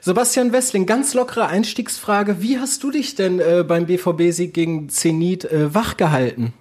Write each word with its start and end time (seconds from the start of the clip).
Sebastian 0.00 0.52
Wessling, 0.52 0.86
ganz 0.86 1.12
lockere 1.14 1.46
Einstiegsfrage. 1.46 2.40
Wie 2.40 2.58
hast 2.58 2.82
du 2.82 2.90
dich 2.90 3.14
denn 3.14 3.38
äh, 3.38 3.64
beim 3.66 3.86
BVB-Sieg 3.86 4.54
gegen 4.54 4.88
Zenit 4.88 5.44
äh, 5.44 5.74
wachgehalten? 5.74 6.52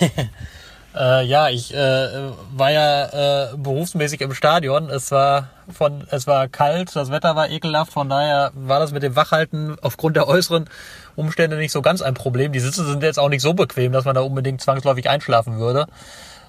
Äh, 0.92 1.24
ja, 1.24 1.48
ich 1.48 1.72
äh, 1.72 2.08
war 2.56 2.72
ja 2.72 3.52
äh, 3.52 3.56
berufsmäßig 3.56 4.22
im 4.22 4.34
Stadion. 4.34 4.90
Es 4.90 5.12
war 5.12 5.50
von, 5.72 6.04
es 6.10 6.26
war 6.26 6.48
kalt, 6.48 6.96
das 6.96 7.12
Wetter 7.12 7.36
war 7.36 7.48
ekelhaft. 7.48 7.92
Von 7.92 8.08
daher 8.08 8.50
war 8.54 8.80
das 8.80 8.90
mit 8.90 9.04
dem 9.04 9.14
Wachhalten 9.14 9.76
aufgrund 9.82 10.16
der 10.16 10.26
äußeren 10.26 10.68
Umstände 11.14 11.56
nicht 11.58 11.70
so 11.70 11.80
ganz 11.80 12.02
ein 12.02 12.14
Problem. 12.14 12.50
Die 12.50 12.58
Sitze 12.58 12.84
sind 12.84 13.04
jetzt 13.04 13.20
auch 13.20 13.28
nicht 13.28 13.42
so 13.42 13.54
bequem, 13.54 13.92
dass 13.92 14.04
man 14.04 14.16
da 14.16 14.22
unbedingt 14.22 14.60
zwangsläufig 14.60 15.08
einschlafen 15.08 15.58
würde. 15.58 15.86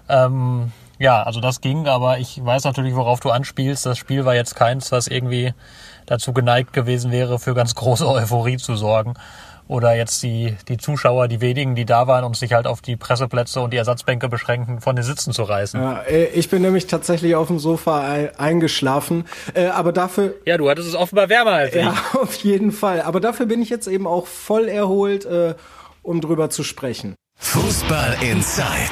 Ähm, 0.09 0.71
ja, 1.01 1.23
also 1.23 1.41
das 1.41 1.61
ging, 1.61 1.87
aber 1.87 2.19
ich 2.19 2.43
weiß 2.43 2.63
natürlich, 2.63 2.95
worauf 2.95 3.19
du 3.19 3.31
anspielst. 3.31 3.85
Das 3.87 3.97
Spiel 3.97 4.23
war 4.23 4.35
jetzt 4.35 4.55
keins, 4.55 4.91
was 4.91 5.07
irgendwie 5.07 5.53
dazu 6.05 6.31
geneigt 6.31 6.73
gewesen 6.73 7.11
wäre, 7.11 7.39
für 7.39 7.55
ganz 7.55 7.73
große 7.73 8.07
Euphorie 8.07 8.57
zu 8.57 8.75
sorgen 8.75 9.15
oder 9.67 9.95
jetzt 9.95 10.21
die, 10.21 10.55
die 10.67 10.77
Zuschauer, 10.77 11.27
die 11.27 11.41
wenigen, 11.41 11.75
die 11.75 11.85
da 11.85 12.05
waren 12.05 12.23
und 12.23 12.35
sich 12.35 12.53
halt 12.53 12.67
auf 12.67 12.81
die 12.81 12.97
Presseplätze 12.97 13.61
und 13.61 13.71
die 13.71 13.77
Ersatzbänke 13.77 14.29
beschränken, 14.29 14.81
von 14.81 14.95
den 14.95 15.03
Sitzen 15.03 15.33
zu 15.33 15.43
reißen. 15.43 15.81
Ja, 15.81 16.01
äh, 16.01 16.25
ich 16.25 16.49
bin 16.49 16.61
nämlich 16.61 16.87
tatsächlich 16.87 17.35
auf 17.35 17.47
dem 17.47 17.57
Sofa 17.57 18.27
eingeschlafen, 18.37 19.25
äh, 19.53 19.67
aber 19.67 19.93
dafür... 19.93 20.35
Ja, 20.45 20.57
du 20.57 20.69
hattest 20.69 20.89
es 20.89 20.95
offenbar 20.95 21.29
wärmer 21.29 21.51
als 21.51 21.73
ich. 21.73 21.81
Ja, 21.81 21.95
auf 22.21 22.35
jeden 22.35 22.71
Fall. 22.71 23.01
Aber 23.01 23.21
dafür 23.21 23.45
bin 23.45 23.61
ich 23.61 23.69
jetzt 23.69 23.87
eben 23.87 24.07
auch 24.07 24.27
voll 24.27 24.67
erholt, 24.67 25.25
äh, 25.25 25.55
um 26.03 26.21
drüber 26.21 26.49
zu 26.49 26.63
sprechen. 26.63 27.15
Fußball 27.37 28.17
Inside. 28.21 28.91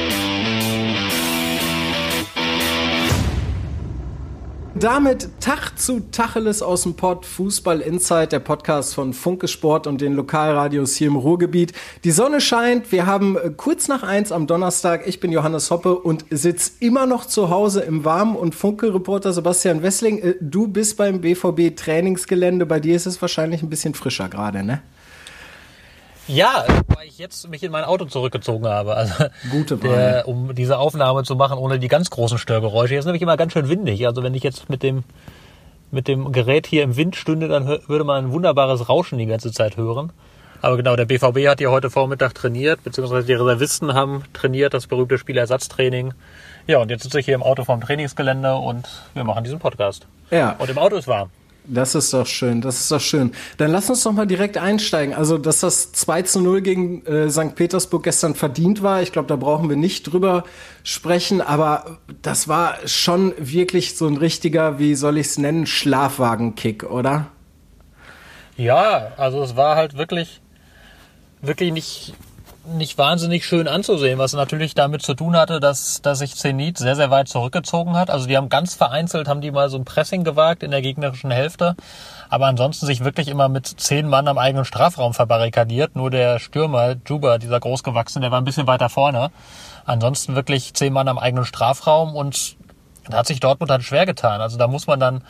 Damit 4.75 5.29
Tag 5.41 5.77
zu 5.77 5.99
Tacheles 6.11 6.61
aus 6.61 6.83
dem 6.83 6.95
Pott, 6.95 7.25
Fußball 7.25 7.81
Insight, 7.81 8.31
der 8.31 8.39
Podcast 8.39 8.95
von 8.95 9.13
Funke 9.13 9.47
Sport 9.47 9.85
und 9.85 10.01
den 10.01 10.13
Lokalradios 10.13 10.95
hier 10.95 11.07
im 11.07 11.15
Ruhrgebiet. 11.15 11.73
Die 12.03 12.11
Sonne 12.11 12.41
scheint, 12.41 12.91
wir 12.91 13.05
haben 13.05 13.37
äh, 13.37 13.51
kurz 13.55 13.87
nach 13.87 14.03
eins 14.03 14.31
am 14.31 14.47
Donnerstag, 14.47 15.07
ich 15.07 15.19
bin 15.19 15.31
Johannes 15.31 15.71
Hoppe 15.71 15.95
und 15.95 16.25
sitze 16.29 16.71
immer 16.79 17.05
noch 17.05 17.25
zu 17.25 17.49
Hause 17.49 17.81
im 17.81 18.05
Warmen 18.05 18.35
und 18.35 18.55
Funke-Reporter 18.55 19.33
Sebastian 19.33 19.83
Wessling, 19.83 20.19
äh, 20.19 20.35
du 20.39 20.67
bist 20.67 20.97
beim 20.97 21.21
BVB 21.21 21.75
Trainingsgelände, 21.75 22.65
bei 22.65 22.79
dir 22.79 22.95
ist 22.95 23.05
es 23.05 23.21
wahrscheinlich 23.21 23.61
ein 23.61 23.69
bisschen 23.69 23.93
frischer 23.93 24.29
gerade, 24.29 24.63
ne? 24.63 24.81
Ja, 26.27 26.65
weil 26.87 27.07
ich 27.07 27.17
jetzt 27.17 27.49
mich 27.49 27.63
in 27.63 27.71
mein 27.71 27.83
Auto 27.83 28.05
zurückgezogen 28.05 28.67
habe. 28.67 28.95
Also 28.95 29.25
Gute 29.49 29.77
der, 29.77 30.27
um 30.27 30.55
diese 30.55 30.77
Aufnahme 30.77 31.23
zu 31.23 31.35
machen 31.35 31.57
ohne 31.57 31.79
die 31.79 31.87
ganz 31.87 32.09
großen 32.09 32.37
Störgeräusche. 32.37 32.93
Hier 32.93 32.99
ist 32.99 33.05
nämlich 33.05 33.21
immer 33.21 33.37
ganz 33.37 33.53
schön 33.53 33.69
windig. 33.69 34.05
Also 34.05 34.23
wenn 34.23 34.33
ich 34.33 34.43
jetzt 34.43 34.69
mit 34.69 34.83
dem 34.83 35.03
mit 35.91 36.07
dem 36.07 36.31
Gerät 36.31 36.67
hier 36.67 36.83
im 36.83 36.95
Wind 36.95 37.15
stünde, 37.15 37.47
dann 37.47 37.67
würde 37.67 38.03
man 38.03 38.25
ein 38.25 38.31
wunderbares 38.31 38.87
Rauschen 38.87 39.17
die 39.17 39.25
ganze 39.25 39.51
Zeit 39.51 39.77
hören. 39.77 40.11
Aber 40.61 40.77
genau, 40.77 40.95
der 40.95 41.05
BVB 41.05 41.47
hat 41.47 41.59
hier 41.59 41.71
heute 41.71 41.89
Vormittag 41.89 42.35
trainiert, 42.35 42.83
beziehungsweise 42.83 43.25
die 43.25 43.33
Reservisten 43.33 43.93
haben 43.93 44.23
trainiert, 44.31 44.73
das 44.73 44.87
berühmte 44.87 45.17
Spielersatztraining. 45.17 46.13
Ja, 46.67 46.77
und 46.77 46.91
jetzt 46.91 47.03
sitze 47.03 47.19
ich 47.19 47.25
hier 47.25 47.35
im 47.35 47.43
Auto 47.43 47.63
vom 47.63 47.81
Trainingsgelände 47.81 48.55
und 48.55 48.87
wir 49.13 49.23
machen 49.23 49.43
diesen 49.43 49.59
Podcast. 49.59 50.05
Ja. 50.29 50.55
Und 50.59 50.69
im 50.69 50.77
Auto 50.77 50.95
ist 50.95 51.07
warm. 51.07 51.31
Das 51.63 51.93
ist 51.93 52.11
doch 52.13 52.25
schön, 52.25 52.59
das 52.61 52.81
ist 52.81 52.91
doch 52.91 52.99
schön. 52.99 53.31
Dann 53.57 53.71
lass 53.71 53.89
uns 53.89 54.03
doch 54.03 54.11
mal 54.11 54.25
direkt 54.25 54.57
einsteigen. 54.57 55.13
Also, 55.13 55.37
dass 55.37 55.59
das 55.59 55.91
2 55.91 56.23
zu 56.23 56.41
0 56.41 56.61
gegen 56.61 57.05
äh, 57.05 57.29
St. 57.29 57.55
Petersburg 57.55 58.03
gestern 58.03 58.33
verdient 58.33 58.81
war, 58.81 59.01
ich 59.01 59.11
glaube, 59.11 59.27
da 59.27 59.35
brauchen 59.35 59.69
wir 59.69 59.75
nicht 59.75 60.11
drüber 60.11 60.43
sprechen, 60.83 61.39
aber 61.39 61.99
das 62.23 62.47
war 62.47 62.75
schon 62.85 63.33
wirklich 63.37 63.95
so 63.95 64.07
ein 64.07 64.17
richtiger, 64.17 64.79
wie 64.79 64.95
soll 64.95 65.17
ich 65.17 65.27
es 65.27 65.37
nennen, 65.37 65.67
Schlafwagenkick, 65.67 66.83
oder? 66.83 67.27
Ja, 68.57 69.11
also 69.17 69.43
es 69.43 69.55
war 69.55 69.75
halt 69.75 69.97
wirklich, 69.97 70.41
wirklich 71.41 71.71
nicht 71.71 72.13
nicht 72.65 72.97
wahnsinnig 72.97 73.45
schön 73.45 73.67
anzusehen, 73.67 74.19
was 74.19 74.33
natürlich 74.33 74.75
damit 74.75 75.01
zu 75.01 75.15
tun 75.15 75.35
hatte, 75.35 75.59
dass, 75.59 76.01
dass 76.01 76.19
sich 76.19 76.35
Zenit 76.35 76.77
sehr, 76.77 76.95
sehr 76.95 77.09
weit 77.09 77.27
zurückgezogen 77.27 77.95
hat. 77.95 78.09
Also 78.09 78.27
die 78.27 78.37
haben 78.37 78.49
ganz 78.49 78.75
vereinzelt, 78.75 79.27
haben 79.27 79.41
die 79.41 79.51
mal 79.51 79.69
so 79.69 79.77
ein 79.77 79.85
Pressing 79.85 80.23
gewagt 80.23 80.61
in 80.61 80.71
der 80.71 80.81
gegnerischen 80.81 81.31
Hälfte, 81.31 81.75
aber 82.29 82.45
ansonsten 82.45 82.85
sich 82.85 83.03
wirklich 83.03 83.29
immer 83.29 83.49
mit 83.49 83.65
zehn 83.67 84.07
Mann 84.07 84.27
am 84.27 84.37
eigenen 84.37 84.65
Strafraum 84.65 85.13
verbarrikadiert. 85.13 85.95
Nur 85.95 86.11
der 86.11 86.39
Stürmer, 86.39 86.95
Juba, 87.05 87.39
dieser 87.39 87.59
großgewachsene, 87.59 88.23
der 88.23 88.31
war 88.31 88.39
ein 88.39 88.45
bisschen 88.45 88.67
weiter 88.67 88.89
vorne. 88.89 89.31
Ansonsten 89.85 90.35
wirklich 90.35 90.73
zehn 90.75 90.93
Mann 90.93 91.07
am 91.07 91.17
eigenen 91.17 91.45
Strafraum 91.45 92.15
und 92.15 92.55
da 93.09 93.17
hat 93.17 93.27
sich 93.27 93.39
Dortmund 93.39 93.71
dann 93.71 93.81
schwer 93.81 94.05
getan. 94.05 94.39
Also 94.39 94.57
da 94.57 94.67
muss 94.67 94.85
man 94.85 94.99
dann, 94.99 95.23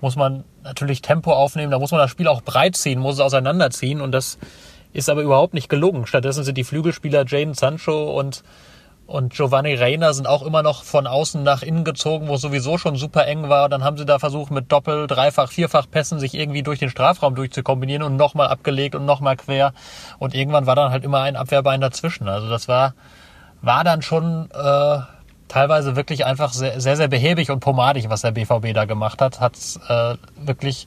muss 0.00 0.14
man 0.14 0.44
natürlich 0.62 1.02
Tempo 1.02 1.32
aufnehmen, 1.32 1.72
da 1.72 1.80
muss 1.80 1.90
man 1.90 2.00
das 2.00 2.10
Spiel 2.10 2.28
auch 2.28 2.42
breit 2.42 2.76
ziehen, 2.76 3.00
muss 3.00 3.14
es 3.14 3.20
auseinanderziehen 3.20 4.00
und 4.00 4.12
das 4.12 4.38
ist 4.92 5.08
aber 5.08 5.22
überhaupt 5.22 5.54
nicht 5.54 5.68
gelungen. 5.68 6.06
Stattdessen 6.06 6.44
sind 6.44 6.56
die 6.56 6.64
Flügelspieler 6.64 7.24
Jaden 7.26 7.54
Sancho 7.54 8.18
und, 8.18 8.42
und 9.06 9.34
Giovanni 9.34 9.74
Reina 9.74 10.12
sind 10.12 10.26
auch 10.26 10.42
immer 10.42 10.62
noch 10.62 10.84
von 10.84 11.06
außen 11.06 11.42
nach 11.42 11.62
innen 11.62 11.84
gezogen, 11.84 12.28
wo 12.28 12.34
es 12.34 12.40
sowieso 12.40 12.78
schon 12.78 12.96
super 12.96 13.26
eng 13.26 13.48
war. 13.48 13.68
Dann 13.68 13.84
haben 13.84 13.96
sie 13.96 14.06
da 14.06 14.18
versucht, 14.18 14.50
mit 14.50 14.72
Doppel-, 14.72 15.06
Dreifach-, 15.06 15.50
Vierfach-Pässen 15.50 16.18
sich 16.18 16.34
irgendwie 16.34 16.62
durch 16.62 16.78
den 16.78 16.90
Strafraum 16.90 17.34
durchzukombinieren 17.34 18.02
und 18.02 18.16
nochmal 18.16 18.48
abgelegt 18.48 18.94
und 18.94 19.04
nochmal 19.04 19.36
quer. 19.36 19.72
Und 20.18 20.34
irgendwann 20.34 20.66
war 20.66 20.76
dann 20.76 20.90
halt 20.90 21.04
immer 21.04 21.20
ein 21.20 21.36
Abwehrbein 21.36 21.80
dazwischen. 21.80 22.28
Also 22.28 22.48
das 22.48 22.68
war, 22.68 22.94
war 23.62 23.84
dann 23.84 24.02
schon 24.02 24.48
äh, 24.52 24.98
teilweise 25.48 25.96
wirklich 25.96 26.24
einfach 26.24 26.52
sehr, 26.52 26.80
sehr, 26.80 26.96
sehr 26.96 27.08
behäbig 27.08 27.50
und 27.50 27.60
pomadig, 27.60 28.08
was 28.08 28.22
der 28.22 28.32
BVB 28.32 28.72
da 28.74 28.84
gemacht 28.84 29.20
hat. 29.20 29.40
Hat 29.40 29.54
äh, 29.88 30.16
wirklich 30.36 30.86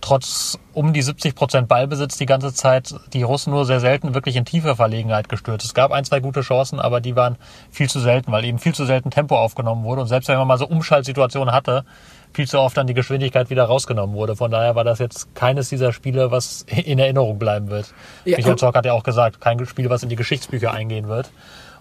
trotz 0.00 0.58
um 0.72 0.92
die 0.92 1.02
70 1.02 1.34
Prozent 1.34 1.68
Ballbesitz 1.68 2.16
die 2.16 2.26
ganze 2.26 2.52
Zeit 2.52 2.94
die 3.12 3.22
Russen 3.22 3.52
nur 3.52 3.64
sehr 3.64 3.80
selten 3.80 4.14
wirklich 4.14 4.36
in 4.36 4.44
tiefe 4.44 4.76
Verlegenheit 4.76 5.28
gestürzt. 5.28 5.66
Es 5.66 5.74
gab 5.74 5.92
ein, 5.92 6.04
zwei 6.04 6.20
gute 6.20 6.40
Chancen, 6.40 6.80
aber 6.80 7.00
die 7.00 7.16
waren 7.16 7.36
viel 7.70 7.88
zu 7.88 8.00
selten, 8.00 8.32
weil 8.32 8.44
eben 8.44 8.58
viel 8.58 8.74
zu 8.74 8.84
selten 8.84 9.10
Tempo 9.10 9.36
aufgenommen 9.36 9.84
wurde. 9.84 10.02
Und 10.02 10.08
selbst 10.08 10.28
wenn 10.28 10.38
man 10.38 10.48
mal 10.48 10.58
so 10.58 10.66
Umschaltsituationen 10.66 11.54
hatte, 11.54 11.84
viel 12.32 12.46
zu 12.46 12.58
oft 12.60 12.76
dann 12.76 12.86
die 12.86 12.94
Geschwindigkeit 12.94 13.50
wieder 13.50 13.64
rausgenommen 13.64 14.14
wurde. 14.14 14.36
Von 14.36 14.50
daher 14.50 14.74
war 14.74 14.84
das 14.84 14.98
jetzt 14.98 15.34
keines 15.34 15.68
dieser 15.68 15.92
Spiele, 15.92 16.30
was 16.30 16.62
in 16.68 16.98
Erinnerung 16.98 17.38
bleiben 17.38 17.70
wird. 17.70 17.92
Ja, 18.24 18.36
Michael 18.36 18.56
Zorc 18.56 18.76
hat 18.76 18.86
ja 18.86 18.92
auch 18.92 19.02
gesagt, 19.02 19.40
kein 19.40 19.64
Spiel, 19.66 19.90
was 19.90 20.02
in 20.02 20.08
die 20.08 20.16
Geschichtsbücher 20.16 20.72
eingehen 20.72 21.08
wird. 21.08 21.30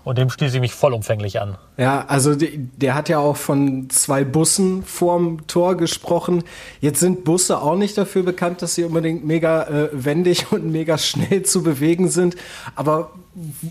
Und 0.04 0.18
dem 0.18 0.30
schließe 0.30 0.56
ich 0.56 0.62
mich 0.62 0.74
vollumfänglich 0.74 1.42
an. 1.42 1.58
Ja, 1.78 2.06
also 2.08 2.36
der 2.36 2.96
hat 2.96 3.10
ja 3.10 3.20
auch 3.20 3.38
von 3.38 3.90
zwei 3.90 4.24
Bussen 4.24 4.84
vorm 4.84 5.46
Tor 5.48 5.76
gesprochen. 5.76 6.44
Jetzt 6.82 7.00
sind 7.00 7.24
Busse 7.26 7.62
auch 7.62 7.76
nicht 7.76 7.98
dafür 7.98 8.24
bekannt, 8.24 8.62
dass 8.62 8.76
sie 8.76 8.86
unbedingt 8.86 9.26
mega 9.26 9.64
äh, 9.64 9.90
wendig 9.92 10.52
und 10.52 10.72
mega 10.72 10.98
schnell 10.98 11.44
zu 11.44 11.64
bewegen 11.64 12.10
sind. 12.10 12.36
Aber 12.76 13.12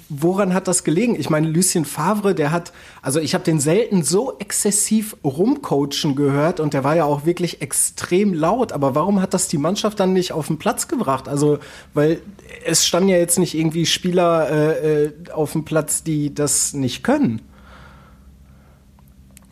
woran 0.08 0.54
hat 0.54 0.68
das 0.68 0.84
gelegen? 0.84 1.18
Ich 1.18 1.30
meine, 1.30 1.48
Lucien 1.48 1.84
Favre, 1.84 2.34
der 2.34 2.52
hat, 2.52 2.72
also 3.02 3.20
ich 3.20 3.34
habe 3.34 3.44
den 3.44 3.60
selten 3.60 4.02
so 4.02 4.38
exzessiv 4.38 5.16
rumcoachen 5.24 6.14
gehört 6.14 6.60
und 6.60 6.74
der 6.74 6.84
war 6.84 6.96
ja 6.96 7.04
auch 7.04 7.26
wirklich 7.26 7.60
extrem 7.60 8.32
laut. 8.32 8.72
Aber 8.72 8.94
warum 8.94 9.20
hat 9.20 9.34
das 9.34 9.48
die 9.48 9.58
Mannschaft 9.58 10.00
dann 10.00 10.12
nicht 10.12 10.32
auf 10.32 10.46
den 10.46 10.58
Platz 10.58 10.88
gebracht? 10.88 11.28
Also, 11.28 11.58
weil 11.92 12.20
es 12.64 12.86
standen 12.86 13.08
ja 13.08 13.18
jetzt 13.18 13.38
nicht 13.38 13.54
irgendwie 13.54 13.84
Spieler 13.84 14.48
äh, 14.50 15.04
äh 15.04 15.12
auf 15.32 15.52
dem 15.52 15.64
Platz, 15.64 16.02
die 16.02 16.17
das 16.34 16.74
nicht 16.74 17.02
können. 17.02 17.40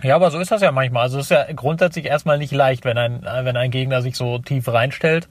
Ja, 0.03 0.15
aber 0.15 0.31
so 0.31 0.39
ist 0.39 0.51
das 0.51 0.61
ja 0.61 0.73
manchmal. 0.73 1.05
Also 1.05 1.19
es 1.19 1.27
ist 1.27 1.31
ja 1.31 1.51
grundsätzlich 1.53 2.05
erstmal 2.05 2.39
nicht 2.39 2.53
leicht, 2.53 2.85
wenn 2.85 2.99
ein, 2.99 3.23
wenn 3.23 3.57
ein 3.57 3.71
Gegner 3.71 4.03
sich 4.03 4.17
so 4.17 4.39
tief 4.39 4.69
reinstellt 4.69 5.29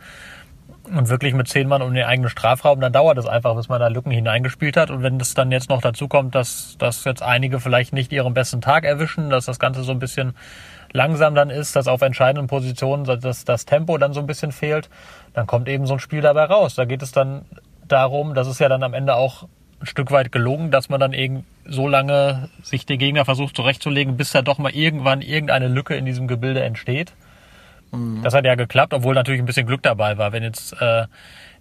und 0.93 1.09
wirklich 1.09 1.33
mit 1.33 1.47
zehn 1.47 1.67
Mann 1.67 1.81
um 1.81 1.93
den 1.93 2.05
eigenen 2.05 2.29
Strafraum, 2.29 2.79
dann 2.79 2.91
dauert 2.91 3.17
es 3.17 3.25
einfach, 3.25 3.55
bis 3.55 3.69
man 3.69 3.79
da 3.79 3.87
Lücken 3.87 4.11
hineingespielt 4.11 4.75
hat. 4.77 4.89
Und 4.89 5.03
wenn 5.03 5.19
das 5.19 5.33
dann 5.33 5.51
jetzt 5.51 5.69
noch 5.69 5.81
dazu 5.81 6.07
kommt, 6.07 6.35
dass, 6.35 6.77
dass 6.79 7.03
jetzt 7.05 7.21
einige 7.21 7.59
vielleicht 7.59 7.93
nicht 7.93 8.11
ihren 8.11 8.33
besten 8.33 8.61
Tag 8.61 8.85
erwischen, 8.85 9.29
dass 9.29 9.45
das 9.45 9.59
Ganze 9.59 9.83
so 9.83 9.91
ein 9.91 9.99
bisschen 9.99 10.33
langsam 10.91 11.35
dann 11.35 11.49
ist, 11.49 11.75
dass 11.75 11.87
auf 11.87 12.01
entscheidenden 12.01 12.47
Positionen 12.47 13.03
dass 13.03 13.45
das 13.45 13.65
Tempo 13.65 13.97
dann 13.97 14.13
so 14.13 14.19
ein 14.19 14.27
bisschen 14.27 14.51
fehlt, 14.51 14.89
dann 15.33 15.45
kommt 15.45 15.67
eben 15.67 15.85
so 15.85 15.93
ein 15.93 15.99
Spiel 15.99 16.21
dabei 16.21 16.45
raus. 16.45 16.75
Da 16.75 16.85
geht 16.85 17.03
es 17.03 17.11
dann 17.11 17.45
darum, 17.87 18.33
dass 18.33 18.47
es 18.47 18.59
ja 18.59 18.69
dann 18.69 18.81
am 18.81 18.93
Ende 18.93 19.15
auch 19.15 19.47
ein 19.85 19.87
Stück 19.87 20.11
weit 20.11 20.31
gelungen, 20.31 20.71
dass 20.71 20.89
man 20.89 20.99
dann 20.99 21.13
eben 21.13 21.45
so 21.65 21.87
lange 21.87 22.49
sich 22.63 22.85
den 22.85 22.99
Gegner 22.99 23.25
versucht 23.25 23.55
zurechtzulegen, 23.55 24.17
bis 24.17 24.31
da 24.31 24.41
doch 24.41 24.57
mal 24.57 24.71
irgendwann 24.71 25.21
irgendeine 25.21 25.67
Lücke 25.67 25.95
in 25.95 26.05
diesem 26.05 26.27
Gebilde 26.27 26.63
entsteht. 26.63 27.13
Mhm. 27.91 28.21
Das 28.23 28.33
hat 28.33 28.45
ja 28.45 28.55
geklappt, 28.55 28.93
obwohl 28.93 29.15
natürlich 29.15 29.41
ein 29.41 29.45
bisschen 29.45 29.67
Glück 29.67 29.83
dabei 29.83 30.17
war. 30.17 30.31
Wenn 30.31 30.43
jetzt 30.43 30.73
äh, 30.81 31.05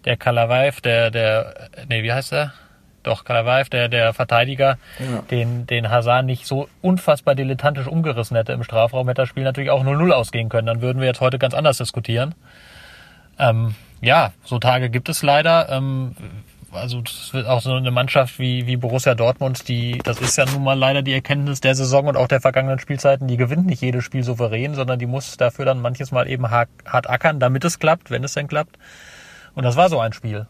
der 0.05 0.17
Kalavaev, 0.17 0.81
der, 0.81 1.11
der, 1.11 1.69
nee, 1.89 2.03
wie 2.03 2.13
heißt 2.13 2.33
der? 2.33 2.53
Doch, 3.03 3.25
Kalavaev, 3.25 3.69
der, 3.69 3.89
der 3.89 4.15
Verteidiger, 4.15 4.79
ja. 4.99 5.21
den, 5.31 5.67
den 5.67 5.91
Hazard 5.91 6.25
nicht 6.25 6.47
so 6.47 6.69
unfassbar 6.81 7.35
dilettantisch 7.35 7.87
umgerissen 7.87 8.35
hätte 8.35 8.55
im 8.55 8.65
Strafraum, 8.65 9.07
hätte 9.09 9.23
das 9.23 9.29
Spiel 9.29 9.45
natürlich 9.45 9.69
auch 9.69 9.85
0-0 9.85 10.11
ausgehen 10.11 10.49
können. 10.49 10.67
Dann 10.67 10.81
würden 10.81 11.01
wir 11.01 11.07
jetzt 11.07 11.21
heute 11.21 11.39
ganz 11.39 11.53
anders 11.53 11.77
diskutieren. 11.77 12.35
Ähm, 13.39 13.75
ja, 14.01 14.33
so 14.45 14.59
Tage 14.59 14.89
gibt 14.89 15.11
es 15.11 15.23
leider. 15.23 15.69
Ähm, 15.69 16.17
also 16.75 17.01
das 17.01 17.33
wird 17.33 17.47
auch 17.47 17.61
so 17.61 17.73
eine 17.73 17.91
Mannschaft 17.91 18.39
wie, 18.39 18.67
wie 18.67 18.77
Borussia 18.77 19.15
Dortmund, 19.15 19.69
die, 19.69 19.99
das 20.05 20.21
ist 20.21 20.37
ja 20.37 20.45
nun 20.47 20.65
mal 20.65 20.79
leider 20.79 21.03
die 21.03 21.13
Erkenntnis 21.13 21.61
der 21.61 21.75
Saison 21.75 22.07
und 22.07 22.17
auch 22.17 22.29
der 22.29 22.41
vergangenen 22.41 22.79
Spielzeiten, 22.79 23.29
die 23.29 23.37
gewinnt 23.37 23.67
nicht 23.67 23.83
jedes 23.83 24.05
Spiel 24.05 24.23
souverän, 24.23 24.75
sondern 24.75 24.99
die 24.99 25.07
muss 25.07 25.37
dafür 25.37 25.65
dann 25.65 25.81
manches 25.81 26.13
Mal 26.13 26.29
eben 26.29 26.51
hart, 26.51 26.69
hart 26.85 27.09
ackern, 27.09 27.41
damit 27.41 27.65
es 27.65 27.79
klappt, 27.79 28.11
wenn 28.11 28.25
es 28.25 28.35
denn 28.35 28.49
klappt. 28.49 28.77
Und 29.55 29.65
das 29.65 29.77
war 29.77 29.89
so 29.89 30.01
ein 30.01 30.13
Spiel. 30.13 30.47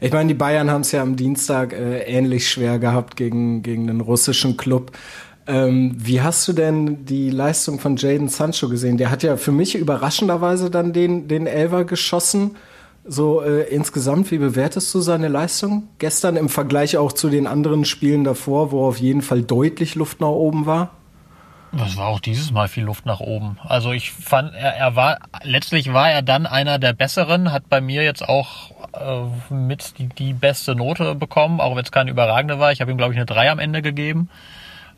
Ich 0.00 0.12
meine, 0.12 0.28
die 0.28 0.34
Bayern 0.34 0.70
haben 0.70 0.82
es 0.82 0.92
ja 0.92 1.02
am 1.02 1.16
Dienstag 1.16 1.72
äh, 1.72 2.02
ähnlich 2.02 2.48
schwer 2.48 2.78
gehabt 2.78 3.16
gegen, 3.16 3.62
gegen 3.62 3.86
den 3.86 4.00
russischen 4.00 4.56
Club. 4.56 4.92
Ähm, 5.46 5.94
wie 5.96 6.20
hast 6.20 6.46
du 6.46 6.52
denn 6.52 7.04
die 7.06 7.30
Leistung 7.30 7.80
von 7.80 7.96
Jaden 7.96 8.28
Sancho 8.28 8.68
gesehen? 8.68 8.98
Der 8.98 9.10
hat 9.10 9.22
ja 9.22 9.36
für 9.36 9.52
mich 9.52 9.74
überraschenderweise 9.74 10.70
dann 10.70 10.92
den, 10.92 11.26
den 11.26 11.46
Elver 11.46 11.84
geschossen. 11.84 12.56
So 13.12 13.42
äh, 13.42 13.62
insgesamt, 13.62 14.30
wie 14.30 14.38
bewertest 14.38 14.94
du 14.94 15.00
seine 15.00 15.26
Leistung 15.26 15.88
gestern 15.98 16.36
im 16.36 16.48
Vergleich 16.48 16.96
auch 16.96 17.10
zu 17.10 17.28
den 17.28 17.48
anderen 17.48 17.84
Spielen 17.84 18.22
davor, 18.22 18.70
wo 18.70 18.86
auf 18.86 18.98
jeden 18.98 19.20
Fall 19.20 19.42
deutlich 19.42 19.96
Luft 19.96 20.20
nach 20.20 20.28
oben 20.28 20.64
war? 20.64 20.92
Das 21.72 21.96
war 21.96 22.06
auch 22.06 22.20
dieses 22.20 22.52
Mal 22.52 22.68
viel 22.68 22.84
Luft 22.84 23.06
nach 23.06 23.18
oben. 23.18 23.58
Also 23.64 23.90
ich 23.90 24.12
fand, 24.12 24.54
er, 24.54 24.76
er 24.76 24.94
war, 24.94 25.18
letztlich 25.42 25.92
war 25.92 26.08
er 26.08 26.22
dann 26.22 26.46
einer 26.46 26.78
der 26.78 26.92
Besseren, 26.92 27.50
hat 27.50 27.68
bei 27.68 27.80
mir 27.80 28.04
jetzt 28.04 28.28
auch 28.28 28.70
äh, 28.92 29.52
mit 29.52 29.98
die, 29.98 30.06
die 30.06 30.32
beste 30.32 30.76
Note 30.76 31.16
bekommen, 31.16 31.60
auch 31.60 31.74
wenn 31.74 31.82
es 31.82 31.90
keine 31.90 32.12
überragende 32.12 32.60
war. 32.60 32.70
Ich 32.70 32.80
habe 32.80 32.92
ihm, 32.92 32.96
glaube 32.96 33.12
ich, 33.12 33.18
eine 33.18 33.26
3 33.26 33.50
am 33.50 33.58
Ende 33.58 33.82
gegeben. 33.82 34.30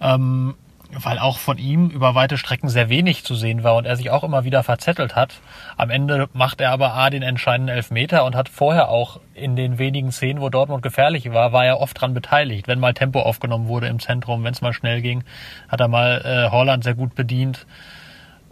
Ähm, 0.03 0.55
weil 0.95 1.19
auch 1.19 1.39
von 1.39 1.59
ihm 1.59 1.89
über 1.89 2.15
weite 2.15 2.37
Strecken 2.37 2.69
sehr 2.69 2.89
wenig 2.89 3.25
zu 3.25 3.35
sehen 3.35 3.65
war 3.65 3.77
und 3.77 3.87
er 3.87 3.97
sich 3.97 4.11
auch 4.11 4.25
immer 4.25 4.45
wieder 4.45 4.63
verzettelt 4.63 5.17
hat. 5.17 5.41
Am 5.77 5.91
Ende 5.91 6.29
macht 6.33 6.61
er 6.61 6.71
aber 6.71 6.95
A 6.95 7.09
den 7.09 7.23
entscheidenden 7.23 7.75
Elfmeter 7.75 8.25
und 8.25 8.37
hat 8.37 8.49
vorher 8.49 8.89
auch 8.89 9.21
in 9.35 9.57
den 9.57 9.79
wenigen 9.79 10.13
Szenen, 10.13 10.41
wo 10.41 10.51
Dortmund 10.51 10.83
gefährlich 10.83 11.33
war, 11.33 11.53
war 11.53 11.65
er 11.65 11.81
oft 11.81 12.01
dran 12.01 12.15
beteiligt. 12.15 12.69
Wenn 12.69 12.79
mal 12.79 12.95
Tempo 12.95 13.21
aufgenommen 13.21 13.69
wurde 13.69 13.87
im 13.87 14.01
Zentrum, 14.01 14.45
wenn 14.45 14.53
es 14.53 14.61
mal 14.61 14.73
schnell 14.73 15.01
ging, 15.01 15.25
hat 15.69 15.81
er 15.81 15.89
mal 15.89 16.23
äh, 16.25 16.51
Holland 16.51 16.85
sehr 16.85 16.95
gut 16.95 17.15
bedient. 17.15 17.67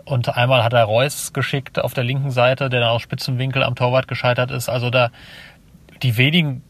Und 0.04 0.34
einmal 0.36 0.64
hat 0.64 0.72
er 0.72 0.84
Reus 0.84 1.32
geschickt 1.32 1.78
auf 1.78 1.94
der 1.94 2.04
linken 2.04 2.30
Seite, 2.30 2.68
der 2.70 2.80
dann 2.80 2.90
aus 2.90 3.02
Spitzenwinkel 3.02 3.62
am 3.62 3.74
Torwart 3.74 4.08
gescheitert 4.08 4.50
ist. 4.50 4.68
Also 4.68 4.90
da 4.90 5.10
die 6.02 6.16
wenigen 6.16 6.62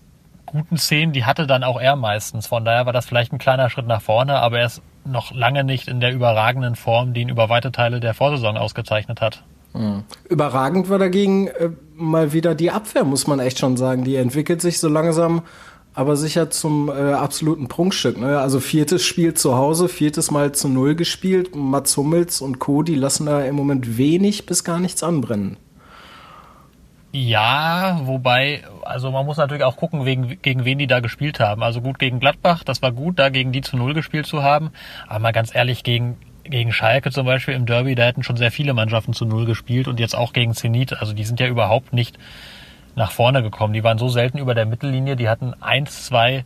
guten 0.46 0.76
Szenen, 0.76 1.12
die 1.12 1.24
hatte 1.24 1.46
dann 1.46 1.62
auch 1.62 1.80
er 1.80 1.94
meistens. 1.94 2.48
Von 2.48 2.64
daher 2.64 2.86
war 2.86 2.92
das 2.92 3.06
vielleicht 3.06 3.32
ein 3.32 3.38
kleiner 3.38 3.70
Schritt 3.70 3.86
nach 3.86 4.02
vorne, 4.02 4.40
aber 4.40 4.58
er 4.58 4.66
ist 4.66 4.82
noch 5.04 5.32
lange 5.34 5.64
nicht 5.64 5.88
in 5.88 6.00
der 6.00 6.12
überragenden 6.12 6.76
Form, 6.76 7.14
die 7.14 7.22
ihn 7.22 7.28
über 7.28 7.48
weite 7.48 7.72
Teile 7.72 8.00
der 8.00 8.14
Vorsaison 8.14 8.56
ausgezeichnet 8.56 9.20
hat. 9.20 9.42
Mhm. 9.74 10.04
Überragend 10.28 10.88
war 10.88 10.98
dagegen 10.98 11.48
äh, 11.48 11.70
mal 11.94 12.32
wieder 12.32 12.54
die 12.54 12.70
Abwehr, 12.70 13.04
muss 13.04 13.26
man 13.26 13.40
echt 13.40 13.58
schon 13.58 13.76
sagen. 13.76 14.04
Die 14.04 14.16
entwickelt 14.16 14.60
sich 14.60 14.78
so 14.78 14.88
langsam, 14.88 15.42
aber 15.94 16.16
sicher 16.16 16.50
zum 16.50 16.88
äh, 16.88 17.12
absoluten 17.12 17.68
Prunkstück. 17.68 18.18
Ne? 18.18 18.38
Also 18.38 18.60
viertes 18.60 19.04
Spiel 19.04 19.34
zu 19.34 19.56
Hause, 19.56 19.88
viertes 19.88 20.30
Mal 20.30 20.52
zu 20.52 20.68
Null 20.68 20.94
gespielt. 20.94 21.54
Mats 21.54 21.96
Hummels 21.96 22.40
und 22.40 22.58
Co., 22.58 22.82
die 22.82 22.94
lassen 22.94 23.26
da 23.26 23.42
im 23.44 23.54
Moment 23.54 23.96
wenig 23.96 24.46
bis 24.46 24.64
gar 24.64 24.80
nichts 24.80 25.02
anbrennen. 25.02 25.56
Ja, 27.12 28.00
wobei, 28.04 28.62
also 28.84 29.10
man 29.10 29.26
muss 29.26 29.36
natürlich 29.36 29.64
auch 29.64 29.76
gucken, 29.76 30.04
wegen, 30.04 30.40
gegen 30.42 30.64
wen 30.64 30.78
die 30.78 30.86
da 30.86 31.00
gespielt 31.00 31.40
haben. 31.40 31.62
Also 31.62 31.80
gut 31.80 31.98
gegen 31.98 32.20
Gladbach, 32.20 32.62
das 32.62 32.82
war 32.82 32.92
gut, 32.92 33.18
da 33.18 33.30
gegen 33.30 33.50
die 33.50 33.62
zu 33.62 33.76
Null 33.76 33.94
gespielt 33.94 34.26
zu 34.26 34.44
haben. 34.44 34.70
Aber 35.08 35.18
mal 35.18 35.32
ganz 35.32 35.52
ehrlich, 35.52 35.82
gegen, 35.82 36.18
gegen 36.44 36.72
Schalke 36.72 37.10
zum 37.10 37.26
Beispiel 37.26 37.54
im 37.54 37.66
Derby, 37.66 37.96
da 37.96 38.04
hätten 38.04 38.22
schon 38.22 38.36
sehr 38.36 38.52
viele 38.52 38.74
Mannschaften 38.74 39.12
zu 39.12 39.24
Null 39.24 39.44
gespielt 39.44 39.88
und 39.88 39.98
jetzt 39.98 40.14
auch 40.14 40.32
gegen 40.32 40.54
Zenit. 40.54 41.00
Also 41.00 41.12
die 41.12 41.24
sind 41.24 41.40
ja 41.40 41.48
überhaupt 41.48 41.92
nicht 41.92 42.16
nach 42.94 43.10
vorne 43.10 43.42
gekommen. 43.42 43.72
Die 43.72 43.82
waren 43.82 43.98
so 43.98 44.08
selten 44.08 44.38
über 44.38 44.54
der 44.54 44.66
Mittellinie, 44.66 45.16
die 45.16 45.28
hatten 45.28 45.54
eins, 45.60 46.06
zwei 46.06 46.44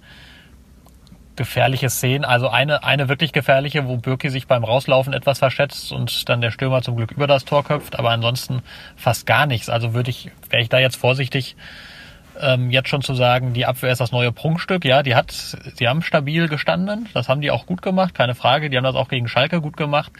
gefährliche 1.36 1.90
Szenen. 1.90 2.24
Also 2.24 2.48
eine, 2.48 2.84
eine 2.84 3.08
wirklich 3.08 3.32
gefährliche, 3.32 3.86
wo 3.86 3.96
Birki 3.96 4.30
sich 4.30 4.46
beim 4.46 4.64
Rauslaufen 4.64 5.12
etwas 5.12 5.38
verschätzt 5.38 5.92
und 5.92 6.28
dann 6.28 6.40
der 6.40 6.50
Stürmer 6.50 6.82
zum 6.82 6.96
Glück 6.96 7.12
über 7.12 7.26
das 7.26 7.44
Tor 7.44 7.64
köpft, 7.64 7.98
aber 7.98 8.10
ansonsten 8.10 8.62
fast 8.96 9.26
gar 9.26 9.46
nichts. 9.46 9.68
Also 9.68 9.94
würde 9.94 10.10
ich, 10.10 10.30
wäre 10.50 10.62
ich 10.62 10.68
da 10.68 10.78
jetzt 10.78 10.96
vorsichtig, 10.96 11.56
ähm, 12.40 12.70
jetzt 12.70 12.88
schon 12.88 13.02
zu 13.02 13.14
sagen, 13.14 13.52
die 13.52 13.66
Abwehr 13.66 13.92
ist 13.92 14.00
das 14.00 14.12
neue 14.12 14.32
Prunkstück. 14.32 14.84
Ja, 14.84 15.02
die 15.02 15.14
hat, 15.14 15.30
sie 15.30 15.88
haben 15.88 16.02
stabil 16.02 16.48
gestanden. 16.48 17.08
Das 17.14 17.28
haben 17.28 17.40
die 17.40 17.50
auch 17.50 17.66
gut 17.66 17.82
gemacht, 17.82 18.14
keine 18.14 18.34
Frage. 18.34 18.70
Die 18.70 18.76
haben 18.76 18.84
das 18.84 18.96
auch 18.96 19.08
gegen 19.08 19.28
Schalke 19.28 19.60
gut 19.60 19.76
gemacht. 19.76 20.12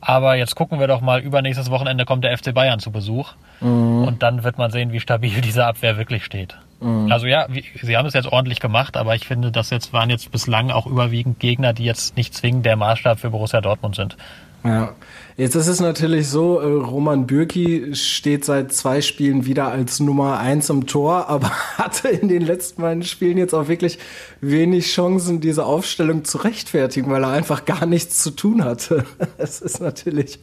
Aber 0.00 0.34
jetzt 0.34 0.54
gucken 0.54 0.80
wir 0.80 0.86
doch 0.86 1.00
mal, 1.00 1.20
übernächstes 1.20 1.70
Wochenende 1.70 2.04
kommt 2.04 2.24
der 2.24 2.36
FC 2.36 2.52
Bayern 2.52 2.78
zu 2.78 2.90
Besuch. 2.90 3.32
Mhm. 3.60 4.04
Und 4.04 4.22
dann 4.22 4.44
wird 4.44 4.58
man 4.58 4.70
sehen, 4.70 4.92
wie 4.92 5.00
stabil 5.00 5.40
diese 5.40 5.64
Abwehr 5.64 5.96
wirklich 5.96 6.24
steht. 6.24 6.56
Mhm. 6.84 7.10
Also 7.10 7.26
ja, 7.26 7.46
wie, 7.48 7.64
sie 7.82 7.96
haben 7.96 8.06
es 8.06 8.12
jetzt 8.12 8.30
ordentlich 8.30 8.60
gemacht, 8.60 8.96
aber 8.96 9.14
ich 9.14 9.26
finde, 9.26 9.50
das 9.50 9.70
jetzt 9.70 9.92
waren 9.92 10.10
jetzt 10.10 10.30
bislang 10.30 10.70
auch 10.70 10.86
überwiegend 10.86 11.40
Gegner, 11.40 11.72
die 11.72 11.84
jetzt 11.84 12.16
nicht 12.16 12.34
zwingend 12.34 12.66
der 12.66 12.76
Maßstab 12.76 13.18
für 13.18 13.30
Borussia 13.30 13.60
Dortmund 13.62 13.96
sind. 13.96 14.16
Ja, 14.64 14.94
jetzt 15.36 15.54
ist 15.56 15.66
es 15.66 15.80
natürlich 15.80 16.28
so, 16.28 16.58
äh, 16.58 16.64
Roman 16.64 17.26
Bürki 17.26 17.94
steht 17.94 18.46
seit 18.46 18.72
zwei 18.72 19.02
Spielen 19.02 19.44
wieder 19.44 19.68
als 19.68 20.00
Nummer 20.00 20.38
eins 20.38 20.68
im 20.70 20.86
Tor, 20.86 21.28
aber 21.28 21.50
hatte 21.78 22.08
in 22.08 22.28
den 22.28 22.42
letzten 22.42 22.82
beiden 22.82 23.02
Spielen 23.02 23.38
jetzt 23.38 23.54
auch 23.54 23.68
wirklich 23.68 23.98
wenig 24.42 24.86
Chancen, 24.86 25.40
diese 25.40 25.64
Aufstellung 25.64 26.24
zu 26.24 26.38
rechtfertigen, 26.38 27.10
weil 27.10 27.24
er 27.24 27.30
einfach 27.30 27.64
gar 27.64 27.86
nichts 27.86 28.22
zu 28.22 28.30
tun 28.30 28.62
hatte. 28.62 29.04
Es 29.38 29.60
ist 29.60 29.80
natürlich 29.80 30.38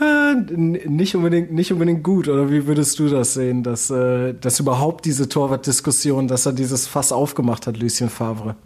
äh, 0.00 0.34
nicht 0.34 1.14
unbedingt, 1.14 1.52
nicht 1.52 1.72
unbedingt 1.72 2.02
gut, 2.02 2.28
oder 2.28 2.50
wie 2.50 2.66
würdest 2.66 2.98
du 2.98 3.08
das 3.08 3.34
sehen, 3.34 3.62
dass, 3.62 3.90
äh, 3.90 4.34
dass 4.34 4.60
überhaupt 4.60 5.04
diese 5.04 5.28
Torwartdiskussion, 5.28 6.28
dass 6.28 6.46
er 6.46 6.52
dieses 6.52 6.86
Fass 6.86 7.12
aufgemacht 7.12 7.66
hat, 7.66 7.76
Lucien 7.76 8.08
Favre? 8.08 8.56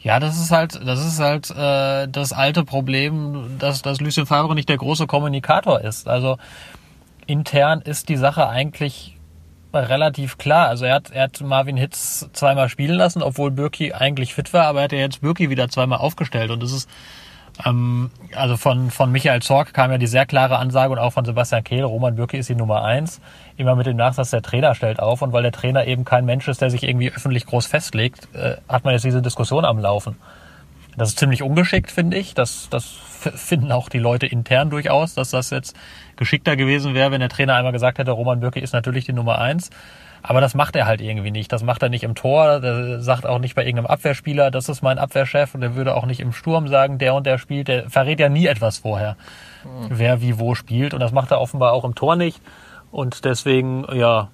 Ja, 0.00 0.20
das 0.20 0.40
ist 0.40 0.52
halt, 0.52 0.80
das 0.86 1.04
ist 1.04 1.18
halt 1.18 1.50
äh, 1.50 2.08
das 2.08 2.32
alte 2.32 2.64
Problem, 2.64 3.58
dass, 3.58 3.82
dass 3.82 4.00
Lucien 4.00 4.26
Favre 4.26 4.54
nicht 4.54 4.68
der 4.68 4.76
große 4.76 5.06
Kommunikator 5.06 5.80
ist. 5.80 6.06
Also 6.06 6.38
intern 7.26 7.80
ist 7.80 8.08
die 8.08 8.16
Sache 8.16 8.48
eigentlich 8.48 9.16
relativ 9.74 10.38
klar. 10.38 10.68
Also 10.68 10.84
er 10.84 10.94
hat, 10.94 11.10
er 11.10 11.24
hat 11.24 11.40
Marvin 11.40 11.76
Hitz 11.76 12.28
zweimal 12.32 12.68
spielen 12.68 12.96
lassen, 12.96 13.22
obwohl 13.22 13.50
Birki 13.50 13.92
eigentlich 13.92 14.34
fit 14.34 14.52
war, 14.52 14.66
aber 14.66 14.80
er 14.80 14.84
hat 14.84 14.92
ja 14.92 14.98
jetzt 14.98 15.20
Birki 15.20 15.50
wieder 15.50 15.68
zweimal 15.68 15.98
aufgestellt 15.98 16.50
und 16.50 16.62
das 16.62 16.72
ist 16.72 16.88
ähm, 17.64 18.10
also 18.34 18.56
von, 18.56 18.90
von 18.90 19.10
Michael 19.10 19.40
Zorg 19.40 19.72
kam 19.72 19.90
ja 19.90 19.98
die 19.98 20.06
sehr 20.06 20.26
klare 20.26 20.58
Ansage 20.58 20.92
und 20.92 20.98
auch 20.98 21.12
von 21.12 21.24
Sebastian 21.24 21.64
Kehl, 21.64 21.84
Roman 21.84 22.16
Bürki 22.16 22.36
ist 22.36 22.48
die 22.48 22.54
Nummer 22.54 22.84
eins. 22.84 23.20
Immer 23.56 23.76
mit 23.76 23.86
dem 23.86 23.96
Nachsatz, 23.96 24.30
der 24.30 24.42
Trainer 24.42 24.74
stellt 24.74 25.00
auf. 25.00 25.22
Und 25.22 25.32
weil 25.32 25.42
der 25.42 25.52
Trainer 25.52 25.86
eben 25.86 26.04
kein 26.04 26.24
Mensch 26.24 26.48
ist, 26.48 26.60
der 26.60 26.70
sich 26.70 26.82
irgendwie 26.82 27.10
öffentlich 27.10 27.46
groß 27.46 27.66
festlegt, 27.66 28.28
äh, 28.34 28.56
hat 28.68 28.84
man 28.84 28.92
jetzt 28.92 29.04
diese 29.04 29.22
Diskussion 29.22 29.64
am 29.64 29.78
Laufen. 29.78 30.16
Das 30.96 31.10
ist 31.10 31.18
ziemlich 31.18 31.42
ungeschickt, 31.42 31.90
finde 31.90 32.16
ich. 32.16 32.34
Das, 32.34 32.68
das 32.70 32.84
finden 32.84 33.72
auch 33.72 33.88
die 33.88 33.98
Leute 33.98 34.26
intern 34.26 34.70
durchaus, 34.70 35.14
dass 35.14 35.30
das 35.30 35.50
jetzt 35.50 35.76
geschickter 36.16 36.56
gewesen 36.56 36.94
wäre, 36.94 37.10
wenn 37.10 37.20
der 37.20 37.28
Trainer 37.28 37.54
einmal 37.54 37.72
gesagt 37.72 37.98
hätte, 37.98 38.10
Roman 38.12 38.40
Bürki 38.40 38.60
ist 38.60 38.72
natürlich 38.72 39.04
die 39.04 39.12
Nummer 39.12 39.38
eins. 39.38 39.70
Aber 40.28 40.40
das 40.40 40.54
macht 40.54 40.74
er 40.74 40.86
halt 40.86 41.00
irgendwie 41.00 41.30
nicht. 41.30 41.52
Das 41.52 41.62
macht 41.62 41.84
er 41.84 41.88
nicht 41.88 42.02
im 42.02 42.16
Tor. 42.16 42.58
Der 42.58 43.00
sagt 43.00 43.26
auch 43.26 43.38
nicht 43.38 43.54
bei 43.54 43.62
irgendeinem 43.62 43.86
Abwehrspieler, 43.86 44.50
das 44.50 44.68
ist 44.68 44.82
mein 44.82 44.98
Abwehrchef. 44.98 45.54
Und 45.54 45.60
der 45.60 45.76
würde 45.76 45.94
auch 45.94 46.04
nicht 46.04 46.18
im 46.18 46.32
Sturm 46.32 46.66
sagen, 46.66 46.98
der 46.98 47.14
und 47.14 47.26
der 47.26 47.38
spielt. 47.38 47.68
Der 47.68 47.88
verrät 47.88 48.18
ja 48.18 48.28
nie 48.28 48.46
etwas 48.46 48.78
vorher, 48.78 49.16
mhm. 49.64 49.86
wer 49.90 50.20
wie 50.20 50.40
wo 50.40 50.56
spielt. 50.56 50.94
Und 50.94 51.00
das 51.00 51.12
macht 51.12 51.30
er 51.30 51.40
offenbar 51.40 51.72
auch 51.72 51.84
im 51.84 51.94
Tor 51.94 52.16
nicht. 52.16 52.40
Und 52.90 53.24
deswegen, 53.24 53.86
ja, 53.94 54.28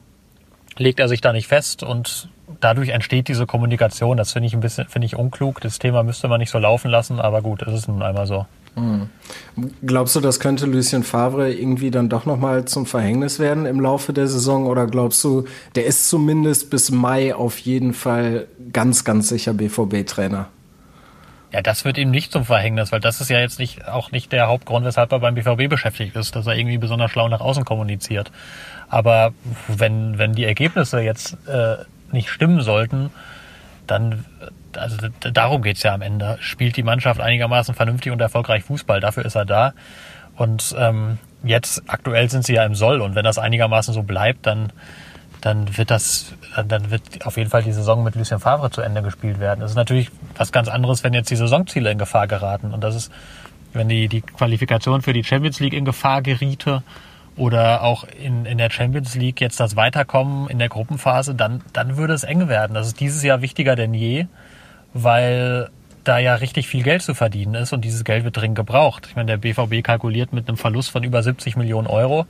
legt 0.79 0.99
er 0.99 1.09
sich 1.09 1.21
da 1.21 1.35
nicht 1.35 1.47
fest 1.47 1.83
und 1.83 2.31
dadurch 2.61 2.89
entsteht 2.89 3.29
diese 3.29 3.47
Kommunikation. 3.47 4.17
Das 4.17 4.33
finde 4.33 4.47
ich 4.47 4.55
ein 4.55 4.61
bisschen, 4.61 4.89
finde 4.89 5.05
ich 5.05 5.17
unklug. 5.17 5.61
Das 5.61 5.79
Thema 5.79 6.03
müsste 6.03 6.27
man 6.29 6.41
nicht 6.41 6.51
so 6.51 6.59
laufen 6.59 6.91
lassen, 6.91 7.21
aber 7.21 7.43
gut, 7.43 7.61
es 7.63 7.75
ist 7.75 7.89
nun 7.89 8.03
einmal 8.03 8.27
so. 8.27 8.47
Mhm. 8.75 9.11
Glaubst 9.85 10.17
du, 10.17 10.21
das 10.21 10.41
könnte 10.41 10.67
Lucien 10.67 11.03
Favre 11.03 11.53
irgendwie 11.53 11.91
dann 11.91 12.09
doch 12.09 12.25
nochmal 12.25 12.65
zum 12.65 12.87
Verhängnis 12.87 13.39
werden 13.39 13.67
im 13.67 13.81
Laufe 13.81 14.13
der 14.13 14.29
Saison? 14.29 14.67
Oder 14.67 14.87
glaubst 14.87 15.23
du, 15.25 15.45
der 15.75 15.85
ist 15.85 16.09
zumindest 16.09 16.71
bis 16.71 16.91
Mai 16.91 17.35
auf 17.35 17.59
jeden 17.59 17.93
Fall 17.93 18.47
ganz, 18.73 19.05
ganz 19.05 19.29
sicher 19.29 19.53
BVB-Trainer? 19.53 20.49
Ja, 21.53 21.61
das 21.61 21.85
wird 21.85 21.99
ihm 21.99 22.11
nicht 22.11 22.33
zum 22.33 22.47
Verhängnis, 22.47 22.93
weil 22.93 23.01
das 23.01 23.21
ist 23.21 23.29
ja 23.29 23.39
jetzt 23.39 23.59
nicht, 23.59 23.87
auch 23.87 24.11
nicht 24.11 24.33
der 24.33 24.47
Hauptgrund, 24.47 24.87
weshalb 24.87 25.13
er 25.13 25.21
beim 25.21 25.35
BVB 25.35 25.69
beschäftigt 25.69 26.17
ist, 26.17 26.35
dass 26.35 26.47
er 26.47 26.57
irgendwie 26.57 26.79
besonders 26.79 27.11
schlau 27.11 27.29
nach 27.29 27.43
außen 27.43 27.67
kommuniziert. 27.67 28.33
Aber 28.89 29.35
wenn, 29.69 30.17
wenn 30.17 30.33
die 30.33 30.45
Ergebnisse 30.45 31.01
jetzt 31.01 31.37
äh, 31.47 31.77
nicht 32.11 32.31
stimmen 32.31 32.63
sollten, 32.63 33.11
dann 33.87 34.25
also 34.79 34.97
darum 35.21 35.63
geht's 35.63 35.83
ja 35.83 35.95
am 35.95 36.03
Ende. 36.03 36.39
Spielt 36.41 36.77
die 36.77 36.83
Mannschaft 36.83 37.21
einigermaßen 37.21 37.75
vernünftig 37.75 38.13
und 38.13 38.21
erfolgreich 38.21 38.65
Fußball, 38.65 39.01
dafür 39.01 39.25
ist 39.25 39.35
er 39.35 39.45
da. 39.45 39.73
Und 40.37 40.75
ähm, 40.79 41.19
jetzt 41.45 41.83
aktuell 41.89 42.31
sind 42.31 42.45
sie 42.45 42.55
ja 42.55 42.65
im 42.65 42.75
Soll 42.75 43.01
und 43.01 43.15
wenn 43.15 43.25
das 43.25 43.39
einigermaßen 43.39 43.93
so 43.93 44.03
bleibt, 44.03 44.47
dann, 44.47 44.73
dann 45.41 45.77
wird 45.77 45.91
das, 45.91 46.35
dann 46.67 46.91
wird 46.91 47.27
auf 47.27 47.37
jeden 47.37 47.51
Fall 47.51 47.63
die 47.63 47.73
Saison 47.73 48.03
mit 48.03 48.15
Lucien 48.15 48.41
Favre 48.41 48.71
zu 48.71 48.81
Ende 48.81 49.03
gespielt 49.03 49.41
werden. 49.41 49.61
Das 49.61 49.73
ist 49.73 49.77
natürlich 49.77 50.11
was 50.37 50.53
ganz 50.53 50.69
anderes, 50.69 51.05
wenn 51.05 51.15
jetzt 51.15 51.31
die 51.31 51.37
Saisonziele 51.37 51.91
in 51.91 51.99
Gefahr 51.99 52.27
geraten. 52.27 52.73
Und 52.73 52.83
das 52.83 52.95
ist, 52.95 53.13
wenn 53.73 53.89
die, 53.89 54.09
die 54.09 54.21
Qualifikation 54.21 55.03
für 55.03 55.13
die 55.13 55.25
Champions 55.25 55.61
League 55.61 55.75
in 55.75 55.85
Gefahr 55.85 56.23
geriete 56.23 56.83
oder 57.37 57.83
auch 57.83 58.05
in, 58.05 58.45
in 58.45 58.59
der 58.59 58.71
Champions 58.71 59.15
League 59.15 59.41
jetzt 59.41 59.59
das 59.59 59.77
Weiterkommen 59.77 60.49
in 60.49 60.59
der 60.59 60.69
Gruppenphase, 60.69 61.35
dann, 61.35 61.63
dann 61.73 61.97
würde 61.97 62.13
es 62.13 62.25
eng 62.25 62.49
werden. 62.49 62.75
Das 62.75 62.87
ist 62.87 63.01
dieses 63.01 63.23
Jahr 63.23 63.41
wichtiger 63.41 63.75
denn 63.75 63.95
je, 63.95 64.27
weil 64.95 65.71
da 66.05 66.19
ja 66.19 66.35
richtig 66.35 66.69
viel 66.69 66.83
Geld 66.83 67.03
zu 67.03 67.15
verdienen 67.15 67.55
ist 67.55 67.73
und 67.73 67.85
dieses 67.85 68.05
Geld 68.05 68.25
wird 68.25 68.37
dringend 68.37 68.57
gebraucht. 68.57 69.07
Ich 69.09 69.17
meine, 69.17 69.27
der 69.27 69.37
BVB 69.37 69.85
kalkuliert 69.85 70.33
mit 70.33 70.49
einem 70.49 70.57
Verlust 70.57 70.91
von 70.91 71.05
über 71.05 71.23
70 71.23 71.57
Millionen 71.57 71.87
Euro. 71.87 72.27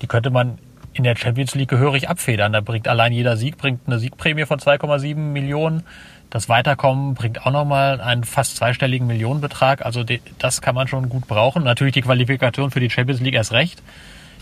Die 0.00 0.06
könnte 0.06 0.30
man 0.30 0.58
in 0.92 1.04
der 1.04 1.16
Champions 1.16 1.54
League 1.54 1.68
gehörig 1.68 2.08
abfedern. 2.08 2.52
Da 2.52 2.60
bringt 2.60 2.88
allein 2.88 3.12
jeder 3.12 3.36
Sieg 3.36 3.58
bringt 3.58 3.80
eine 3.86 3.98
Siegprämie 3.98 4.46
von 4.46 4.58
2,7 4.58 5.14
Millionen. 5.14 5.82
Das 6.30 6.48
Weiterkommen 6.48 7.14
bringt 7.14 7.46
auch 7.46 7.52
nochmal 7.52 8.00
einen 8.00 8.24
fast 8.24 8.56
zweistelligen 8.56 9.06
Millionenbetrag. 9.06 9.84
Also 9.84 10.04
das 10.38 10.62
kann 10.62 10.74
man 10.74 10.88
schon 10.88 11.08
gut 11.08 11.28
brauchen. 11.28 11.62
Natürlich 11.64 11.94
die 11.94 12.02
Qualifikation 12.02 12.70
für 12.70 12.80
die 12.80 12.90
Champions 12.90 13.20
League 13.20 13.34
erst 13.34 13.52
recht. 13.52 13.82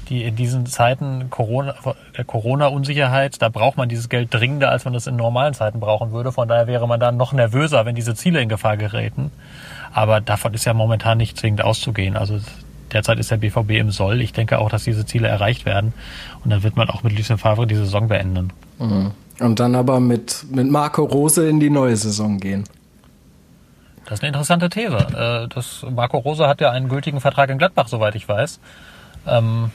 Die 0.08 0.24
in 0.24 0.36
diesen 0.36 0.66
Zeiten 0.66 1.30
Corona, 1.30 1.74
der 2.16 2.24
Corona-Unsicherheit, 2.24 3.40
da 3.40 3.48
braucht 3.48 3.76
man 3.76 3.88
dieses 3.88 4.08
Geld 4.08 4.32
dringender, 4.32 4.70
als 4.70 4.84
man 4.84 4.94
das 4.94 5.06
in 5.06 5.16
normalen 5.16 5.54
Zeiten 5.54 5.80
brauchen 5.80 6.12
würde. 6.12 6.32
Von 6.32 6.48
daher 6.48 6.66
wäre 6.66 6.86
man 6.86 7.00
dann 7.00 7.16
noch 7.16 7.32
nervöser, 7.32 7.86
wenn 7.86 7.94
diese 7.94 8.14
Ziele 8.14 8.40
in 8.40 8.48
Gefahr 8.48 8.76
geräten. 8.76 9.30
Aber 9.92 10.20
davon 10.20 10.52
ist 10.54 10.64
ja 10.64 10.74
momentan 10.74 11.18
nicht 11.18 11.38
zwingend 11.38 11.62
auszugehen. 11.62 12.16
Also 12.16 12.40
derzeit 12.92 13.18
ist 13.18 13.30
der 13.30 13.36
BVB 13.38 13.70
im 13.72 13.90
Soll. 13.90 14.20
Ich 14.20 14.32
denke 14.32 14.58
auch, 14.58 14.70
dass 14.70 14.84
diese 14.84 15.06
Ziele 15.06 15.28
erreicht 15.28 15.64
werden. 15.64 15.94
Und 16.44 16.50
dann 16.50 16.62
wird 16.62 16.76
man 16.76 16.90
auch 16.90 17.02
mit 17.02 17.16
Lucien 17.16 17.38
Favre 17.38 17.66
die 17.66 17.76
Saison 17.76 18.08
beenden. 18.08 18.52
Mhm. 18.78 19.12
Und 19.40 19.60
dann 19.60 19.74
aber 19.74 20.00
mit, 20.00 20.44
mit 20.50 20.70
Marco 20.70 21.04
Rose 21.04 21.48
in 21.48 21.60
die 21.60 21.70
neue 21.70 21.96
Saison 21.96 22.38
gehen. 22.38 22.64
Das 24.04 24.14
ist 24.14 24.22
eine 24.22 24.28
interessante 24.28 24.68
These. 24.68 24.96
Äh, 24.96 25.48
das, 25.48 25.84
Marco 25.90 26.18
Rose 26.18 26.46
hat 26.46 26.60
ja 26.60 26.70
einen 26.70 26.88
gültigen 26.88 27.20
Vertrag 27.20 27.50
in 27.50 27.58
Gladbach, 27.58 27.88
soweit 27.88 28.14
ich 28.14 28.28
weiß. 28.28 28.60
Ähm, 29.26 29.70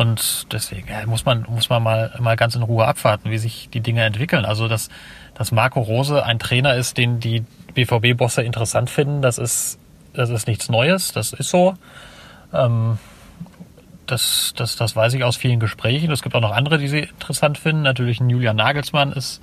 und 0.00 0.50
deswegen 0.50 0.88
muss 1.10 1.26
man, 1.26 1.44
muss 1.46 1.68
man 1.68 1.82
mal, 1.82 2.10
mal 2.20 2.34
ganz 2.34 2.54
in 2.54 2.62
Ruhe 2.62 2.86
abwarten, 2.86 3.30
wie 3.30 3.36
sich 3.36 3.68
die 3.68 3.82
Dinge 3.82 4.02
entwickeln. 4.02 4.46
Also, 4.46 4.66
dass, 4.66 4.88
dass 5.34 5.52
Marco 5.52 5.78
Rose 5.78 6.24
ein 6.24 6.38
Trainer 6.38 6.74
ist, 6.74 6.96
den 6.96 7.20
die 7.20 7.44
BVB-Bosse 7.74 8.40
interessant 8.40 8.88
finden, 8.88 9.20
das 9.20 9.36
ist, 9.36 9.78
das 10.14 10.30
ist 10.30 10.48
nichts 10.48 10.70
Neues. 10.70 11.12
Das 11.12 11.34
ist 11.34 11.50
so. 11.50 11.74
Ähm, 12.54 12.96
das, 14.06 14.54
das, 14.56 14.76
das 14.76 14.96
weiß 14.96 15.12
ich 15.12 15.22
aus 15.22 15.36
vielen 15.36 15.60
Gesprächen. 15.60 16.10
Es 16.10 16.22
gibt 16.22 16.34
auch 16.34 16.40
noch 16.40 16.56
andere, 16.56 16.78
die 16.78 16.88
sie 16.88 17.00
interessant 17.00 17.58
finden. 17.58 17.82
Natürlich 17.82 18.20
ein 18.20 18.30
Julian 18.30 18.56
Nagelsmann 18.56 19.12
ist, 19.12 19.42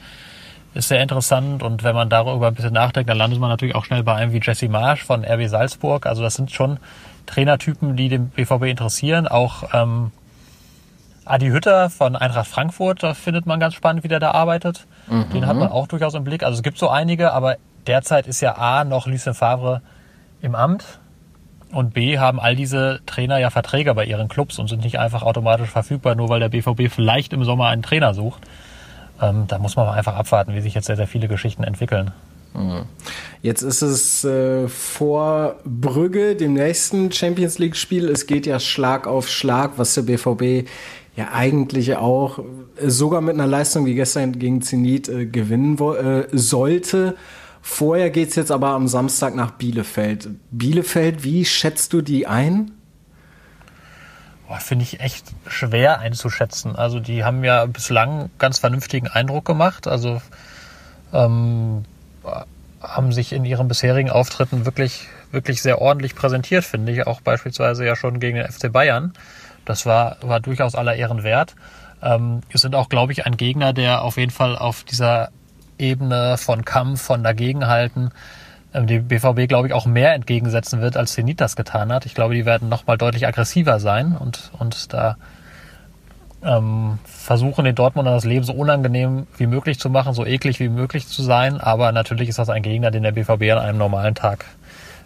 ist 0.73 0.87
sehr 0.87 1.03
interessant. 1.03 1.61
Und 1.61 1.83
wenn 1.83 1.93
man 1.93 2.09
darüber 2.09 2.47
ein 2.47 2.55
bisschen 2.55 2.73
nachdenkt, 2.73 3.11
dann 3.11 3.17
landet 3.19 3.39
man 3.39 3.51
natürlich 3.51 3.75
auch 3.75 3.85
schnell 3.85 4.01
bei 4.01 4.15
einem 4.15 4.33
wie 4.33 4.41
Jesse 4.41 4.69
Marsch 4.69 5.03
von 5.03 5.23
RB 5.23 5.49
Salzburg. 5.49 6.07
Also 6.07 6.23
das 6.23 6.33
sind 6.33 6.49
schon 6.49 6.79
Trainertypen, 7.27 7.95
die 7.95 8.09
den 8.09 8.29
BVB 8.29 8.63
interessieren. 8.63 9.27
Auch 9.27 9.63
ähm, 9.71 10.11
Adi 11.29 11.49
Hütter 11.49 11.89
von 11.89 12.15
Eintracht 12.15 12.47
Frankfurt, 12.47 13.03
da 13.03 13.13
findet 13.13 13.45
man 13.45 13.59
ganz 13.59 13.73
spannend, 13.73 14.03
wie 14.03 14.07
der 14.07 14.19
da 14.19 14.31
arbeitet. 14.31 14.85
Mhm. 15.07 15.29
Den 15.31 15.47
hat 15.47 15.57
man 15.57 15.69
auch 15.69 15.87
durchaus 15.87 16.13
im 16.13 16.23
Blick. 16.23 16.43
Also 16.43 16.57
es 16.57 16.63
gibt 16.63 16.77
so 16.77 16.89
einige, 16.89 17.33
aber 17.33 17.57
derzeit 17.85 18.27
ist 18.27 18.41
ja 18.41 18.55
A 18.57 18.83
noch 18.83 19.07
Lucien 19.07 19.33
Favre 19.33 19.81
im 20.41 20.55
Amt 20.55 20.99
und 21.71 21.93
B 21.93 22.17
haben 22.17 22.39
all 22.39 22.55
diese 22.55 23.01
Trainer 23.05 23.39
ja 23.39 23.49
Verträge 23.49 23.93
bei 23.93 24.05
ihren 24.05 24.29
Clubs 24.29 24.57
und 24.59 24.67
sind 24.67 24.83
nicht 24.83 24.99
einfach 24.99 25.23
automatisch 25.23 25.69
verfügbar, 25.69 26.15
nur 26.15 26.29
weil 26.29 26.39
der 26.39 26.49
BVB 26.49 26.89
vielleicht 26.89 27.33
im 27.33 27.43
Sommer 27.43 27.67
einen 27.67 27.83
Trainer 27.83 28.13
sucht. 28.13 28.43
Ähm, 29.21 29.45
da 29.47 29.57
muss 29.57 29.75
man 29.75 29.87
mal 29.87 29.93
einfach 29.93 30.15
abwarten, 30.15 30.53
wie 30.53 30.61
sich 30.61 30.73
jetzt 30.73 30.85
sehr, 30.85 30.95
sehr 30.95 31.07
viele 31.07 31.27
Geschichten 31.27 31.63
entwickeln. 31.63 32.11
Mhm. 32.53 32.85
Jetzt 33.41 33.61
ist 33.61 33.81
es 33.81 34.23
äh, 34.23 34.67
vor 34.67 35.57
Brügge, 35.65 36.35
dem 36.35 36.53
nächsten 36.53 37.11
Champions 37.11 37.59
League-Spiel. 37.59 38.09
Es 38.09 38.27
geht 38.27 38.45
ja 38.45 38.59
Schlag 38.59 39.05
auf 39.05 39.27
Schlag, 39.29 39.73
was 39.77 39.93
der 39.93 40.03
BVB 40.03 40.67
ja 41.17 41.33
eigentlich 41.33 41.95
auch 41.97 42.39
äh, 42.39 42.89
sogar 42.89 43.19
mit 43.19 43.33
einer 43.33 43.47
Leistung 43.47 43.85
wie 43.85 43.95
gestern 43.95 44.39
gegen 44.39 44.61
Zenit 44.61 45.09
äh, 45.09 45.25
gewinnen 45.25 45.77
äh, 45.77 46.27
sollte. 46.31 47.17
Vorher 47.61 48.11
geht 48.11 48.29
es 48.29 48.35
jetzt 48.35 48.51
aber 48.51 48.69
am 48.69 48.87
Samstag 48.87 49.35
nach 49.35 49.51
Bielefeld. 49.51 50.29
Bielefeld, 50.51 51.25
wie 51.25 51.43
schätzt 51.43 51.91
du 51.91 52.01
die 52.01 52.27
ein? 52.27 52.71
Finde 54.59 54.83
ich 54.83 55.01
echt 55.01 55.25
schwer 55.47 55.99
einzuschätzen. 55.99 56.77
Also 56.77 57.01
die 57.01 57.25
haben 57.25 57.43
ja 57.43 57.65
bislang 57.65 58.29
ganz 58.37 58.59
vernünftigen 58.59 59.07
Eindruck 59.09 59.43
gemacht. 59.43 59.87
Also 59.87 60.21
ähm, 61.11 61.83
haben 62.81 63.11
sich 63.11 63.33
in 63.33 63.43
ihren 63.43 63.67
bisherigen 63.67 64.09
Auftritten 64.09 64.65
wirklich, 64.65 65.09
wirklich 65.31 65.61
sehr 65.61 65.81
ordentlich 65.81 66.15
präsentiert, 66.15 66.63
finde 66.63 66.93
ich. 66.93 67.05
Auch 67.05 67.19
beispielsweise 67.19 67.85
ja 67.85 67.97
schon 67.97 68.21
gegen 68.21 68.37
den 68.37 68.49
FC 68.49 68.71
Bayern. 68.71 69.11
Das 69.67 69.85
war, 69.85 70.17
war 70.21 70.39
durchaus 70.39 70.75
aller 70.75 70.95
Ehren 70.95 71.23
wert. 71.23 71.55
Ähm, 72.01 72.41
sind 72.53 72.75
auch, 72.75 72.89
glaube 72.89 73.11
ich, 73.11 73.25
ein 73.25 73.37
Gegner, 73.37 73.73
der 73.73 74.03
auf 74.03 74.17
jeden 74.17 74.31
Fall 74.31 74.57
auf 74.57 74.83
dieser 74.83 75.29
Ebene 75.77 76.37
von 76.37 76.65
Kampf, 76.65 77.01
von 77.01 77.23
Dagegenhalten 77.23 78.11
ähm, 78.73 78.87
dem 78.87 79.07
BVB, 79.07 79.47
glaube 79.47 79.67
ich, 79.67 79.73
auch 79.73 79.85
mehr 79.85 80.13
entgegensetzen 80.13 80.81
wird, 80.81 80.97
als 80.97 81.13
Zenit 81.13 81.41
das 81.41 81.55
getan 81.55 81.91
hat. 81.91 82.05
Ich 82.05 82.13
glaube, 82.13 82.35
die 82.35 82.45
werden 82.45 82.69
nochmal 82.69 82.97
deutlich 82.97 83.25
aggressiver 83.25 83.79
sein 83.79 84.15
und, 84.15 84.51
und 84.59 84.93
da 84.93 85.17
ähm, 86.43 86.99
versuchen, 87.05 87.65
den 87.65 87.75
Dortmunder 87.75 88.11
das 88.11 88.25
Leben 88.25 88.43
so 88.43 88.53
unangenehm 88.53 89.27
wie 89.37 89.47
möglich 89.47 89.79
zu 89.79 89.89
machen, 89.89 90.13
so 90.13 90.25
eklig 90.25 90.59
wie 90.59 90.69
möglich 90.69 91.07
zu 91.07 91.23
sein. 91.23 91.59
Aber 91.59 91.91
natürlich 91.91 92.29
ist 92.29 92.39
das 92.39 92.49
ein 92.49 92.61
Gegner, 92.61 92.91
den 92.91 93.03
der 93.03 93.11
BVB 93.11 93.51
an 93.51 93.59
einem 93.59 93.77
normalen 93.77 94.15
Tag 94.15 94.45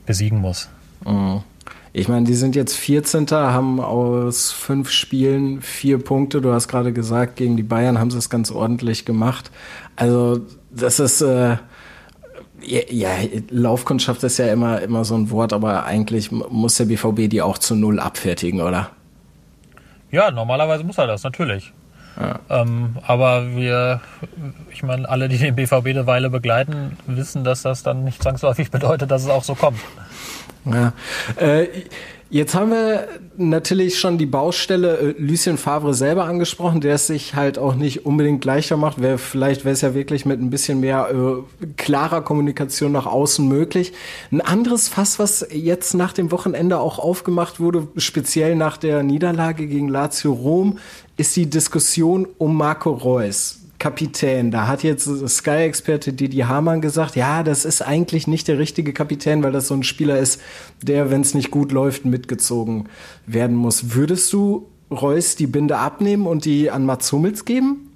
besiegen 0.06 0.40
muss. 0.40 0.70
Mhm. 1.06 1.44
Ich 1.94 2.08
meine, 2.08 2.26
die 2.26 2.36
sind 2.36 2.56
jetzt 2.56 2.78
14. 2.78 3.30
haben 3.32 3.82
aus 3.82 4.52
fünf 4.52 4.90
Spielen 4.92 5.62
vier 5.62 6.00
Punkte. 6.00 6.40
Du 6.42 6.54
hast 6.54 6.70
gerade 6.70 6.94
gesagt, 6.94 7.36
gegen 7.36 7.58
die 7.58 7.64
Bayern 7.64 8.00
haben 8.00 8.12
sie 8.12 8.18
es 8.18 8.30
ganz 8.30 8.50
ordentlich 8.50 9.04
gemacht. 9.04 9.52
Also 9.98 10.40
das 10.70 11.00
ist 11.00 11.22
äh, 11.22 11.58
ja, 12.64 12.82
ja, 12.90 13.10
Laufkundschaft 13.50 14.24
ist 14.24 14.38
ja 14.38 14.52
immer, 14.52 14.82
immer 14.82 15.04
so 15.04 15.16
ein 15.16 15.32
Wort, 15.32 15.54
aber 15.54 15.86
eigentlich 15.86 16.32
muss 16.32 16.76
der 16.76 16.86
BVB 16.86 17.30
die 17.30 17.42
auch 17.42 17.58
zu 17.58 17.76
null 17.76 18.00
abfertigen, 18.00 18.62
oder? 18.62 18.92
Ja, 20.12 20.32
normalerweise 20.32 20.84
muss 20.84 20.98
er 20.98 21.08
das, 21.08 21.24
natürlich. 21.24 21.74
Ja. 22.20 22.40
Ähm, 22.50 22.98
aber 23.08 23.56
wir, 23.56 24.02
ich 24.72 24.84
meine, 24.84 25.08
alle, 25.10 25.30
die 25.30 25.38
den 25.38 25.56
BVB 25.56 25.88
eine 25.88 26.08
Weile 26.08 26.30
begleiten, 26.30 26.98
wissen, 27.08 27.44
dass 27.44 27.62
das 27.62 27.84
dann 27.84 28.04
nicht 28.04 28.22
zwangsläufig 28.22 28.70
bedeutet, 28.72 29.10
dass 29.10 29.24
es 29.24 29.30
auch 29.30 29.44
so 29.44 29.56
kommt. 29.56 29.80
Ja. 30.66 30.94
Äh, 31.38 31.68
Jetzt 32.34 32.56
haben 32.56 32.72
wir 32.72 33.10
natürlich 33.36 34.00
schon 34.00 34.18
die 34.18 34.26
Baustelle 34.26 34.98
äh, 34.98 35.16
Lucien 35.18 35.58
Favre 35.58 35.94
selber 35.94 36.24
angesprochen, 36.24 36.80
der 36.80 36.96
es 36.96 37.08
sich 37.08 37.36
halt 37.36 37.60
auch 37.60 37.76
nicht 37.76 38.06
unbedingt 38.06 38.46
leichter 38.46 38.78
macht. 38.78 39.02
Wär, 39.02 39.18
vielleicht 39.18 39.66
wäre 39.66 39.74
es 39.74 39.82
ja 39.82 39.94
wirklich 39.94 40.26
mit 40.26 40.40
ein 40.40 40.50
bisschen 40.50 40.80
mehr 40.80 41.10
äh, 41.14 41.66
klarer 41.76 42.22
Kommunikation 42.22 42.94
nach 42.94 43.06
außen 43.06 43.46
möglich. 43.46 43.92
Ein 44.32 44.40
anderes 44.40 44.88
Fass, 44.88 45.20
was 45.20 45.46
jetzt 45.52 45.94
nach 45.94 46.14
dem 46.14 46.32
Wochenende 46.32 46.80
auch 46.80 47.00
aufgemacht 47.00 47.60
wurde, 47.60 47.90
speziell 47.98 48.56
nach 48.56 48.78
der 48.78 49.04
Niederlage 49.04 49.68
gegen 49.68 49.90
Lazio 49.90 50.32
Rom, 50.32 50.78
ist 51.18 51.36
die 51.36 51.50
Diskussion 51.50 52.30
um 52.38 52.56
Marco 52.56 52.92
Reus. 52.92 53.61
Kapitän. 53.82 54.52
Da 54.52 54.68
hat 54.68 54.84
jetzt 54.84 55.08
Sky-Experte 55.28 56.14
Didi 56.14 56.38
Hamann 56.38 56.82
gesagt, 56.82 57.16
ja, 57.16 57.42
das 57.42 57.66
ist 57.66 57.82
eigentlich 57.82 58.28
nicht 58.28 58.48
der 58.48 58.60
richtige 58.60 58.94
Kapitän, 58.94 59.42
weil 59.42 59.52
das 59.52 59.68
so 59.68 59.74
ein 59.74 59.82
Spieler 59.82 60.20
ist, 60.20 60.40
der, 60.84 61.10
wenn 61.10 61.22
es 61.22 61.34
nicht 61.34 61.50
gut 61.50 61.72
läuft, 61.72 62.06
mitgezogen 62.06 62.90
werden 63.26 63.56
muss. 63.56 63.96
Würdest 63.96 64.32
du 64.34 64.70
Reus 64.92 65.36
die 65.36 65.48
Binde 65.48 65.80
abnehmen 65.80 66.28
und 66.28 66.46
die 66.46 66.70
an 66.70 66.86
Mats 66.86 67.12
Hummels 67.12 67.44
geben? 67.44 67.92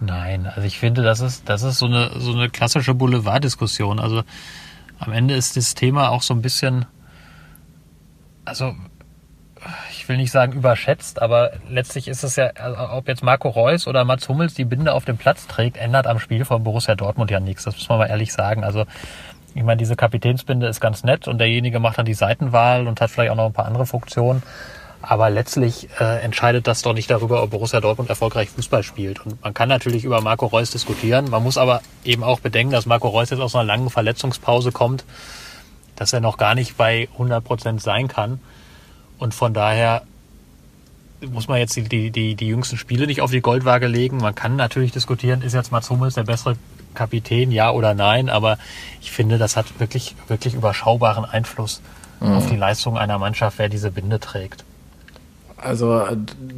Nein, 0.00 0.46
also 0.46 0.62
ich 0.62 0.78
finde, 0.78 1.02
das 1.02 1.20
ist, 1.20 1.46
das 1.46 1.62
ist 1.62 1.78
so 1.78 1.84
eine, 1.84 2.18
so 2.18 2.32
eine 2.32 2.48
klassische 2.48 2.94
Boulevard-Diskussion. 2.94 3.98
Also 3.98 4.22
am 4.98 5.12
Ende 5.12 5.34
ist 5.34 5.58
das 5.58 5.74
Thema 5.74 6.08
auch 6.08 6.22
so 6.22 6.32
ein 6.32 6.40
bisschen, 6.40 6.86
also 8.46 8.74
will 10.10 10.18
nicht 10.18 10.32
sagen 10.32 10.52
überschätzt, 10.52 11.22
aber 11.22 11.52
letztlich 11.68 12.08
ist 12.08 12.24
es 12.24 12.36
ja, 12.36 12.50
also 12.56 12.76
ob 12.92 13.08
jetzt 13.08 13.22
Marco 13.22 13.48
Reus 13.48 13.86
oder 13.86 14.04
Mats 14.04 14.28
Hummels 14.28 14.52
die 14.52 14.64
Binde 14.64 14.92
auf 14.92 15.04
dem 15.04 15.16
Platz 15.16 15.46
trägt, 15.46 15.76
ändert 15.78 16.06
am 16.06 16.18
Spiel 16.18 16.44
von 16.44 16.64
Borussia 16.64 16.96
Dortmund 16.96 17.30
ja 17.30 17.40
nichts. 17.40 17.64
Das 17.64 17.76
muss 17.76 17.88
man 17.88 17.98
mal 17.98 18.06
ehrlich 18.06 18.32
sagen. 18.32 18.64
Also 18.64 18.84
ich 19.54 19.62
meine, 19.62 19.78
diese 19.78 19.96
Kapitänsbinde 19.96 20.66
ist 20.66 20.80
ganz 20.80 21.04
nett 21.04 21.28
und 21.28 21.38
derjenige 21.38 21.78
macht 21.78 21.98
dann 21.98 22.06
die 22.06 22.14
Seitenwahl 22.14 22.88
und 22.88 23.00
hat 23.00 23.10
vielleicht 23.10 23.30
auch 23.30 23.36
noch 23.36 23.46
ein 23.46 23.52
paar 23.52 23.66
andere 23.66 23.86
Funktionen. 23.86 24.42
Aber 25.00 25.30
letztlich 25.30 25.88
äh, 25.98 26.20
entscheidet 26.22 26.66
das 26.66 26.82
doch 26.82 26.92
nicht 26.92 27.08
darüber, 27.08 27.42
ob 27.42 27.50
Borussia 27.50 27.80
Dortmund 27.80 28.10
erfolgreich 28.10 28.50
Fußball 28.50 28.82
spielt. 28.82 29.24
Und 29.24 29.42
man 29.42 29.54
kann 29.54 29.68
natürlich 29.68 30.04
über 30.04 30.20
Marco 30.20 30.46
Reus 30.46 30.72
diskutieren. 30.72 31.30
Man 31.30 31.42
muss 31.42 31.56
aber 31.56 31.80
eben 32.04 32.22
auch 32.22 32.40
bedenken, 32.40 32.72
dass 32.72 32.84
Marco 32.84 33.08
Reus 33.08 33.30
jetzt 33.30 33.40
aus 33.40 33.54
einer 33.54 33.64
langen 33.64 33.90
Verletzungspause 33.90 34.72
kommt, 34.72 35.04
dass 35.96 36.12
er 36.12 36.20
noch 36.20 36.36
gar 36.36 36.54
nicht 36.54 36.76
bei 36.76 37.08
100 37.12 37.42
Prozent 37.42 37.80
sein 37.80 38.08
kann. 38.08 38.40
Und 39.20 39.34
von 39.34 39.54
daher 39.54 40.02
muss 41.20 41.46
man 41.46 41.58
jetzt 41.58 41.76
die, 41.76 42.10
die, 42.10 42.34
die 42.34 42.46
jüngsten 42.46 42.78
Spiele 42.78 43.06
nicht 43.06 43.20
auf 43.20 43.30
die 43.30 43.42
Goldwaage 43.42 43.86
legen. 43.86 44.16
Man 44.16 44.34
kann 44.34 44.56
natürlich 44.56 44.92
diskutieren, 44.92 45.42
ist 45.42 45.52
jetzt 45.52 45.70
Mats 45.70 45.90
Hummels 45.90 46.14
der 46.14 46.24
bessere 46.24 46.56
Kapitän, 46.94 47.52
ja 47.52 47.70
oder 47.70 47.94
nein, 47.94 48.28
aber 48.30 48.58
ich 49.00 49.12
finde, 49.12 49.38
das 49.38 49.56
hat 49.56 49.78
wirklich, 49.78 50.16
wirklich 50.28 50.54
überschaubaren 50.54 51.24
Einfluss 51.24 51.82
mhm. 52.20 52.32
auf 52.32 52.48
die 52.48 52.56
Leistung 52.56 52.98
einer 52.98 53.18
Mannschaft, 53.18 53.58
wer 53.58 53.68
diese 53.68 53.90
Binde 53.90 54.18
trägt. 54.18 54.64
Also 55.56 56.02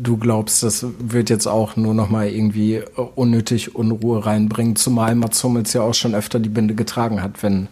du 0.00 0.16
glaubst, 0.16 0.62
das 0.62 0.86
wird 1.00 1.28
jetzt 1.28 1.48
auch 1.48 1.74
nur 1.74 1.92
noch 1.92 2.08
mal 2.08 2.28
irgendwie 2.28 2.82
unnötig 3.16 3.74
Unruhe 3.74 4.24
reinbringen, 4.24 4.76
zumal 4.76 5.16
Mats 5.16 5.42
Hummels 5.42 5.72
ja 5.72 5.82
auch 5.82 5.94
schon 5.94 6.14
öfter 6.14 6.38
die 6.38 6.48
Binde 6.48 6.74
getragen 6.76 7.20
hat, 7.20 7.42
wenn 7.42 7.66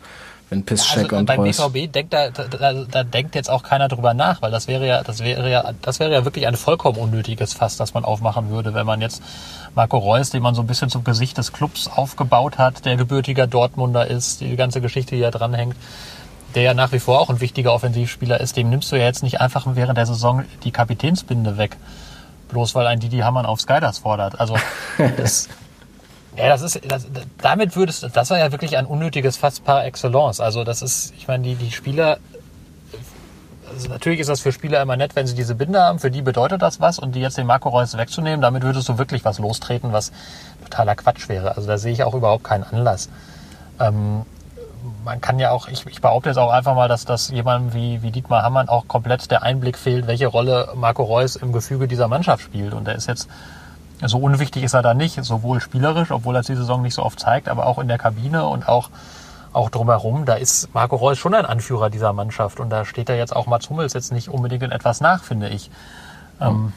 wenn 0.50 0.64
Piszczek 0.64 1.04
also, 1.04 1.16
und 1.16 1.26
beim 1.26 1.40
Reus. 1.40 1.56
BVB 1.56 1.92
denkt 1.92 2.12
da, 2.12 2.28
da, 2.30 2.72
da 2.72 3.04
denkt 3.04 3.36
jetzt 3.36 3.48
auch 3.48 3.62
keiner 3.62 3.88
drüber 3.88 4.14
nach, 4.14 4.42
weil 4.42 4.50
das 4.50 4.66
wäre 4.66 4.86
ja, 4.86 5.02
das 5.02 5.20
wäre 5.20 5.48
ja, 5.48 5.72
das 5.80 6.00
wäre 6.00 6.12
ja 6.12 6.24
wirklich 6.24 6.46
ein 6.46 6.56
vollkommen 6.56 6.98
unnötiges 6.98 7.52
Fass, 7.54 7.76
das 7.76 7.94
man 7.94 8.04
aufmachen 8.04 8.50
würde, 8.50 8.74
wenn 8.74 8.84
man 8.84 9.00
jetzt 9.00 9.22
Marco 9.76 9.96
Reus, 9.96 10.30
den 10.30 10.42
man 10.42 10.56
so 10.56 10.62
ein 10.62 10.66
bisschen 10.66 10.90
zum 10.90 11.04
Gesicht 11.04 11.38
des 11.38 11.52
Clubs 11.52 11.88
aufgebaut 11.88 12.58
hat, 12.58 12.84
der 12.84 12.96
gebürtiger 12.96 13.46
Dortmunder 13.46 14.08
ist, 14.08 14.40
die 14.40 14.56
ganze 14.56 14.80
Geschichte, 14.80 15.14
die 15.14 15.22
da 15.22 15.30
dranhängt, 15.30 15.76
der 16.56 16.64
ja 16.64 16.74
nach 16.74 16.90
wie 16.90 16.98
vor 16.98 17.20
auch 17.20 17.30
ein 17.30 17.40
wichtiger 17.40 17.72
Offensivspieler 17.72 18.40
ist, 18.40 18.56
dem 18.56 18.70
nimmst 18.70 18.90
du 18.90 18.96
ja 18.96 19.04
jetzt 19.04 19.22
nicht 19.22 19.40
einfach 19.40 19.66
während 19.74 19.96
der 19.96 20.06
Saison 20.06 20.44
die 20.64 20.72
Kapitänsbinde 20.72 21.58
weg. 21.58 21.76
Bloß 22.48 22.74
weil 22.74 22.88
ein 22.88 22.98
Didi 22.98 23.18
Hamann 23.18 23.46
auf 23.46 23.60
Sky 23.60 23.78
das 23.80 23.98
fordert. 23.98 24.40
Also 24.40 24.56
das, 25.16 25.48
ja, 26.36 26.48
das 26.48 26.62
ist, 26.62 26.80
das, 26.86 27.06
damit 27.38 27.76
würdest, 27.76 28.08
das 28.14 28.30
war 28.30 28.38
ja 28.38 28.52
wirklich 28.52 28.76
ein 28.76 28.86
unnötiges 28.86 29.36
Fass 29.36 29.60
par 29.60 29.84
excellence. 29.84 30.40
Also 30.40 30.64
das 30.64 30.82
ist, 30.82 31.12
ich 31.16 31.26
meine, 31.26 31.44
die, 31.44 31.54
die 31.56 31.70
Spieler, 31.72 32.18
also 33.72 33.88
natürlich 33.88 34.20
ist 34.20 34.28
das 34.28 34.40
für 34.40 34.52
Spieler 34.52 34.80
immer 34.80 34.96
nett, 34.96 35.16
wenn 35.16 35.26
sie 35.26 35.34
diese 35.34 35.54
Binde 35.54 35.80
haben, 35.80 35.98
für 35.98 36.10
die 36.10 36.22
bedeutet 36.22 36.62
das 36.62 36.80
was 36.80 36.98
und 36.98 37.14
die 37.14 37.20
jetzt 37.20 37.36
den 37.36 37.46
Marco 37.46 37.68
Reus 37.68 37.96
wegzunehmen, 37.96 38.40
damit 38.40 38.62
würdest 38.62 38.88
du 38.88 38.98
wirklich 38.98 39.24
was 39.24 39.38
lostreten, 39.38 39.92
was 39.92 40.12
totaler 40.64 40.94
Quatsch 40.94 41.28
wäre. 41.28 41.56
Also 41.56 41.66
da 41.66 41.78
sehe 41.78 41.92
ich 41.92 42.04
auch 42.04 42.14
überhaupt 42.14 42.44
keinen 42.44 42.64
Anlass. 42.64 43.08
Ähm, 43.80 44.24
man 45.04 45.20
kann 45.20 45.38
ja 45.38 45.50
auch, 45.50 45.68
ich, 45.68 45.84
ich 45.86 46.00
behaupte 46.00 46.30
jetzt 46.30 46.38
auch 46.38 46.50
einfach 46.50 46.74
mal, 46.74 46.88
dass 46.88 47.04
das 47.04 47.30
jemandem 47.30 47.74
wie, 47.74 48.02
wie 48.02 48.10
Dietmar 48.10 48.42
Hammann 48.42 48.68
auch 48.68 48.88
komplett 48.88 49.30
der 49.30 49.42
Einblick 49.42 49.76
fehlt, 49.76 50.06
welche 50.06 50.26
Rolle 50.26 50.68
Marco 50.74 51.02
Reus 51.02 51.36
im 51.36 51.52
Gefüge 51.52 51.88
dieser 51.88 52.08
Mannschaft 52.08 52.42
spielt. 52.42 52.72
Und 52.72 52.88
er 52.88 52.94
ist 52.94 53.08
jetzt 53.08 53.28
so 54.08 54.18
unwichtig 54.18 54.62
ist 54.62 54.74
er 54.74 54.82
da 54.82 54.94
nicht, 54.94 55.22
sowohl 55.24 55.60
spielerisch, 55.60 56.10
obwohl 56.10 56.36
er 56.36 56.42
die 56.42 56.54
Saison 56.54 56.82
nicht 56.82 56.94
so 56.94 57.02
oft 57.02 57.20
zeigt, 57.20 57.48
aber 57.48 57.66
auch 57.66 57.78
in 57.78 57.88
der 57.88 57.98
Kabine 57.98 58.46
und 58.46 58.68
auch, 58.68 58.90
auch 59.52 59.70
drumherum. 59.70 60.24
Da 60.24 60.34
ist 60.34 60.72
Marco 60.74 60.96
Reus 60.96 61.18
schon 61.18 61.34
ein 61.34 61.44
Anführer 61.44 61.90
dieser 61.90 62.12
Mannschaft 62.12 62.60
und 62.60 62.70
da 62.70 62.84
steht 62.84 63.08
er 63.08 63.16
jetzt 63.16 63.34
auch 63.34 63.46
Mats 63.46 63.68
Hummels 63.68 63.92
jetzt 63.92 64.12
nicht 64.12 64.28
unbedingt 64.28 64.62
in 64.62 64.72
etwas 64.72 65.00
nach, 65.00 65.24
finde 65.24 65.48
ich. 65.48 65.70
Ähm, 66.40 66.72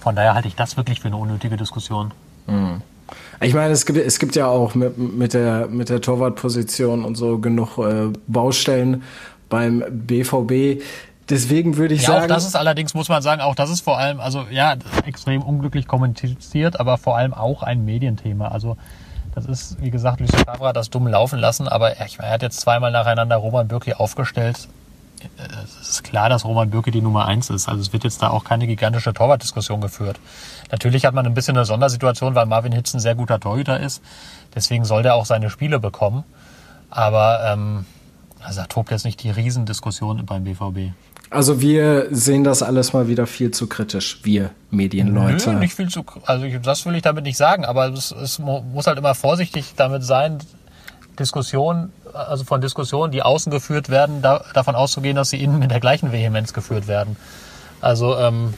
von 0.00 0.16
daher 0.16 0.34
halte 0.34 0.48
ich 0.48 0.56
das 0.56 0.76
wirklich 0.76 1.00
für 1.00 1.08
eine 1.08 1.16
unnötige 1.16 1.56
Diskussion. 1.56 2.12
Mhm. 2.46 2.82
Ich 3.40 3.54
meine, 3.54 3.72
es 3.72 3.86
gibt, 3.86 3.98
es 3.98 4.18
gibt 4.18 4.36
ja 4.36 4.46
auch 4.46 4.74
mit, 4.74 4.96
mit 4.96 5.34
der, 5.34 5.68
mit 5.68 5.88
der 5.88 6.00
Torwartposition 6.00 7.04
und 7.04 7.16
so 7.16 7.38
genug 7.38 7.78
äh, 7.78 8.08
Baustellen 8.26 9.02
beim 9.48 9.84
BVB. 9.90 10.82
Deswegen 11.28 11.76
würde 11.76 11.94
ich 11.94 12.02
ja, 12.02 12.08
sagen. 12.08 12.24
Auch 12.24 12.28
das 12.28 12.46
ist 12.46 12.56
allerdings, 12.56 12.94
muss 12.94 13.08
man 13.08 13.22
sagen, 13.22 13.40
auch 13.40 13.54
das 13.54 13.70
ist 13.70 13.80
vor 13.80 13.98
allem, 13.98 14.20
also 14.20 14.46
ja, 14.50 14.74
extrem 15.06 15.42
unglücklich 15.42 15.86
kommuniziert, 15.86 16.80
aber 16.80 16.98
vor 16.98 17.16
allem 17.16 17.32
auch 17.32 17.62
ein 17.62 17.84
Medienthema. 17.84 18.48
Also 18.48 18.76
das 19.34 19.46
ist, 19.46 19.80
wie 19.80 19.90
gesagt, 19.90 20.20
Lucien 20.20 20.44
Favre 20.44 20.68
hat 20.68 20.76
das 20.76 20.90
dumm 20.90 21.06
laufen 21.06 21.38
lassen, 21.38 21.68
aber 21.68 21.96
er, 21.96 22.06
er 22.18 22.30
hat 22.30 22.42
jetzt 22.42 22.60
zweimal 22.60 22.90
nacheinander 22.90 23.36
Roman 23.36 23.68
Bürki 23.68 23.94
aufgestellt. 23.94 24.68
Es 25.80 25.88
ist 25.88 26.04
klar, 26.04 26.28
dass 26.28 26.44
Roman 26.44 26.70
Bürki 26.70 26.90
die 26.90 27.00
Nummer 27.00 27.26
eins 27.26 27.48
ist. 27.48 27.68
Also 27.68 27.80
es 27.80 27.92
wird 27.92 28.02
jetzt 28.02 28.22
da 28.22 28.30
auch 28.30 28.42
keine 28.44 28.66
gigantische 28.66 29.12
Torwartdiskussion 29.12 29.80
geführt. 29.80 30.18
Natürlich 30.70 31.04
hat 31.04 31.14
man 31.14 31.24
ein 31.26 31.34
bisschen 31.34 31.56
eine 31.56 31.64
Sondersituation, 31.64 32.34
weil 32.34 32.46
Marvin 32.46 32.72
Hitz 32.72 32.92
ein 32.92 33.00
sehr 33.00 33.14
guter 33.14 33.38
Torhüter 33.38 33.78
ist. 33.78 34.02
Deswegen 34.54 34.84
soll 34.84 35.04
der 35.04 35.14
auch 35.14 35.24
seine 35.24 35.48
Spiele 35.48 35.78
bekommen. 35.78 36.24
Aber 36.90 37.52
ähm, 37.52 37.86
also 38.44 38.60
da 38.60 38.66
tobt 38.66 38.90
jetzt 38.90 39.04
nicht 39.04 39.22
die 39.22 39.30
Riesendiskussion 39.30 40.24
beim 40.26 40.44
BVB. 40.44 40.92
Also 41.30 41.60
wir 41.62 42.08
sehen 42.10 42.44
das 42.44 42.62
alles 42.62 42.92
mal 42.92 43.08
wieder 43.08 43.26
viel 43.26 43.52
zu 43.52 43.66
kritisch, 43.66 44.20
wir 44.22 44.50
Medienleute. 44.70 45.52
Nö, 45.52 45.58
nicht 45.60 45.74
viel 45.74 45.88
zu, 45.88 46.04
also 46.26 46.46
das 46.62 46.84
will 46.84 46.94
ich 46.94 47.02
damit 47.02 47.24
nicht 47.24 47.38
sagen, 47.38 47.64
aber 47.64 47.88
es, 47.88 48.10
es 48.10 48.38
muss 48.38 48.86
halt 48.86 48.98
immer 48.98 49.14
vorsichtig 49.14 49.72
damit 49.76 50.04
sein, 50.04 50.38
Diskussionen, 51.18 51.92
also 52.12 52.44
von 52.44 52.60
Diskussionen, 52.60 53.12
die 53.12 53.22
außen 53.22 53.50
geführt 53.50 53.88
werden, 53.88 54.22
da, 54.22 54.44
davon 54.54 54.74
auszugehen, 54.74 55.16
dass 55.16 55.30
sie 55.30 55.42
innen 55.42 55.58
mit 55.58 55.70
der 55.70 55.80
gleichen 55.80 56.12
Vehemenz 56.12 56.52
geführt 56.52 56.86
werden. 56.86 57.16
Also 57.80 58.16
ähm, 58.18 58.54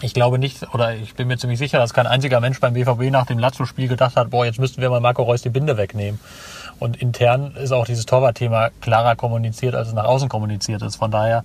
ich 0.00 0.14
glaube 0.14 0.38
nicht, 0.38 0.74
oder 0.74 0.94
ich 0.94 1.14
bin 1.14 1.28
mir 1.28 1.38
ziemlich 1.38 1.58
sicher, 1.58 1.78
dass 1.78 1.94
kein 1.94 2.06
einziger 2.06 2.40
Mensch 2.40 2.60
beim 2.60 2.74
BVB 2.74 3.10
nach 3.10 3.26
dem 3.26 3.38
Lazio-Spiel 3.38 3.88
gedacht 3.88 4.16
hat, 4.16 4.30
boah, 4.30 4.44
jetzt 4.44 4.58
müssten 4.58 4.80
wir 4.80 4.90
mal 4.90 5.00
Marco 5.00 5.22
Reus 5.22 5.42
die 5.42 5.50
Binde 5.50 5.76
wegnehmen. 5.76 6.20
Und 6.78 6.96
intern 6.96 7.52
ist 7.62 7.72
auch 7.72 7.86
dieses 7.86 8.06
Torwartthema 8.06 8.70
klarer 8.80 9.16
kommuniziert, 9.16 9.74
als 9.74 9.88
es 9.88 9.94
nach 9.94 10.04
außen 10.04 10.28
kommuniziert 10.28 10.82
ist. 10.82 10.96
Von 10.96 11.10
daher 11.10 11.44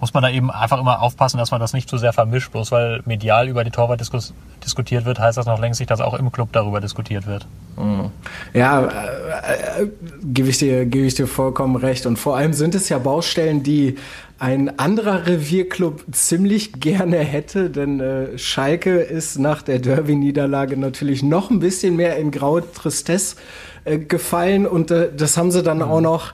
muss 0.00 0.12
man 0.12 0.22
da 0.22 0.28
eben 0.28 0.50
einfach 0.50 0.80
immer 0.80 1.00
aufpassen, 1.00 1.38
dass 1.38 1.50
man 1.50 1.60
das 1.60 1.72
nicht 1.72 1.88
zu 1.88 1.96
sehr 1.96 2.12
vermischt. 2.12 2.52
Bloß 2.52 2.72
weil 2.72 3.00
medial 3.06 3.48
über 3.48 3.64
die 3.64 3.70
Torwart 3.70 4.00
diskus 4.00 4.34
diskutiert 4.64 5.04
wird, 5.04 5.18
heißt 5.18 5.38
das 5.38 5.46
noch 5.46 5.60
längst 5.60 5.80
nicht, 5.80 5.90
dass 5.90 6.00
auch 6.00 6.14
im 6.14 6.32
Club 6.32 6.50
darüber 6.52 6.80
diskutiert 6.80 7.26
wird. 7.26 7.46
Mhm. 7.76 8.10
Ja, 8.52 8.84
äh, 8.84 9.82
äh, 9.82 9.88
gebe 10.22 10.48
ich, 10.48 10.58
dir, 10.58 10.84
gebe 10.86 11.06
ich 11.06 11.14
dir 11.14 11.26
vollkommen 11.26 11.76
recht. 11.76 12.06
Und 12.06 12.18
vor 12.18 12.36
allem 12.36 12.52
sind 12.52 12.74
es 12.74 12.88
ja 12.88 12.98
Baustellen, 12.98 13.62
die 13.62 13.96
ein 14.38 14.78
anderer 14.78 15.26
Revierclub 15.26 16.04
ziemlich 16.12 16.80
gerne 16.80 17.18
hätte, 17.18 17.70
denn 17.70 18.00
äh, 18.00 18.36
Schalke 18.36 18.98
ist 18.98 19.38
nach 19.38 19.62
der 19.62 19.78
Derby-Niederlage 19.78 20.76
natürlich 20.76 21.22
noch 21.22 21.50
ein 21.50 21.60
bisschen 21.60 21.96
mehr 21.96 22.16
in 22.16 22.30
graue 22.30 22.62
Tristesse 22.72 23.36
äh, 23.84 23.98
gefallen 23.98 24.66
und 24.66 24.90
äh, 24.90 25.10
das 25.14 25.36
haben 25.36 25.50
sie 25.50 25.62
dann 25.62 25.78
mhm. 25.78 25.84
auch 25.84 26.00
noch 26.00 26.32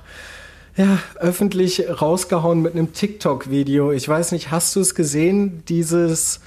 ja, 0.76 0.98
öffentlich 1.16 1.84
rausgehauen 2.00 2.62
mit 2.62 2.74
einem 2.74 2.92
TikTok-Video. 2.92 3.92
Ich 3.92 4.08
weiß 4.08 4.32
nicht, 4.32 4.50
hast 4.50 4.76
du 4.76 4.80
es 4.80 4.94
gesehen, 4.94 5.64
dieses, 5.68 6.40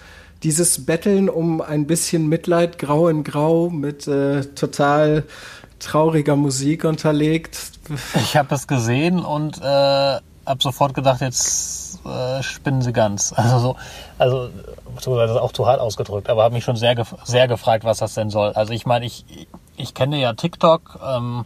dieses 0.44 0.86
Betteln 0.86 1.30
um 1.30 1.62
ein 1.62 1.86
bisschen 1.88 2.28
Mitleid, 2.28 2.80
grau 2.80 3.08
in 3.10 3.24
grau, 3.24 3.70
mit 3.70 4.08
äh, 4.08 4.42
total 4.56 5.24
trauriger 5.80 6.36
Musik 6.36 6.86
unterlegt? 6.86 7.58
Ich 8.16 8.36
habe 8.36 8.56
es 8.56 8.68
gesehen 8.68 9.20
und 9.20 9.60
äh, 9.62 9.62
habe 9.64 10.62
sofort 10.62 10.94
gedacht, 10.94 11.22
jetzt 11.22 12.00
äh, 12.06 12.42
spinnen 12.42 12.82
sie 12.82 12.94
ganz. 12.94 13.34
Also 13.38 13.60
so, 13.60 13.76
also 14.18 14.50
das 14.96 15.32
ist 15.32 15.38
auch 15.38 15.52
zu 15.52 15.66
hart 15.66 15.80
ausgedrückt, 15.80 16.30
aber 16.30 16.44
habe 16.44 16.54
mich 16.54 16.64
schon 16.64 16.76
sehr, 16.76 16.96
sehr 17.24 17.48
gefragt, 17.48 17.84
was 17.84 17.98
das 17.98 18.14
denn 18.14 18.30
soll. 18.30 18.54
Also 18.54 18.74
ich 18.74 18.86
meine, 18.86 19.06
ich, 19.06 19.26
ich 19.78 19.94
kenne 19.94 20.20
ja 20.20 20.34
TikTok. 20.34 21.00
Ähm, 21.06 21.46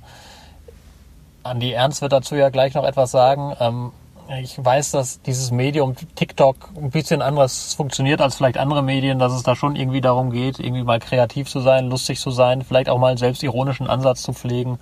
Andi 1.44 1.72
Ernst 1.72 2.02
wird 2.02 2.12
dazu 2.12 2.36
ja 2.36 2.50
gleich 2.50 2.74
noch 2.74 2.84
etwas 2.84 3.12
sagen. 3.12 3.56
Ähm, 3.60 3.92
ich 4.42 4.64
weiß, 4.64 4.92
dass 4.92 5.22
dieses 5.22 5.52
Medium 5.52 5.96
TikTok 6.16 6.72
ein 6.76 6.92
bisschen 6.92 7.22
anders 7.22 7.74
funktioniert 7.74 8.20
als 8.20 8.36
vielleicht 8.36 8.58
andere 8.58 8.84
Medien, 8.84 9.20
dass 9.20 9.32
es 9.32 9.44
da 9.44 9.56
schon 9.56 9.78
irgendwie 9.78 10.02
darum 10.02 10.32
geht, 10.32 10.60
irgendwie 10.60 10.84
mal 10.84 11.00
kreativ 11.00 11.50
zu 11.50 11.62
sein, 11.62 11.90
lustig 11.90 12.20
zu 12.20 12.32
sein, 12.32 12.64
vielleicht 12.64 12.90
auch 12.90 13.00
mal 13.00 13.10
einen 13.10 13.18
selbstironischen 13.18 13.88
Ansatz 13.88 14.24
zu 14.24 14.34
pflegen. 14.34 14.80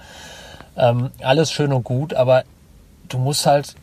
Ähm, 0.75 1.11
alles 1.21 1.51
schön 1.51 1.73
und 1.73 1.83
gut, 1.83 2.15
aber 2.15 2.43
du 3.07 3.19
musst 3.19 3.45
halt 3.45 3.75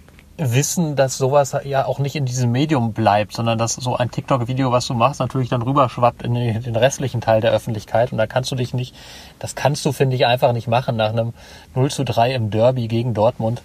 wissen, 0.50 0.96
dass 0.96 1.18
sowas 1.18 1.57
ja 1.64 1.87
auch 1.87 1.98
nicht 1.98 2.16
in 2.16 2.24
diesem 2.24 2.50
Medium 2.50 2.92
bleibt, 2.92 3.33
sondern 3.33 3.59
dass 3.59 3.74
so 3.74 3.96
ein 3.96 4.11
TikTok-Video, 4.11 4.72
was 4.72 4.87
du 4.87 4.94
machst, 4.94 5.20
natürlich 5.20 5.48
dann 5.48 5.62
rüberschwappt 5.62 6.22
in 6.22 6.35
den 6.35 6.76
restlichen 6.76 7.20
Teil 7.20 7.40
der 7.40 7.52
Öffentlichkeit. 7.52 8.12
Und 8.12 8.18
da 8.18 8.26
kannst 8.26 8.50
du 8.50 8.57
dich 8.57 8.74
nicht, 8.74 8.94
das 9.38 9.55
kannst 9.55 9.85
du, 9.85 9.92
finde 9.92 10.16
ich, 10.16 10.26
einfach 10.26 10.52
nicht 10.52 10.68
machen, 10.68 10.96
nach 10.96 11.11
einem 11.11 11.33
0 11.74 11.90
zu 11.90 12.05
3 12.05 12.35
im 12.35 12.50
Derby 12.50 12.88
gegen 12.88 13.14
Dortmund, 13.14 13.62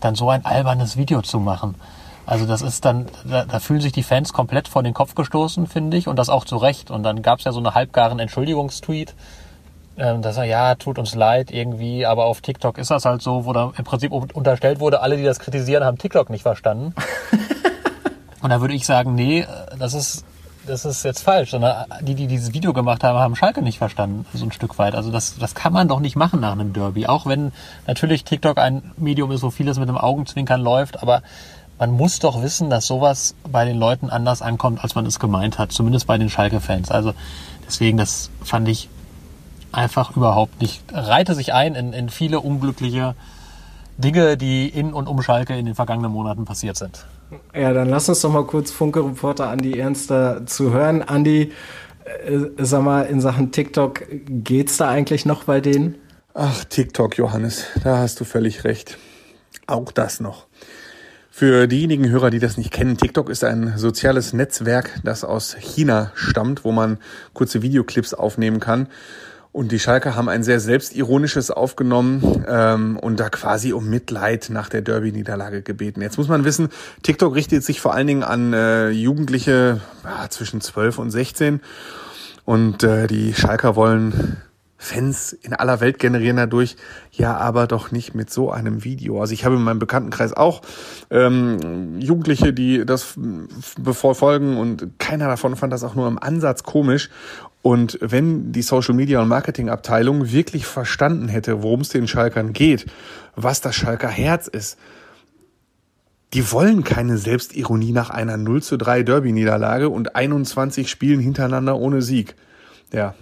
dann 0.00 0.14
so 0.14 0.28
ein 0.28 0.44
albernes 0.44 0.96
Video 0.96 1.22
zu 1.22 1.40
machen. 1.40 1.74
Also 2.24 2.46
das 2.46 2.62
ist 2.62 2.84
dann, 2.84 3.06
da, 3.24 3.44
da 3.44 3.58
fühlen 3.58 3.80
sich 3.80 3.92
die 3.92 4.02
Fans 4.02 4.32
komplett 4.32 4.68
vor 4.68 4.82
den 4.82 4.94
Kopf 4.94 5.14
gestoßen, 5.14 5.66
finde 5.66 5.96
ich, 5.96 6.06
und 6.06 6.16
das 6.16 6.28
auch 6.28 6.44
zu 6.44 6.56
Recht. 6.56 6.90
Und 6.90 7.02
dann 7.02 7.22
gab 7.22 7.38
es 7.38 7.44
ja 7.44 7.52
so 7.52 7.58
eine 7.58 7.74
halbgaren 7.74 8.18
Entschuldigungstweet, 8.18 9.14
ähm, 9.96 10.22
dass 10.22 10.36
er, 10.36 10.44
ja, 10.44 10.74
tut 10.74 10.98
uns 10.98 11.14
leid 11.14 11.50
irgendwie, 11.50 12.06
aber 12.06 12.24
auf 12.24 12.40
TikTok 12.40 12.78
ist 12.78 12.90
das 12.90 13.04
halt 13.04 13.22
so, 13.22 13.44
wo 13.44 13.52
da 13.52 13.72
im 13.76 13.84
Prinzip 13.84 14.12
unterstellt 14.12 14.80
wurde, 14.80 15.00
alle, 15.00 15.16
die 15.16 15.24
das 15.24 15.38
kritisieren, 15.38 15.84
haben 15.84 15.98
TikTok 15.98 16.30
nicht 16.30 16.42
verstanden. 16.42 16.94
Und 18.42 18.50
da 18.50 18.60
würde 18.60 18.74
ich 18.74 18.86
sagen, 18.86 19.14
nee, 19.14 19.46
das 19.78 19.94
ist, 19.94 20.24
das 20.66 20.84
ist 20.84 21.04
jetzt 21.04 21.22
falsch, 21.22 21.50
sondern 21.50 21.86
die, 22.00 22.14
die 22.14 22.26
dieses 22.26 22.52
Video 22.54 22.72
gemacht 22.72 23.04
haben, 23.04 23.18
haben 23.18 23.36
Schalke 23.36 23.62
nicht 23.62 23.78
verstanden, 23.78 24.26
so 24.32 24.44
ein 24.44 24.52
Stück 24.52 24.78
weit. 24.78 24.94
Also 24.94 25.10
das, 25.10 25.36
das 25.38 25.54
kann 25.54 25.72
man 25.72 25.88
doch 25.88 26.00
nicht 26.00 26.16
machen 26.16 26.40
nach 26.40 26.52
einem 26.52 26.72
Derby. 26.72 27.06
Auch 27.06 27.26
wenn 27.26 27.52
natürlich 27.86 28.24
TikTok 28.24 28.58
ein 28.58 28.92
Medium 28.96 29.30
ist, 29.30 29.42
wo 29.42 29.50
vieles 29.50 29.78
mit 29.78 29.88
dem 29.88 29.98
Augenzwinkern 29.98 30.60
läuft, 30.60 31.02
aber 31.02 31.22
man 31.78 31.90
muss 31.90 32.18
doch 32.18 32.42
wissen, 32.42 32.70
dass 32.70 32.86
sowas 32.86 33.34
bei 33.50 33.64
den 33.64 33.76
Leuten 33.76 34.08
anders 34.08 34.40
ankommt, 34.40 34.82
als 34.82 34.94
man 34.94 35.04
es 35.04 35.18
gemeint 35.18 35.58
hat. 35.58 35.72
Zumindest 35.72 36.06
bei 36.06 36.16
den 36.16 36.30
Schalke-Fans. 36.30 36.90
Also 36.90 37.12
deswegen, 37.66 37.98
das 37.98 38.30
fand 38.42 38.68
ich 38.68 38.88
einfach 39.72 40.16
überhaupt 40.16 40.60
nicht. 40.60 40.82
Reite 40.92 41.34
sich 41.34 41.52
ein 41.52 41.74
in, 41.74 41.92
in 41.92 42.08
viele 42.08 42.40
unglückliche 42.40 43.14
Dinge, 43.98 44.36
die 44.36 44.68
in 44.68 44.92
und 44.92 45.06
um 45.06 45.22
Schalke 45.22 45.56
in 45.56 45.66
den 45.66 45.74
vergangenen 45.74 46.12
Monaten 46.12 46.44
passiert 46.44 46.76
sind. 46.76 47.06
Ja, 47.54 47.72
dann 47.72 47.88
lass 47.88 48.08
uns 48.08 48.20
doch 48.20 48.32
mal 48.32 48.44
kurz 48.44 48.70
Funke-Reporter 48.70 49.48
Andi 49.48 49.78
Ernster 49.78 50.46
zu 50.46 50.72
hören. 50.72 51.02
Andi, 51.02 51.52
äh, 52.26 52.38
sag 52.58 52.82
mal, 52.82 53.02
in 53.02 53.20
Sachen 53.20 53.52
TikTok, 53.52 54.04
geht's 54.26 54.76
da 54.76 54.88
eigentlich 54.88 55.24
noch 55.24 55.44
bei 55.44 55.60
denen? 55.60 55.96
Ach, 56.34 56.64
TikTok, 56.64 57.16
Johannes, 57.18 57.64
da 57.84 57.98
hast 57.98 58.20
du 58.20 58.24
völlig 58.24 58.64
recht. 58.64 58.98
Auch 59.66 59.92
das 59.92 60.20
noch. 60.20 60.46
Für 61.30 61.66
diejenigen 61.66 62.10
Hörer, 62.10 62.30
die 62.30 62.38
das 62.38 62.58
nicht 62.58 62.70
kennen, 62.70 62.98
TikTok 62.98 63.30
ist 63.30 63.42
ein 63.44 63.78
soziales 63.78 64.34
Netzwerk, 64.34 65.00
das 65.02 65.24
aus 65.24 65.56
China 65.58 66.12
stammt, 66.14 66.64
wo 66.64 66.72
man 66.72 66.98
kurze 67.32 67.62
Videoclips 67.62 68.12
aufnehmen 68.12 68.60
kann. 68.60 68.88
Und 69.52 69.70
die 69.70 69.78
Schalke 69.78 70.16
haben 70.16 70.30
ein 70.30 70.42
sehr 70.42 70.60
selbstironisches 70.60 71.50
aufgenommen 71.50 72.44
ähm, 72.48 72.96
und 72.96 73.20
da 73.20 73.28
quasi 73.28 73.74
um 73.74 73.88
Mitleid 73.90 74.48
nach 74.48 74.70
der 74.70 74.80
Derby-Niederlage 74.80 75.60
gebeten. 75.60 76.00
Jetzt 76.00 76.16
muss 76.16 76.28
man 76.28 76.44
wissen, 76.44 76.70
TikTok 77.02 77.34
richtet 77.34 77.62
sich 77.62 77.82
vor 77.82 77.92
allen 77.92 78.06
Dingen 78.06 78.22
an 78.22 78.54
äh, 78.54 78.88
Jugendliche 78.88 79.82
ja, 80.04 80.30
zwischen 80.30 80.62
12 80.62 80.98
und 80.98 81.10
16 81.10 81.60
und 82.46 82.82
äh, 82.82 83.06
die 83.06 83.34
Schalker 83.34 83.76
wollen 83.76 84.38
Fans 84.82 85.32
in 85.32 85.52
aller 85.52 85.80
Welt 85.80 86.00
generieren 86.00 86.38
dadurch, 86.38 86.74
ja, 87.12 87.36
aber 87.36 87.68
doch 87.68 87.92
nicht 87.92 88.16
mit 88.16 88.30
so 88.30 88.50
einem 88.50 88.82
Video. 88.82 89.20
Also 89.20 89.32
ich 89.32 89.44
habe 89.44 89.54
in 89.54 89.62
meinem 89.62 89.78
Bekanntenkreis 89.78 90.32
auch 90.32 90.62
ähm, 91.08 92.00
Jugendliche, 92.00 92.52
die 92.52 92.84
das 92.84 93.14
befolgen 93.78 94.56
und 94.56 94.98
keiner 94.98 95.28
davon 95.28 95.54
fand 95.54 95.72
das 95.72 95.84
auch 95.84 95.94
nur 95.94 96.08
im 96.08 96.18
Ansatz 96.18 96.64
komisch. 96.64 97.10
Und 97.62 97.96
wenn 98.00 98.52
die 98.52 98.62
Social 98.62 98.94
Media 98.94 99.20
und 99.22 99.28
Marketing 99.28 99.68
Abteilung 99.68 100.32
wirklich 100.32 100.66
verstanden 100.66 101.28
hätte, 101.28 101.62
worum 101.62 101.80
es 101.80 101.90
den 101.90 102.08
Schalkern 102.08 102.52
geht, 102.52 102.86
was 103.36 103.60
das 103.60 103.76
Schalker 103.76 104.08
Herz 104.08 104.48
ist, 104.48 104.78
die 106.34 106.50
wollen 106.50 106.82
keine 106.82 107.18
Selbstironie 107.18 107.92
nach 107.92 108.10
einer 108.10 108.36
0 108.36 108.62
zu 108.62 108.76
3 108.78 109.02
Derby-Niederlage 109.02 109.88
und 109.88 110.16
21 110.16 110.90
Spielen 110.90 111.20
hintereinander 111.20 111.76
ohne 111.76 112.02
Sieg. 112.02 112.34
Ja, 112.92 113.14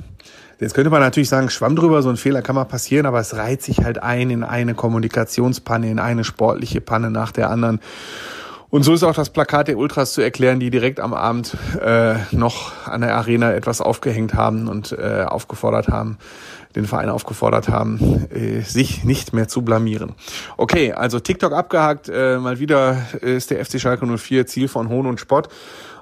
Jetzt 0.60 0.74
könnte 0.74 0.90
man 0.90 1.00
natürlich 1.00 1.30
sagen, 1.30 1.48
schwamm 1.48 1.74
drüber, 1.74 2.02
so 2.02 2.10
ein 2.10 2.18
Fehler 2.18 2.42
kann 2.42 2.54
mal 2.54 2.66
passieren, 2.66 3.06
aber 3.06 3.18
es 3.18 3.34
reiht 3.34 3.62
sich 3.62 3.78
halt 3.78 4.02
ein 4.02 4.28
in 4.28 4.44
eine 4.44 4.74
Kommunikationspanne, 4.74 5.90
in 5.90 5.98
eine 5.98 6.22
sportliche 6.22 6.82
Panne 6.82 7.10
nach 7.10 7.32
der 7.32 7.48
anderen. 7.48 7.80
Und 8.70 8.84
so 8.84 8.94
ist 8.94 9.02
auch 9.02 9.14
das 9.14 9.30
Plakat 9.30 9.66
der 9.66 9.76
Ultras 9.76 10.12
zu 10.12 10.20
erklären, 10.20 10.60
die 10.60 10.70
direkt 10.70 11.00
am 11.00 11.12
Abend 11.12 11.56
äh, 11.80 12.14
noch 12.30 12.86
an 12.86 13.00
der 13.00 13.16
Arena 13.16 13.52
etwas 13.52 13.80
aufgehängt 13.80 14.34
haben 14.34 14.68
und 14.68 14.92
äh, 14.92 15.24
aufgefordert 15.26 15.88
haben, 15.88 16.18
den 16.76 16.84
Verein 16.84 17.08
aufgefordert 17.08 17.68
haben, 17.68 18.28
äh, 18.30 18.60
sich 18.60 19.02
nicht 19.02 19.32
mehr 19.32 19.48
zu 19.48 19.62
blamieren. 19.62 20.14
Okay, 20.56 20.92
also 20.92 21.18
TikTok 21.18 21.52
abgehakt, 21.52 22.08
äh, 22.08 22.38
mal 22.38 22.60
wieder 22.60 22.96
ist 23.20 23.50
der 23.50 23.64
FC 23.64 23.80
Schalke 23.80 24.06
04 24.06 24.46
Ziel 24.46 24.68
von 24.68 24.88
Hohn 24.88 25.06
und 25.06 25.18
Spott. 25.18 25.48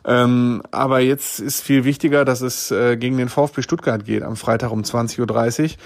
Ähm, 0.08 0.62
aber 0.70 1.00
jetzt 1.00 1.38
ist 1.38 1.60
viel 1.60 1.84
wichtiger, 1.84 2.24
dass 2.24 2.40
es 2.40 2.70
äh, 2.70 2.96
gegen 2.96 3.18
den 3.18 3.28
VfB 3.28 3.60
Stuttgart 3.60 4.06
geht 4.06 4.22
am 4.22 4.36
Freitag 4.36 4.72
um 4.72 4.80
20.30 4.80 5.76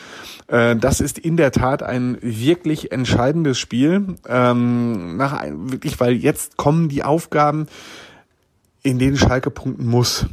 Uhr. 0.49 0.57
Äh, 0.57 0.77
das 0.77 1.01
ist 1.01 1.19
in 1.19 1.37
der 1.37 1.51
Tat 1.51 1.83
ein 1.83 2.19
wirklich 2.21 2.93
entscheidendes 2.93 3.59
Spiel. 3.59 4.15
Ähm, 4.29 5.17
nach 5.17 5.33
ein, 5.33 5.73
wirklich, 5.73 5.99
weil 5.99 6.13
jetzt 6.13 6.57
kommen 6.57 6.89
die 6.89 7.03
Aufgaben, 7.03 7.67
in 8.85 9.01
denen 9.01 9.17
Schalke 9.17 9.51
punkten 9.51 9.87
muss. 9.87 10.27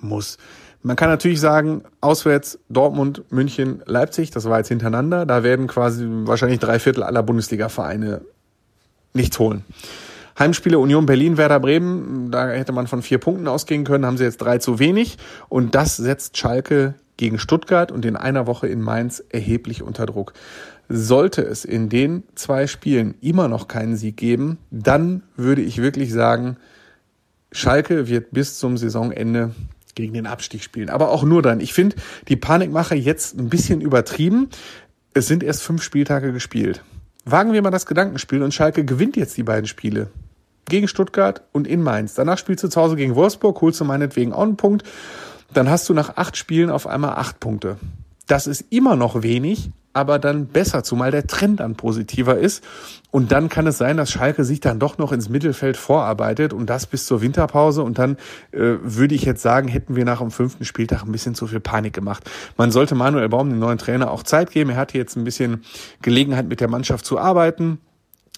Muss. 0.00 0.38
Man 0.84 0.94
kann 0.94 1.08
natürlich 1.08 1.40
sagen, 1.40 1.82
auswärts 2.00 2.60
Dortmund, 2.68 3.24
München, 3.30 3.82
Leipzig, 3.84 4.30
das 4.30 4.44
war 4.44 4.58
jetzt 4.58 4.68
hintereinander. 4.68 5.26
Da 5.26 5.42
werden 5.42 5.66
quasi 5.66 6.06
wahrscheinlich 6.08 6.60
drei 6.60 6.78
Viertel 6.78 7.02
aller 7.02 7.24
Bundesliga-Vereine 7.24 8.20
nichts 9.12 9.40
holen. 9.40 9.64
Heimspiele 10.38 10.78
Union 10.78 11.06
Berlin, 11.06 11.36
Werder 11.36 11.60
Bremen, 11.60 12.30
da 12.30 12.48
hätte 12.48 12.72
man 12.72 12.86
von 12.86 13.02
vier 13.02 13.18
Punkten 13.18 13.48
ausgehen 13.48 13.84
können, 13.84 14.06
haben 14.06 14.16
sie 14.16 14.24
jetzt 14.24 14.38
drei 14.38 14.58
zu 14.58 14.78
wenig. 14.78 15.18
Und 15.48 15.74
das 15.74 15.96
setzt 15.96 16.36
Schalke 16.36 16.94
gegen 17.16 17.38
Stuttgart 17.38 17.92
und 17.92 18.04
in 18.04 18.16
einer 18.16 18.46
Woche 18.46 18.66
in 18.68 18.80
Mainz 18.80 19.22
erheblich 19.30 19.82
unter 19.82 20.06
Druck. 20.06 20.32
Sollte 20.88 21.42
es 21.42 21.64
in 21.64 21.88
den 21.88 22.24
zwei 22.34 22.66
Spielen 22.66 23.14
immer 23.20 23.48
noch 23.48 23.68
keinen 23.68 23.96
Sieg 23.96 24.16
geben, 24.16 24.58
dann 24.70 25.22
würde 25.36 25.62
ich 25.62 25.80
wirklich 25.80 26.12
sagen, 26.12 26.56
Schalke 27.52 28.08
wird 28.08 28.32
bis 28.32 28.58
zum 28.58 28.76
Saisonende 28.76 29.54
gegen 29.94 30.14
den 30.14 30.26
Abstieg 30.26 30.62
spielen. 30.62 30.88
Aber 30.88 31.10
auch 31.10 31.22
nur 31.22 31.42
dann. 31.42 31.60
Ich 31.60 31.74
finde 31.74 31.96
die 32.28 32.36
Panikmache 32.36 32.94
jetzt 32.94 33.38
ein 33.38 33.48
bisschen 33.50 33.80
übertrieben. 33.80 34.48
Es 35.14 35.26
sind 35.26 35.42
erst 35.42 35.62
fünf 35.62 35.82
Spieltage 35.82 36.32
gespielt. 36.32 36.82
Wagen 37.24 37.52
wir 37.52 37.62
mal 37.62 37.70
das 37.70 37.86
Gedankenspiel 37.86 38.42
und 38.42 38.52
Schalke 38.52 38.84
gewinnt 38.84 39.16
jetzt 39.16 39.36
die 39.36 39.44
beiden 39.44 39.66
Spiele. 39.66 40.08
Gegen 40.66 40.88
Stuttgart 40.88 41.42
und 41.52 41.66
in 41.66 41.82
Mainz. 41.82 42.14
Danach 42.14 42.38
spielst 42.38 42.64
du 42.64 42.68
zu 42.68 42.80
Hause 42.80 42.96
gegen 42.96 43.14
Wolfsburg, 43.14 43.60
holst 43.60 43.80
du 43.80 43.84
meinetwegen 43.84 44.32
auch 44.32 44.42
einen 44.42 44.56
Punkt. 44.56 44.84
Dann 45.52 45.70
hast 45.70 45.88
du 45.88 45.94
nach 45.94 46.16
acht 46.16 46.36
Spielen 46.36 46.70
auf 46.70 46.86
einmal 46.86 47.14
acht 47.14 47.38
Punkte. 47.40 47.76
Das 48.26 48.46
ist 48.46 48.64
immer 48.70 48.96
noch 48.96 49.22
wenig, 49.22 49.70
aber 49.92 50.18
dann 50.18 50.46
besser, 50.46 50.82
zumal 50.82 51.10
der 51.10 51.26
Trend 51.26 51.60
dann 51.60 51.74
positiver 51.74 52.38
ist. 52.38 52.64
Und 53.10 53.30
dann 53.30 53.48
kann 53.48 53.66
es 53.66 53.76
sein, 53.76 53.98
dass 53.98 54.10
Schalke 54.10 54.44
sich 54.44 54.60
dann 54.60 54.78
doch 54.78 54.96
noch 54.96 55.12
ins 55.12 55.28
Mittelfeld 55.28 55.76
vorarbeitet 55.76 56.52
und 56.52 56.70
das 56.70 56.86
bis 56.86 57.06
zur 57.06 57.20
Winterpause. 57.20 57.82
Und 57.82 57.98
dann 57.98 58.16
äh, 58.52 58.76
würde 58.82 59.14
ich 59.14 59.24
jetzt 59.24 59.42
sagen, 59.42 59.68
hätten 59.68 59.96
wir 59.96 60.04
nach 60.04 60.20
dem 60.20 60.30
fünften 60.30 60.64
Spieltag 60.64 61.02
ein 61.02 61.12
bisschen 61.12 61.34
zu 61.34 61.46
viel 61.46 61.60
Panik 61.60 61.92
gemacht. 61.92 62.30
Man 62.56 62.70
sollte 62.70 62.94
Manuel 62.94 63.28
Baum, 63.28 63.50
dem 63.50 63.58
neuen 63.58 63.78
Trainer, 63.78 64.10
auch 64.10 64.22
Zeit 64.22 64.50
geben. 64.50 64.70
Er 64.70 64.76
hatte 64.76 64.96
jetzt 64.96 65.16
ein 65.16 65.24
bisschen 65.24 65.62
Gelegenheit, 66.00 66.48
mit 66.48 66.60
der 66.60 66.68
Mannschaft 66.68 67.04
zu 67.04 67.18
arbeiten. 67.18 67.78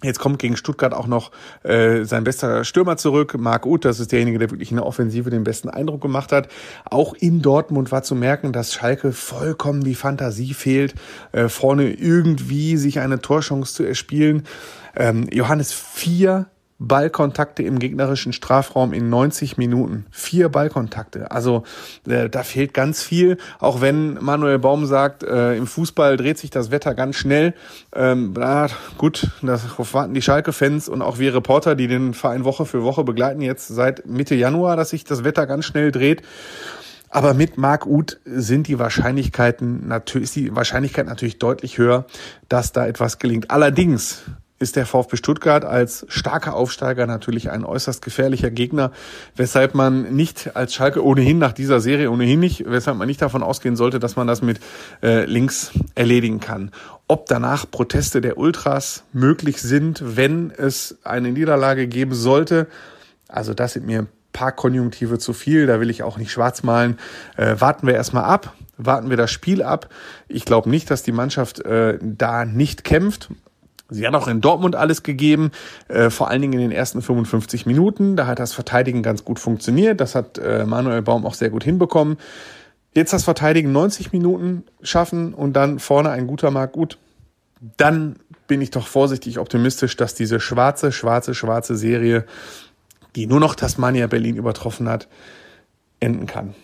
Jetzt 0.03 0.19
kommt 0.19 0.39
gegen 0.39 0.57
Stuttgart 0.57 0.93
auch 0.93 1.07
noch 1.07 1.31
äh, 1.63 2.05
sein 2.05 2.25
bester 2.25 2.65
Stürmer 2.65 2.97
zurück, 2.97 3.37
Marc 3.39 3.65
Uth, 3.65 3.85
das 3.85 4.01
ist 4.01 4.13
derjenige, 4.13 4.39
der 4.39 4.51
wirklich 4.51 4.71
in 4.71 4.77
der 4.77 4.87
Offensive 4.87 5.31
den 5.31 5.45
besten 5.45 5.71
Eindruck 5.71 6.03
gemacht 6.03 6.33
hat. 6.33 6.49
Auch 6.85 7.15
in 7.15 7.41
Dortmund 7.41 7.91
war 7.91 8.03
zu 8.03 8.15
merken, 8.15 8.53
dass 8.53 8.75
Schalke 8.75 9.13
vollkommen 9.13 9.83
die 9.83 9.95
Fantasie 9.95 10.53
fehlt, 10.53 10.95
äh, 11.33 11.49
vorne 11.49 11.91
irgendwie 11.91 12.77
sich 12.77 12.99
eine 13.01 13.21
Torchance 13.21 13.73
zu 13.73 13.85
erspielen. 13.85 14.43
Ähm, 14.97 15.27
Johannes 15.33 15.73
vier 15.73 16.47
Ballkontakte 16.79 17.63
im 17.63 17.79
gegnerischen 17.79 18.33
Strafraum 18.33 18.93
in 18.93 19.09
90 19.09 19.57
Minuten. 19.57 20.07
Vier 20.11 20.49
Ballkontakte. 20.49 21.31
Also 21.31 21.63
äh, 22.07 22.29
da 22.29 22.43
fehlt 22.43 22.75
ganz 22.75 23.03
viel. 23.03 23.39
Auch 23.61 23.81
wenn 23.81 24.15
Manuel 24.15 24.59
Baum 24.59 24.87
sagt, 24.87 25.23
äh, 25.23 25.57
im 25.57 25.67
Fußball 25.67 26.17
dreht 26.17 26.39
sich 26.39 26.51
das 26.51 26.71
Wetter 26.71 26.95
ganz 26.95 27.17
schnell. 27.17 27.55
Ähm, 27.95 28.35
na, 28.37 28.67
gut, 28.99 29.29
das 29.43 29.63
warten 29.93 30.15
die 30.15 30.23
Schalke-Fans 30.23 30.89
und 30.89 31.03
auch 31.03 31.19
wir 31.19 31.35
Reporter, 31.35 31.75
die 31.77 31.87
den 31.87 32.13
Verein 32.13 32.45
Woche 32.45 32.67
für 32.67 32.83
Woche 32.83 33.05
begleiten, 33.05 33.41
jetzt 33.41 33.69
seit 33.69 34.07
Mitte 34.07 34.35
Januar, 34.35 34.77
dass 34.77 34.91
sich 34.91 35.05
das 35.05 35.25
Wetter 35.25 35.47
ganz 35.47 35.65
schnell 35.65 35.93
dreht. 35.93 36.23
Aber 37.09 37.33
mit 37.33 37.59
Marc 37.59 37.87
Uth 37.87 38.19
sind 38.25 38.67
die 38.67 38.81
Wahrscheinlichkeiten 38.81 39.87
natürlich, 39.87 40.25
ist 40.25 40.35
die 40.35 40.57
Wahrscheinlichkeit 40.57 41.07
natürlich 41.07 41.39
deutlich 41.39 41.79
höher, 41.79 42.07
dass 42.49 42.73
da 42.73 42.89
etwas 42.89 43.21
gelingt. 43.21 43.53
Allerdings 43.53 44.23
ist 44.65 44.77
der 44.77 44.87
VfB 44.87 45.17
Stuttgart 45.17 45.65
als 45.65 46.07
starker 46.09 46.55
Aufsteiger 46.55 47.07
natürlich 47.07 47.51
ein 47.51 47.65
äußerst 47.65 48.03
gefährlicher 48.03 48.51
Gegner, 48.51 48.93
weshalb 49.37 49.75
man 49.75 50.15
nicht 50.15 50.57
als 50.57 50.75
Schalke 50.75 51.05
ohnehin 51.05 51.39
nach 51.39 51.53
dieser 51.53 51.81
Serie 51.81 52.11
ohnehin 52.11 52.41
nicht, 52.41 52.65
weshalb 52.67 52.97
man 52.97 53.07
nicht 53.07 53.21
davon 53.21 53.43
ausgehen 53.43 53.77
sollte, 53.77 53.99
dass 53.99 54.17
man 54.17 54.27
das 54.27 54.41
mit 54.41 54.61
äh, 55.03 55.27
links 55.27 55.71
erledigen 55.95 56.41
kann. 56.41 56.71
Ob 57.09 57.27
danach 57.27 57.71
Proteste 57.71 58.23
der 58.23 58.39
Ultras 58.39 59.05
möglich 59.13 59.61
sind, 59.61 60.03
wenn 60.17 60.51
es 60.51 60.97
eine 61.05 61.31
Niederlage 61.31 61.87
geben 61.87 62.15
sollte, 62.15 62.67
also 63.29 63.53
das 63.53 63.75
sind 63.75 63.85
mir 63.85 64.07
paar 64.33 64.53
Konjunktive 64.53 65.19
zu 65.19 65.35
viel, 65.35 65.67
da 65.67 65.79
will 65.79 65.91
ich 65.91 66.03
auch 66.03 66.17
nicht 66.17 66.33
schwarz 66.33 66.63
malen. 66.63 66.99
Äh, 67.37 67.57
warten 67.59 67.87
wir 67.87 67.95
erstmal 67.95 68.25
ab, 68.25 68.55
warten 68.77 69.11
wir 69.11 69.17
das 69.17 69.31
Spiel 69.31 69.63
ab. 69.63 69.89
Ich 70.29 70.45
glaube 70.47 70.71
nicht, 70.71 70.91
dass 70.91 71.03
die 71.03 71.13
Mannschaft 71.13 71.61
äh, 71.61 71.99
da 72.03 72.45
nicht 72.45 72.85
kämpft. 72.85 73.29
Sie 73.91 74.07
hat 74.07 74.15
auch 74.15 74.29
in 74.29 74.41
Dortmund 74.41 74.77
alles 74.77 75.03
gegeben, 75.03 75.51
äh, 75.89 76.09
vor 76.09 76.29
allen 76.29 76.41
Dingen 76.41 76.55
in 76.55 76.61
den 76.61 76.73
ersten 76.73 77.03
55 77.03 77.67
Minuten. 77.67 78.17
Da 78.17 78.27
hat 78.27 78.39
das 78.39 78.55
Verteidigen 78.55 79.03
ganz 79.03 79.25
gut 79.25 79.39
funktioniert. 79.39 80.01
Das 80.01 80.15
hat 80.15 80.39
äh, 80.39 80.65
Manuel 80.65 81.03
Baum 81.03 81.27
auch 81.27 81.35
sehr 81.35 81.51
gut 81.51 81.65
hinbekommen. 81.65 82.17
Jetzt 82.95 83.13
das 83.13 83.25
Verteidigen 83.25 83.73
90 83.73 84.13
Minuten 84.13 84.65
schaffen 84.83 85.35
und 85.35 85.55
dann 85.55 85.79
vorne 85.79 86.11
ein 86.11 86.27
guter 86.27 86.51
Mark 86.51 86.73
gut. 86.73 86.99
Dann 87.77 88.17
bin 88.47 88.61
ich 88.61 88.71
doch 88.71 88.87
vorsichtig 88.87 89.39
optimistisch, 89.39 89.97
dass 89.97 90.15
diese 90.15 90.41
schwarze, 90.41 90.93
schwarze, 90.93 91.35
schwarze 91.35 91.77
Serie, 91.77 92.25
die 93.17 93.27
nur 93.27 93.41
noch 93.41 93.55
Tasmania 93.55 94.07
Berlin 94.07 94.37
übertroffen 94.37 94.89
hat, 94.89 95.09
enden 96.01 96.27
kann. 96.27 96.55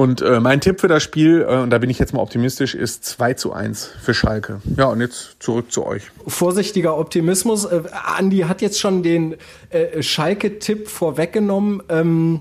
Und 0.00 0.22
äh, 0.22 0.40
mein 0.40 0.62
Tipp 0.62 0.80
für 0.80 0.88
das 0.88 1.02
Spiel, 1.02 1.44
äh, 1.46 1.56
und 1.56 1.68
da 1.68 1.76
bin 1.76 1.90
ich 1.90 1.98
jetzt 1.98 2.14
mal 2.14 2.22
optimistisch, 2.22 2.74
ist 2.74 3.04
2 3.04 3.34
zu 3.34 3.52
1 3.52 3.84
für 4.00 4.14
Schalke. 4.14 4.62
Ja, 4.78 4.86
und 4.86 5.02
jetzt 5.02 5.36
zurück 5.40 5.70
zu 5.70 5.84
euch. 5.84 6.04
Vorsichtiger 6.26 6.96
Optimismus. 6.96 7.66
Äh, 7.66 7.82
Andi 8.16 8.38
hat 8.48 8.62
jetzt 8.62 8.80
schon 8.80 9.02
den 9.02 9.36
äh, 9.68 10.02
Schalke-Tipp 10.02 10.88
vorweggenommen. 10.88 11.82
Ähm, 11.90 12.40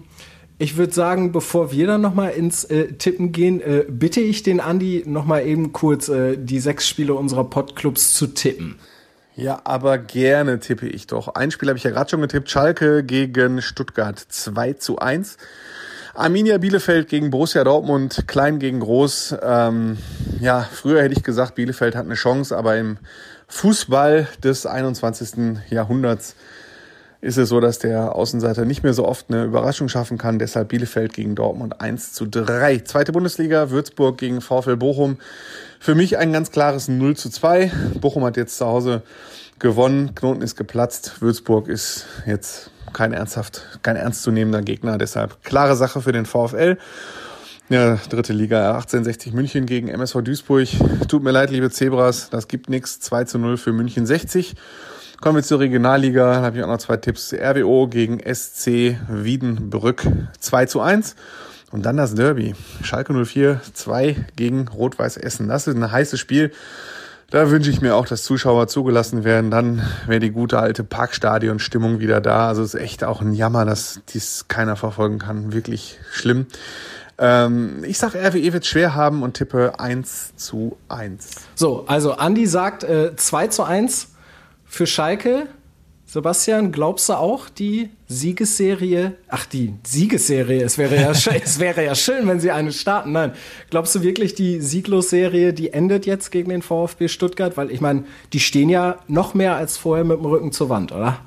ich 0.57 0.77
würde 0.77 0.93
sagen, 0.93 1.33
bevor 1.33 1.73
wir 1.73 1.85
dann 1.85 1.99
nochmal 1.99 2.29
ins 2.31 2.63
äh, 2.63 2.93
Tippen 2.93 3.33
gehen, 3.33 3.59
äh, 3.59 3.83
bitte 3.89 4.21
ich 4.21 4.41
den 4.41 4.61
Andi 4.61 5.03
nochmal 5.05 5.45
eben 5.45 5.73
kurz 5.73 6.07
äh, 6.07 6.37
die 6.37 6.61
sechs 6.61 6.87
Spiele 6.87 7.13
unserer 7.13 7.43
Podclubs 7.43 8.13
zu 8.13 8.27
tippen. 8.27 8.75
Ja, 9.35 9.59
aber 9.65 9.97
gerne 9.97 10.61
tippe 10.61 10.87
ich 10.87 11.07
doch. 11.07 11.27
Ein 11.35 11.51
Spiel 11.51 11.67
habe 11.67 11.77
ich 11.77 11.83
ja 11.83 11.91
gerade 11.91 12.09
schon 12.09 12.21
getippt. 12.21 12.49
Schalke 12.49 13.03
gegen 13.03 13.61
Stuttgart 13.61 14.17
2 14.17 14.73
zu 14.73 14.99
1. 14.99 15.35
Arminia 16.19 16.57
Bielefeld 16.57 17.07
gegen 17.07 17.29
Borussia 17.29 17.63
Dortmund, 17.63 18.25
klein 18.27 18.59
gegen 18.59 18.81
groß. 18.81 19.37
Ähm, 19.41 19.97
ja, 20.41 20.67
früher 20.69 21.01
hätte 21.01 21.13
ich 21.15 21.23
gesagt, 21.23 21.55
Bielefeld 21.55 21.95
hat 21.95 22.07
eine 22.07 22.15
Chance, 22.15 22.57
aber 22.57 22.75
im 22.75 22.97
Fußball 23.47 24.27
des 24.43 24.65
21. 24.65 25.61
Jahrhunderts 25.69 26.35
ist 27.21 27.37
es 27.37 27.47
so, 27.47 27.61
dass 27.61 27.79
der 27.79 28.15
Außenseiter 28.15 28.65
nicht 28.65 28.83
mehr 28.83 28.93
so 28.93 29.07
oft 29.07 29.27
eine 29.29 29.45
Überraschung 29.45 29.87
schaffen 29.87 30.17
kann. 30.17 30.39
Deshalb 30.39 30.67
Bielefeld 30.67 31.13
gegen 31.13 31.35
Dortmund 31.35 31.79
1 31.79 32.11
zu 32.11 32.25
3. 32.25 32.79
Zweite 32.79 33.13
Bundesliga, 33.13 33.69
Würzburg 33.69 34.17
gegen 34.17 34.41
VfL 34.41 34.75
Bochum. 34.75 35.19
Für 35.79 35.95
mich 35.95 36.17
ein 36.17 36.33
ganz 36.33 36.51
klares 36.51 36.89
0 36.89 37.15
zu 37.15 37.29
2. 37.29 37.71
Bochum 38.01 38.25
hat 38.25 38.35
jetzt 38.35 38.57
zu 38.57 38.65
Hause 38.65 39.03
gewonnen, 39.57 40.15
Knoten 40.15 40.41
ist 40.41 40.57
geplatzt. 40.57 41.21
Würzburg 41.21 41.69
ist 41.69 42.07
jetzt 42.25 42.71
kein 42.93 43.13
ernsthaft, 43.13 43.79
kein 43.81 43.95
ernstzunehmender 43.95 44.61
Gegner. 44.61 44.97
Deshalb 44.97 45.43
klare 45.43 45.75
Sache 45.75 46.01
für 46.01 46.11
den 46.11 46.25
VfL. 46.25 46.77
Ja, 47.69 47.99
dritte 48.09 48.33
Liga 48.33 48.71
1860 48.71 49.33
München 49.33 49.65
gegen 49.67 49.89
MSV 49.89 50.21
Duisburg. 50.23 50.67
Tut 51.07 51.23
mir 51.23 51.31
leid, 51.31 51.51
liebe 51.51 51.69
Zebras, 51.69 52.29
das 52.31 52.47
gibt 52.47 52.69
nichts. 52.69 52.99
2 53.01 53.25
zu 53.25 53.37
0 53.37 53.57
für 53.57 53.73
München 53.73 54.07
60. 54.07 54.55
Kommen 55.21 55.35
wir 55.35 55.43
zur 55.43 55.59
Regionalliga. 55.59 56.35
Da 56.35 56.41
habe 56.41 56.57
ich 56.57 56.63
auch 56.63 56.67
noch 56.67 56.77
zwei 56.77 56.97
Tipps. 56.97 57.33
RWO 57.33 57.87
gegen 57.87 58.19
SC 58.21 58.97
Wiedenbrück 59.07 60.07
2 60.39 60.65
zu 60.65 60.81
1. 60.81 61.15
Und 61.71 61.85
dann 61.85 61.97
das 61.97 62.15
Derby. 62.15 62.55
Schalke 62.81 63.13
04 63.13 63.61
2 63.73 64.15
gegen 64.35 64.67
Rot-Weiß 64.67 65.17
Essen. 65.17 65.47
Das 65.47 65.67
ist 65.67 65.75
ein 65.75 65.91
heißes 65.91 66.19
Spiel. 66.19 66.51
Da 67.31 67.51
wünsche 67.51 67.69
ich 67.69 67.79
mir 67.79 67.95
auch, 67.95 68.07
dass 68.07 68.23
Zuschauer 68.23 68.67
zugelassen 68.67 69.23
werden. 69.23 69.51
Dann 69.51 69.87
wäre 70.07 70.19
die 70.19 70.31
gute 70.31 70.57
alte 70.59 70.83
Parkstadion-Stimmung 70.83 71.99
wieder 71.99 72.21
da. 72.21 72.47
Also 72.47 72.63
es 72.63 72.73
ist 72.73 72.81
echt 72.81 73.03
auch 73.03 73.21
ein 73.21 73.33
Jammer, 73.33 73.65
dass 73.65 74.01
dies 74.09 74.45
keiner 74.47 74.75
verfolgen 74.75 75.19
kann. 75.19 75.53
Wirklich 75.53 75.99
schlimm. 76.11 76.47
Ähm, 77.19 77.83
ich 77.83 77.99
sag, 77.99 78.15
RWE 78.15 78.53
wird 78.53 78.65
schwer 78.65 78.95
haben 78.95 79.21
und 79.21 79.33
tippe 79.33 79.79
1 79.79 80.37
zu 80.37 80.77
1. 80.87 81.29
So, 81.53 81.85
also 81.85 82.13
Andi 82.13 82.47
sagt 82.47 82.83
äh, 82.83 83.15
2 83.15 83.47
zu 83.47 83.63
1 83.63 84.07
für 84.65 84.87
Schalke. 84.87 85.47
Sebastian, 86.11 86.71
glaubst 86.71 87.07
du 87.09 87.13
auch 87.13 87.49
die 87.49 87.91
Siegesserie? 88.07 89.13
Ach, 89.27 89.45
die 89.45 89.75
Siegesserie. 89.83 90.63
Es 90.63 90.79
wäre 90.79 90.99
ja, 90.99 91.11
es 91.11 91.59
wäre 91.59 91.85
ja 91.85 91.93
schön, 91.93 92.27
wenn 92.27 92.39
sie 92.39 92.49
eine 92.49 92.71
starten. 92.71 93.11
Nein, 93.11 93.33
glaubst 93.69 93.93
du 93.93 94.01
wirklich 94.01 94.33
die 94.33 94.59
Sieglosserie, 94.59 95.53
die 95.53 95.71
endet 95.71 96.07
jetzt 96.07 96.31
gegen 96.31 96.49
den 96.49 96.63
VfB 96.63 97.09
Stuttgart? 97.09 97.57
Weil 97.57 97.69
ich 97.69 97.79
meine, 97.79 98.05
die 98.33 98.39
stehen 98.39 98.69
ja 98.69 98.97
noch 99.07 99.35
mehr 99.35 99.55
als 99.55 99.77
vorher 99.77 100.03
mit 100.03 100.17
dem 100.17 100.25
Rücken 100.25 100.51
zur 100.51 100.69
Wand, 100.69 100.91
oder? 100.91 101.19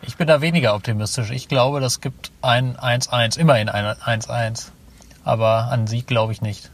Ich 0.00 0.16
bin 0.16 0.26
da 0.26 0.40
weniger 0.40 0.74
optimistisch. 0.74 1.30
Ich 1.30 1.46
glaube, 1.46 1.80
das 1.80 2.00
gibt 2.00 2.30
ein 2.40 2.74
1-1, 2.74 3.38
immerhin 3.38 3.68
ein 3.68 3.84
1-1. 3.84 4.68
Aber 5.24 5.70
an 5.70 5.86
Sieg 5.86 6.06
glaube 6.06 6.32
ich 6.32 6.40
nicht. 6.40 6.70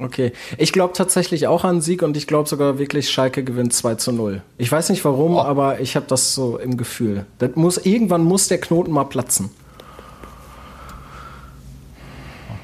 Okay. 0.00 0.32
Ich 0.56 0.72
glaube 0.72 0.94
tatsächlich 0.94 1.46
auch 1.46 1.62
an 1.62 1.82
Sieg 1.82 2.02
und 2.02 2.16
ich 2.16 2.26
glaube 2.26 2.48
sogar 2.48 2.78
wirklich, 2.78 3.10
Schalke 3.10 3.44
gewinnt 3.44 3.74
2 3.74 3.96
zu 3.96 4.12
0. 4.12 4.40
Ich 4.56 4.72
weiß 4.72 4.88
nicht 4.88 5.04
warum, 5.04 5.34
oh. 5.34 5.42
aber 5.42 5.80
ich 5.80 5.94
habe 5.94 6.06
das 6.08 6.34
so 6.34 6.58
im 6.58 6.78
Gefühl. 6.78 7.26
Das 7.38 7.50
muss, 7.54 7.76
irgendwann 7.76 8.24
muss 8.24 8.48
der 8.48 8.60
Knoten 8.60 8.92
mal 8.92 9.04
platzen. 9.04 9.50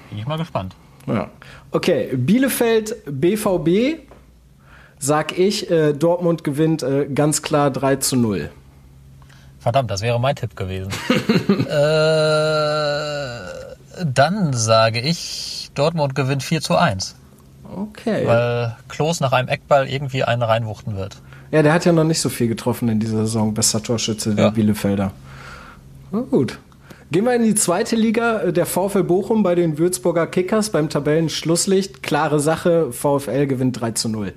Bin 0.08 0.18
ich 0.18 0.26
mal 0.26 0.38
gespannt. 0.38 0.74
Ja. 1.06 1.28
Okay, 1.72 2.16
Bielefeld 2.16 2.96
BVB, 3.04 4.00
sag 4.98 5.38
ich, 5.38 5.70
äh, 5.70 5.92
Dortmund 5.92 6.42
gewinnt 6.42 6.82
äh, 6.82 7.06
ganz 7.06 7.42
klar 7.42 7.70
3 7.70 7.96
zu 7.96 8.16
0. 8.16 8.50
Verdammt, 9.60 9.90
das 9.90 10.00
wäre 10.00 10.18
mein 10.18 10.36
Tipp 10.36 10.56
gewesen. 10.56 10.90
äh, 11.68 13.36
dann 14.04 14.54
sage 14.54 15.00
ich, 15.00 15.70
Dortmund 15.74 16.14
gewinnt 16.14 16.42
4 16.42 16.62
zu 16.62 16.76
1. 16.76 17.14
Okay. 17.74 18.26
Weil 18.26 18.76
Klos 18.88 19.20
nach 19.20 19.32
einem 19.32 19.48
Eckball 19.48 19.88
irgendwie 19.88 20.24
einen 20.24 20.42
reinwuchten 20.42 20.96
wird. 20.96 21.16
Ja, 21.50 21.62
der 21.62 21.72
hat 21.72 21.84
ja 21.84 21.92
noch 21.92 22.04
nicht 22.04 22.20
so 22.20 22.28
viel 22.28 22.48
getroffen 22.48 22.88
in 22.88 23.00
dieser 23.00 23.18
Saison. 23.18 23.54
Bester 23.54 23.82
Torschütze 23.82 24.34
der 24.34 24.46
ja. 24.46 24.50
Bielefelder. 24.50 25.12
Na 26.12 26.20
gut. 26.20 26.58
Gehen 27.10 27.24
wir 27.24 27.34
in 27.34 27.44
die 27.44 27.54
zweite 27.54 27.94
Liga. 27.94 28.50
Der 28.50 28.66
VfL 28.66 29.04
Bochum 29.04 29.42
bei 29.42 29.54
den 29.54 29.78
Würzburger 29.78 30.26
Kickers 30.26 30.70
beim 30.70 30.88
Tabellenschlusslicht. 30.88 32.02
Klare 32.02 32.40
Sache. 32.40 32.92
VfL 32.92 33.46
gewinnt 33.46 33.80
3 33.80 33.92
zu 33.92 34.08
0. 34.08 34.32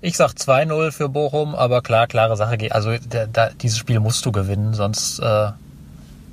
Ich 0.00 0.16
sag 0.16 0.30
2-0 0.30 0.92
für 0.92 1.08
Bochum, 1.08 1.56
aber 1.56 1.82
klar, 1.82 2.06
klare 2.06 2.36
Sache. 2.36 2.56
Also 2.70 2.94
da, 3.08 3.26
da, 3.26 3.50
dieses 3.50 3.78
Spiel 3.78 3.98
musst 3.98 4.24
du 4.24 4.30
gewinnen, 4.30 4.72
sonst, 4.72 5.18
äh, 5.18 5.48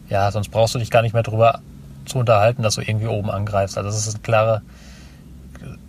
ja, 0.10 0.32
sonst 0.32 0.50
brauchst 0.50 0.76
du 0.76 0.80
dich 0.80 0.92
gar 0.92 1.02
nicht 1.02 1.14
mehr 1.14 1.24
drüber 1.24 1.62
zu 2.06 2.20
unterhalten, 2.20 2.62
dass 2.62 2.76
du 2.76 2.82
irgendwie 2.82 3.08
oben 3.08 3.32
angreifst. 3.32 3.78
Also 3.78 3.90
das 3.90 4.06
ist 4.06 4.14
eine 4.14 4.22
klare, 4.22 4.62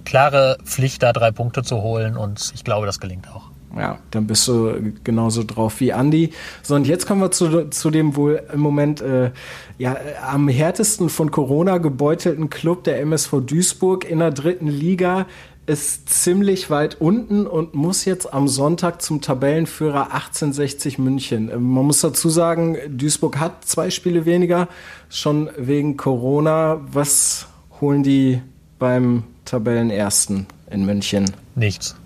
klare 0.05 0.59
Pflicht, 0.65 1.03
da 1.03 1.13
drei 1.13 1.31
Punkte 1.31 1.63
zu 1.63 1.83
holen 1.83 2.17
und 2.17 2.53
ich 2.55 2.65
glaube, 2.65 2.87
das 2.87 3.01
gelingt 3.01 3.29
auch. 3.29 3.51
Ja, 3.77 3.99
dann 4.11 4.27
bist 4.27 4.49
du 4.49 4.95
genauso 5.05 5.45
drauf 5.45 5.81
wie 5.81 5.93
Andi. 5.93 6.33
So, 6.63 6.75
und 6.75 6.87
jetzt 6.87 7.07
kommen 7.07 7.21
wir 7.21 7.31
zu, 7.31 7.69
zu 7.69 7.91
dem 7.91 8.17
wohl 8.17 8.43
im 8.53 8.61
Moment 8.61 9.03
äh, 9.03 9.33
ja, 9.77 9.97
am 10.27 10.49
härtesten 10.49 11.11
von 11.11 11.31
Corona 11.31 11.77
gebeutelten 11.77 12.49
Club, 12.49 12.85
der 12.85 13.01
MSV 13.01 13.41
Duisburg 13.45 14.09
in 14.09 14.21
der 14.21 14.31
dritten 14.31 14.69
Liga 14.69 15.27
ist 15.67 16.09
ziemlich 16.09 16.71
weit 16.71 17.01
unten 17.01 17.47
und 17.47 17.75
muss 17.75 18.05
jetzt 18.05 18.33
am 18.33 18.47
Sonntag 18.47 19.03
zum 19.03 19.21
Tabellenführer 19.21 20.13
1860 20.13 20.99
München. 20.99 21.51
Ähm, 21.51 21.71
man 21.71 21.85
muss 21.85 22.01
dazu 22.01 22.31
sagen, 22.31 22.79
Duisburg 22.89 23.39
hat 23.39 23.65
zwei 23.65 23.91
Spiele 23.91 24.25
weniger, 24.25 24.69
schon 25.11 25.51
wegen 25.59 25.97
Corona. 25.97 26.81
Was 26.93 27.49
holen 27.81 28.03
die 28.03 28.41
beim 28.79 29.25
Tabellenersten 29.45 30.47
in 30.71 30.85
München? 30.87 31.33
Nichts. 31.55 31.97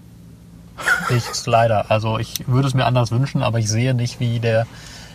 Nichts, 1.10 1.46
leider. 1.46 1.90
Also 1.90 2.18
ich 2.18 2.46
würde 2.46 2.68
es 2.68 2.74
mir 2.74 2.86
anders 2.86 3.10
wünschen, 3.10 3.42
aber 3.42 3.58
ich 3.58 3.68
sehe 3.68 3.94
nicht, 3.94 4.20
wie 4.20 4.40
der 4.40 4.66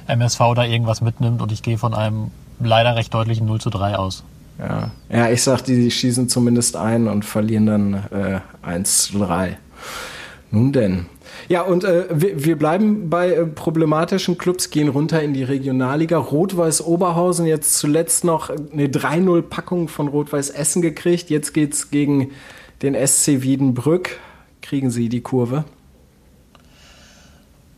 MSV 0.07 0.39
da 0.55 0.63
irgendwas 0.63 1.01
mitnimmt 1.01 1.41
und 1.41 1.51
ich 1.51 1.63
gehe 1.63 1.77
von 1.77 1.93
einem 1.93 2.31
leider 2.59 2.95
recht 2.95 3.13
deutlichen 3.13 3.47
0 3.47 3.59
zu 3.61 3.69
3 3.69 3.97
aus. 3.97 4.23
Ja, 4.59 4.91
ja 5.09 5.29
ich 5.29 5.43
sag, 5.43 5.63
die 5.63 5.89
schießen 5.89 6.29
zumindest 6.29 6.75
ein 6.75 7.07
und 7.07 7.25
verlieren 7.25 7.65
dann 7.65 7.93
äh, 8.11 8.39
1 8.61 9.03
zu 9.03 9.19
3. 9.19 9.57
Nun 10.51 10.71
denn. 10.71 11.07
Ja, 11.47 11.61
und 11.61 11.83
äh, 11.83 12.05
wir, 12.09 12.43
wir, 12.45 12.57
bleiben 12.57 13.09
bei 13.09 13.31
äh, 13.31 13.45
problematischen 13.45 14.37
Clubs, 14.37 14.69
gehen 14.69 14.87
runter 14.87 15.21
in 15.21 15.33
die 15.33 15.43
Regionalliga. 15.43 16.17
Rot-Weiß 16.17 16.81
Oberhausen 16.81 17.45
jetzt 17.45 17.77
zuletzt 17.77 18.23
noch 18.23 18.49
eine 18.49 18.87
3-0-Packung 18.87 19.87
von 19.87 20.07
Rot-Weiß 20.07 20.49
Essen 20.49 20.81
gekriegt. 20.81 21.29
Jetzt 21.29 21.53
geht's 21.53 21.91
gegen 21.91 22.31
den 22.81 22.95
SC 22.95 23.41
Wiedenbrück. 23.41 24.19
Kriegen 24.61 24.89
Sie 24.89 25.09
die 25.09 25.21
Kurve? 25.21 25.65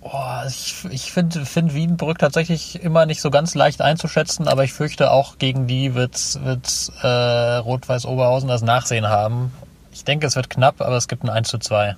Oh, 0.09 0.47
ich 0.47 0.85
ich 0.89 1.11
finde 1.11 1.45
find 1.45 1.73
Wiedenbrück 1.73 2.17
tatsächlich 2.17 2.81
immer 2.81 3.05
nicht 3.05 3.19
so 3.19 3.29
ganz 3.29 3.55
leicht 3.55 3.81
einzuschätzen, 3.81 4.47
aber 4.47 4.63
ich 4.63 4.71
fürchte 4.71 5.11
auch 5.11 5.37
gegen 5.37 5.67
die 5.67 5.95
wird, 5.95 6.39
wird 6.45 6.91
äh, 7.01 7.57
Rot-Weiß 7.57 8.05
Oberhausen 8.05 8.47
das 8.47 8.61
Nachsehen 8.61 9.07
haben. 9.09 9.51
Ich 9.91 10.05
denke, 10.05 10.25
es 10.27 10.37
wird 10.37 10.49
knapp, 10.49 10.79
aber 10.79 10.95
es 10.95 11.09
gibt 11.09 11.23
ein 11.23 11.29
1 11.29 11.49
zu 11.49 11.57
2. 11.57 11.97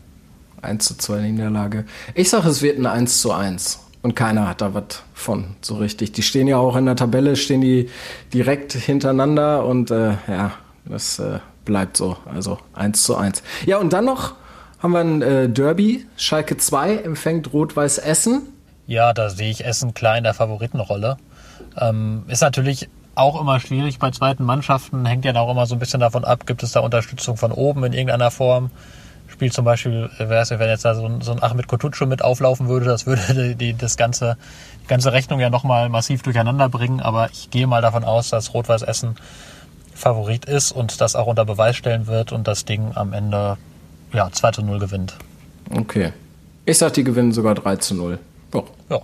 1 0.61 0.85
zu 0.85 0.97
2 0.97 1.21
Niederlage. 1.21 1.85
Ich 2.15 2.29
sage, 2.29 2.49
es 2.49 2.61
wird 2.61 2.79
ein 2.79 2.85
1 2.85 3.21
zu 3.21 3.31
1. 3.31 3.79
Und 4.01 4.15
keiner 4.15 4.47
hat 4.47 4.61
da 4.61 4.73
was 4.73 5.03
von, 5.13 5.55
so 5.61 5.75
richtig. 5.75 6.13
Die 6.13 6.21
stehen 6.21 6.47
ja 6.47 6.57
auch 6.57 6.75
in 6.75 6.85
der 6.85 6.95
Tabelle, 6.95 7.35
stehen 7.35 7.61
die 7.61 7.89
direkt 8.33 8.73
hintereinander 8.73 9.65
und 9.65 9.91
äh, 9.91 10.11
ja, 10.27 10.51
das 10.85 11.19
äh, 11.19 11.39
bleibt 11.65 11.97
so. 11.97 12.15
Also 12.33 12.59
1 12.73 13.03
zu 13.03 13.17
1. 13.17 13.43
Ja, 13.65 13.77
und 13.77 13.91
dann 13.91 14.05
noch 14.05 14.35
haben 14.81 14.93
wir 14.93 15.01
ein 15.01 15.21
äh, 15.21 15.49
Derby. 15.49 16.05
Schalke 16.15 16.55
2 16.55 16.97
empfängt 16.97 17.51
Rot-Weiß 17.51 17.97
Essen. 17.97 18.43
Ja, 18.87 19.13
da 19.13 19.29
sehe 19.29 19.51
ich 19.51 19.65
Essen 19.65 19.93
klar 19.93 20.17
in 20.17 20.23
der 20.23 20.33
Favoritenrolle. 20.33 21.17
Ähm, 21.77 22.23
ist 22.27 22.41
natürlich 22.41 22.89
auch 23.15 23.39
immer 23.39 23.59
schwierig 23.59 23.99
bei 23.99 24.11
zweiten 24.11 24.45
Mannschaften, 24.45 25.05
hängt 25.05 25.25
ja 25.25 25.35
auch 25.35 25.51
immer 25.51 25.65
so 25.65 25.75
ein 25.75 25.79
bisschen 25.79 25.99
davon 25.99 26.23
ab, 26.23 26.47
gibt 26.47 26.63
es 26.63 26.71
da 26.71 26.79
Unterstützung 26.79 27.35
von 27.35 27.51
oben 27.51 27.83
in 27.83 27.91
irgendeiner 27.91 28.31
Form 28.31 28.71
spielt 29.39 29.53
zum 29.53 29.63
Beispiel, 29.63 30.09
äh, 30.17 30.27
wenn 30.27 30.67
jetzt 30.67 30.83
da 30.83 30.95
so 30.95 31.05
ein, 31.05 31.21
so 31.21 31.31
ein 31.31 31.41
Ahmed 31.41 31.69
Kotucu 31.69 32.05
mit 32.05 32.21
auflaufen 32.21 32.67
würde, 32.67 32.85
das 32.85 33.05
würde 33.05 33.55
die, 33.59 33.73
das 33.73 33.95
ganze, 33.95 34.35
die 34.83 34.87
ganze 34.87 35.13
Rechnung 35.13 35.39
ja 35.39 35.49
nochmal 35.49 35.87
massiv 35.87 36.23
durcheinander 36.23 36.67
bringen. 36.67 36.99
Aber 36.99 37.29
ich 37.31 37.49
gehe 37.49 37.65
mal 37.65 37.81
davon 37.81 38.03
aus, 38.03 38.29
dass 38.29 38.53
Rot-Weiß 38.53 38.81
Essen 38.81 39.15
Favorit 39.95 40.43
ist 40.43 40.73
und 40.73 40.99
das 40.99 41.15
auch 41.15 41.27
unter 41.27 41.45
Beweis 41.45 41.77
stellen 41.77 42.07
wird 42.07 42.33
und 42.33 42.49
das 42.49 42.65
Ding 42.65 42.91
am 42.95 43.13
Ende 43.13 43.57
ja, 44.11 44.29
2 44.29 44.51
zu 44.51 44.61
0 44.61 44.77
gewinnt. 44.77 45.15
Okay. 45.73 46.11
Ich 46.65 46.77
sag, 46.77 46.91
die 46.93 47.05
gewinnen 47.05 47.31
sogar 47.31 47.55
3 47.55 47.77
zu 47.77 47.95
0. 47.95 48.19
Ja. 48.53 48.63
Ja. 48.89 48.99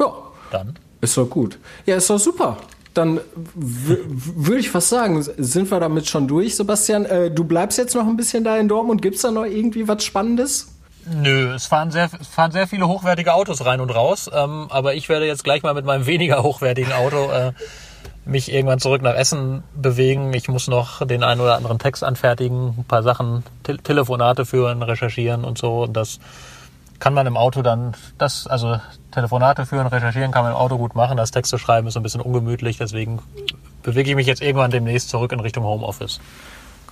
Ja. 0.00 0.12
Dann. 0.50 0.76
Ist 1.00 1.16
doch 1.16 1.30
gut. 1.30 1.58
Ja, 1.84 1.94
ist 1.94 2.10
doch 2.10 2.18
super 2.18 2.56
dann 2.96 3.20
würde 3.54 4.60
ich 4.60 4.70
fast 4.70 4.88
sagen, 4.88 5.22
sind 5.22 5.70
wir 5.70 5.80
damit 5.80 6.08
schon 6.08 6.28
durch, 6.28 6.56
Sebastian. 6.56 7.04
Äh, 7.04 7.30
du 7.30 7.44
bleibst 7.44 7.78
jetzt 7.78 7.94
noch 7.94 8.06
ein 8.06 8.16
bisschen 8.16 8.44
da 8.44 8.56
in 8.56 8.68
Dortmund. 8.68 9.02
Gibt 9.02 9.16
es 9.16 9.22
da 9.22 9.30
noch 9.30 9.44
irgendwie 9.44 9.86
was 9.86 10.04
Spannendes? 10.04 10.68
Nö, 11.08 11.54
es 11.54 11.66
fahren 11.66 11.90
sehr, 11.90 12.08
fahren 12.08 12.50
sehr 12.50 12.66
viele 12.66 12.88
hochwertige 12.88 13.34
Autos 13.34 13.64
rein 13.64 13.80
und 13.80 13.90
raus. 13.90 14.30
Ähm, 14.32 14.66
aber 14.70 14.94
ich 14.94 15.08
werde 15.08 15.26
jetzt 15.26 15.44
gleich 15.44 15.62
mal 15.62 15.74
mit 15.74 15.84
meinem 15.84 16.06
weniger 16.06 16.42
hochwertigen 16.42 16.92
Auto 16.92 17.30
äh, 17.30 17.52
mich 18.24 18.52
irgendwann 18.52 18.80
zurück 18.80 19.02
nach 19.02 19.14
Essen 19.14 19.62
bewegen. 19.74 20.34
Ich 20.34 20.48
muss 20.48 20.66
noch 20.66 21.06
den 21.06 21.22
einen 21.22 21.40
oder 21.40 21.56
anderen 21.56 21.78
Text 21.78 22.02
anfertigen, 22.02 22.74
ein 22.78 22.84
paar 22.84 23.02
Sachen, 23.02 23.44
Te 23.62 23.76
Telefonate 23.76 24.44
führen, 24.44 24.82
recherchieren 24.82 25.44
und 25.44 25.58
so. 25.58 25.84
Und 25.84 25.92
das 25.92 26.18
kann 26.98 27.14
man 27.14 27.26
im 27.26 27.36
Auto 27.36 27.62
dann 27.62 27.94
das, 28.18 28.46
also 28.46 28.80
Telefonate 29.12 29.66
führen, 29.66 29.86
recherchieren 29.86 30.30
kann 30.30 30.42
man 30.42 30.52
im 30.52 30.58
Auto 30.58 30.78
gut 30.78 30.94
machen. 30.94 31.16
Das 31.16 31.30
Texte 31.30 31.58
schreiben 31.58 31.86
ist 31.86 31.94
so 31.94 32.00
ein 32.00 32.02
bisschen 32.02 32.20
ungemütlich, 32.20 32.78
deswegen 32.78 33.20
bewege 33.82 34.10
ich 34.10 34.16
mich 34.16 34.26
jetzt 34.26 34.42
irgendwann 34.42 34.70
demnächst 34.70 35.08
zurück 35.08 35.32
in 35.32 35.40
Richtung 35.40 35.64
Homeoffice. 35.64 36.20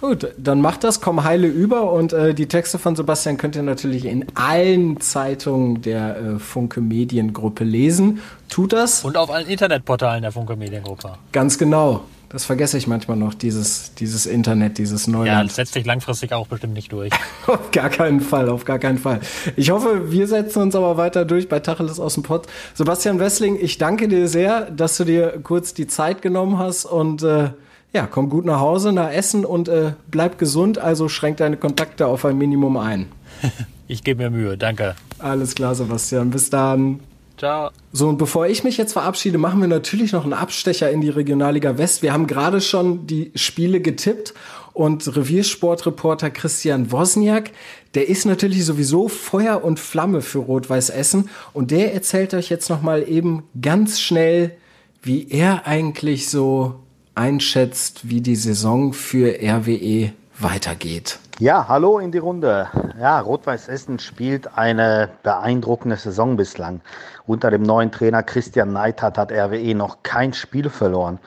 Gut, 0.00 0.28
dann 0.36 0.60
macht 0.60 0.84
das, 0.84 1.00
komm 1.00 1.24
heile 1.24 1.46
über 1.46 1.90
und 1.90 2.12
äh, 2.12 2.34
die 2.34 2.46
Texte 2.46 2.78
von 2.78 2.96
Sebastian 2.96 3.36
könnt 3.36 3.56
ihr 3.56 3.62
natürlich 3.62 4.04
in 4.04 4.26
allen 4.34 5.00
Zeitungen 5.00 5.82
der 5.82 6.16
äh, 6.16 6.38
Funke 6.38 6.80
Mediengruppe 6.80 7.64
lesen. 7.64 8.20
Tut 8.48 8.72
das. 8.72 9.04
Und 9.04 9.16
auf 9.16 9.30
allen 9.30 9.46
Internetportalen 9.46 10.22
der 10.22 10.32
Funke 10.32 10.56
Mediengruppe. 10.56 11.12
Ganz 11.32 11.58
genau. 11.58 12.02
Das 12.28 12.44
vergesse 12.44 12.76
ich 12.78 12.86
manchmal 12.86 13.16
noch, 13.16 13.34
dieses, 13.34 13.94
dieses 13.94 14.26
Internet, 14.26 14.78
dieses 14.78 15.06
Neuland. 15.06 15.28
Ja, 15.28 15.42
das 15.44 15.54
setzt 15.54 15.74
sich 15.74 15.84
langfristig 15.84 16.32
auch 16.32 16.48
bestimmt 16.48 16.74
nicht 16.74 16.92
durch. 16.92 17.12
auf 17.46 17.70
gar 17.70 17.90
keinen 17.90 18.20
Fall, 18.20 18.48
auf 18.48 18.64
gar 18.64 18.78
keinen 18.78 18.98
Fall. 18.98 19.20
Ich 19.56 19.70
hoffe, 19.70 20.10
wir 20.10 20.26
setzen 20.26 20.62
uns 20.62 20.74
aber 20.74 20.96
weiter 20.96 21.24
durch 21.24 21.48
bei 21.48 21.60
Tacheles 21.60 22.00
aus 22.00 22.14
dem 22.14 22.22
Pott. 22.22 22.46
Sebastian 22.74 23.18
Wessling, 23.20 23.56
ich 23.60 23.78
danke 23.78 24.08
dir 24.08 24.28
sehr, 24.28 24.70
dass 24.70 24.96
du 24.96 25.04
dir 25.04 25.38
kurz 25.42 25.74
die 25.74 25.86
Zeit 25.86 26.22
genommen 26.22 26.58
hast 26.58 26.86
und 26.86 27.22
äh, 27.22 27.50
ja, 27.92 28.08
komm 28.08 28.28
gut 28.28 28.44
nach 28.44 28.58
Hause, 28.58 28.92
nach 28.92 29.12
Essen 29.12 29.44
und 29.44 29.68
äh, 29.68 29.92
bleib 30.10 30.38
gesund, 30.38 30.78
also 30.78 31.08
schränk 31.08 31.36
deine 31.36 31.56
Kontakte 31.56 32.06
auf 32.08 32.24
ein 32.24 32.36
Minimum 32.36 32.76
ein. 32.76 33.06
ich 33.86 34.02
gebe 34.02 34.24
mir 34.24 34.30
Mühe, 34.30 34.58
danke. 34.58 34.96
Alles 35.20 35.54
klar, 35.54 35.74
Sebastian. 35.74 36.30
Bis 36.30 36.50
dann. 36.50 37.00
Ciao. 37.36 37.70
So, 37.92 38.08
und 38.08 38.18
bevor 38.18 38.46
ich 38.46 38.62
mich 38.62 38.76
jetzt 38.76 38.92
verabschiede, 38.92 39.38
machen 39.38 39.60
wir 39.60 39.68
natürlich 39.68 40.12
noch 40.12 40.24
einen 40.24 40.32
Abstecher 40.32 40.90
in 40.90 41.00
die 41.00 41.10
Regionalliga 41.10 41.78
West. 41.78 42.02
Wir 42.02 42.12
haben 42.12 42.26
gerade 42.26 42.60
schon 42.60 43.06
die 43.06 43.32
Spiele 43.34 43.80
getippt 43.80 44.34
und 44.72 45.16
Reviersportreporter 45.16 46.30
Christian 46.30 46.92
Wozniak, 46.92 47.52
der 47.94 48.08
ist 48.08 48.26
natürlich 48.26 48.64
sowieso 48.64 49.08
Feuer 49.08 49.64
und 49.64 49.78
Flamme 49.78 50.20
für 50.20 50.40
Rot-Weiß 50.40 50.90
Essen 50.90 51.30
und 51.52 51.70
der 51.70 51.94
erzählt 51.94 52.34
euch 52.34 52.50
jetzt 52.50 52.68
noch 52.68 52.82
mal 52.82 53.08
eben 53.08 53.44
ganz 53.60 54.00
schnell, 54.00 54.56
wie 55.02 55.28
er 55.30 55.66
eigentlich 55.66 56.28
so 56.28 56.80
einschätzt, 57.14 58.08
wie 58.08 58.20
die 58.20 58.36
Saison 58.36 58.92
für 58.92 59.38
RWE 59.40 60.12
weitergeht. 60.38 61.20
Ja, 61.40 61.66
hallo 61.66 61.98
in 61.98 62.12
die 62.12 62.18
Runde. 62.18 62.68
Ja, 62.96 63.18
Rot-Weiß 63.18 63.66
Essen 63.66 63.98
spielt 63.98 64.56
eine 64.56 65.08
beeindruckende 65.24 65.96
Saison 65.96 66.36
bislang. 66.36 66.80
Unter 67.26 67.50
dem 67.50 67.62
neuen 67.62 67.90
Trainer 67.90 68.22
Christian 68.22 68.72
Neithardt 68.72 69.18
hat 69.18 69.32
RWE 69.32 69.74
noch 69.74 70.04
kein 70.04 70.32
Spiel 70.32 70.70
verloren. 70.70 71.18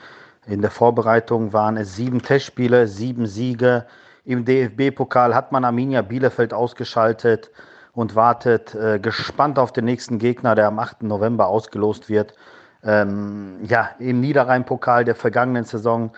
In 0.45 0.61
der 0.61 0.71
Vorbereitung 0.71 1.51
waren 1.51 1.75
es 1.75 1.97
sieben 1.97 2.21
Testspiele, 2.21 2.87
sieben 2.87 3.25
Siege. 3.25 3.85
Im 4.23 4.45
DFB-Pokal 4.45 5.35
hat 5.35 5.51
man 5.51 5.65
Arminia 5.65 6.01
Bielefeld 6.03 6.53
ausgeschaltet 6.53 7.51
und 7.91 8.15
wartet 8.15 8.75
äh, 8.75 8.99
gespannt 8.99 9.59
auf 9.59 9.73
den 9.73 9.83
nächsten 9.83 10.19
Gegner, 10.19 10.55
der 10.55 10.67
am 10.67 10.79
8. 10.79 11.03
November 11.03 11.47
ausgelost 11.47 12.07
wird. 12.07 12.33
Ähm, 12.81 13.57
ja, 13.63 13.89
im 13.99 14.21
Niederrhein-Pokal 14.21 15.03
der 15.03 15.15
vergangenen 15.15 15.65
Saison, 15.65 16.11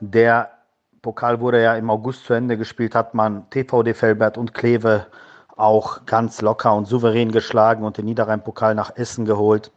der 0.00 0.53
Pokal 1.04 1.38
wurde 1.40 1.62
ja 1.62 1.74
im 1.76 1.90
August 1.90 2.24
zu 2.24 2.32
Ende 2.32 2.56
gespielt, 2.56 2.94
hat 2.94 3.12
man 3.12 3.48
TVD 3.50 3.92
Felbert 3.94 4.38
und 4.38 4.54
Kleve 4.54 5.06
auch 5.54 6.06
ganz 6.06 6.40
locker 6.40 6.74
und 6.74 6.86
souverän 6.86 7.30
geschlagen 7.30 7.84
und 7.84 7.98
den 7.98 8.06
Niederrhein-Pokal 8.06 8.74
nach 8.74 8.96
Essen 8.96 9.26
geholt. 9.26 9.70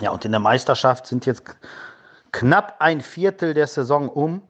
Ja, 0.00 0.10
und 0.10 0.24
in 0.24 0.32
der 0.32 0.40
Meisterschaft 0.40 1.06
sind 1.06 1.26
jetzt 1.26 1.44
knapp 2.32 2.76
ein 2.78 3.02
Viertel 3.02 3.52
der 3.52 3.66
Saison 3.66 4.08
um. 4.08 4.42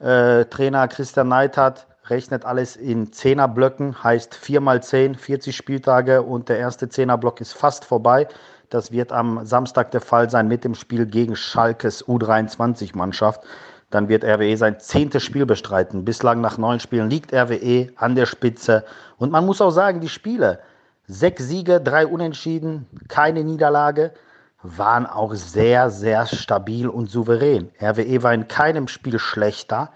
Äh, 0.00 0.46
Trainer 0.46 0.88
Christian 0.88 1.28
Neidhardt 1.28 1.86
rechnet 2.06 2.46
alles 2.46 2.76
in 2.76 3.12
Zehnerblöcken, 3.12 4.02
heißt 4.02 4.34
4 4.34 4.62
mal 4.62 4.82
10, 4.82 5.14
40 5.16 5.54
Spieltage 5.54 6.22
und 6.22 6.48
der 6.48 6.58
erste 6.58 6.88
Zehnerblock 6.88 7.42
ist 7.42 7.52
fast 7.52 7.84
vorbei. 7.84 8.26
Das 8.70 8.90
wird 8.90 9.12
am 9.12 9.44
Samstag 9.44 9.90
der 9.90 10.00
Fall 10.00 10.30
sein 10.30 10.48
mit 10.48 10.64
dem 10.64 10.74
Spiel 10.74 11.04
gegen 11.04 11.36
Schalkes 11.36 12.04
U23-Mannschaft. 12.06 13.44
Dann 13.94 14.08
wird 14.08 14.24
RWE 14.24 14.56
sein 14.56 14.80
zehntes 14.80 15.22
Spiel 15.22 15.46
bestreiten. 15.46 16.04
Bislang 16.04 16.40
nach 16.40 16.58
neun 16.58 16.80
Spielen 16.80 17.08
liegt 17.08 17.32
RWE 17.32 17.90
an 17.94 18.16
der 18.16 18.26
Spitze. 18.26 18.84
Und 19.18 19.30
man 19.30 19.46
muss 19.46 19.60
auch 19.60 19.70
sagen, 19.70 20.00
die 20.00 20.08
Spiele, 20.08 20.58
sechs 21.06 21.46
Siege, 21.46 21.80
drei 21.80 22.04
Unentschieden, 22.04 22.86
keine 23.06 23.44
Niederlage, 23.44 24.10
waren 24.64 25.06
auch 25.06 25.32
sehr, 25.34 25.90
sehr 25.90 26.26
stabil 26.26 26.88
und 26.88 27.08
souverän. 27.08 27.70
RWE 27.80 28.24
war 28.24 28.34
in 28.34 28.48
keinem 28.48 28.88
Spiel 28.88 29.20
schlechter. 29.20 29.92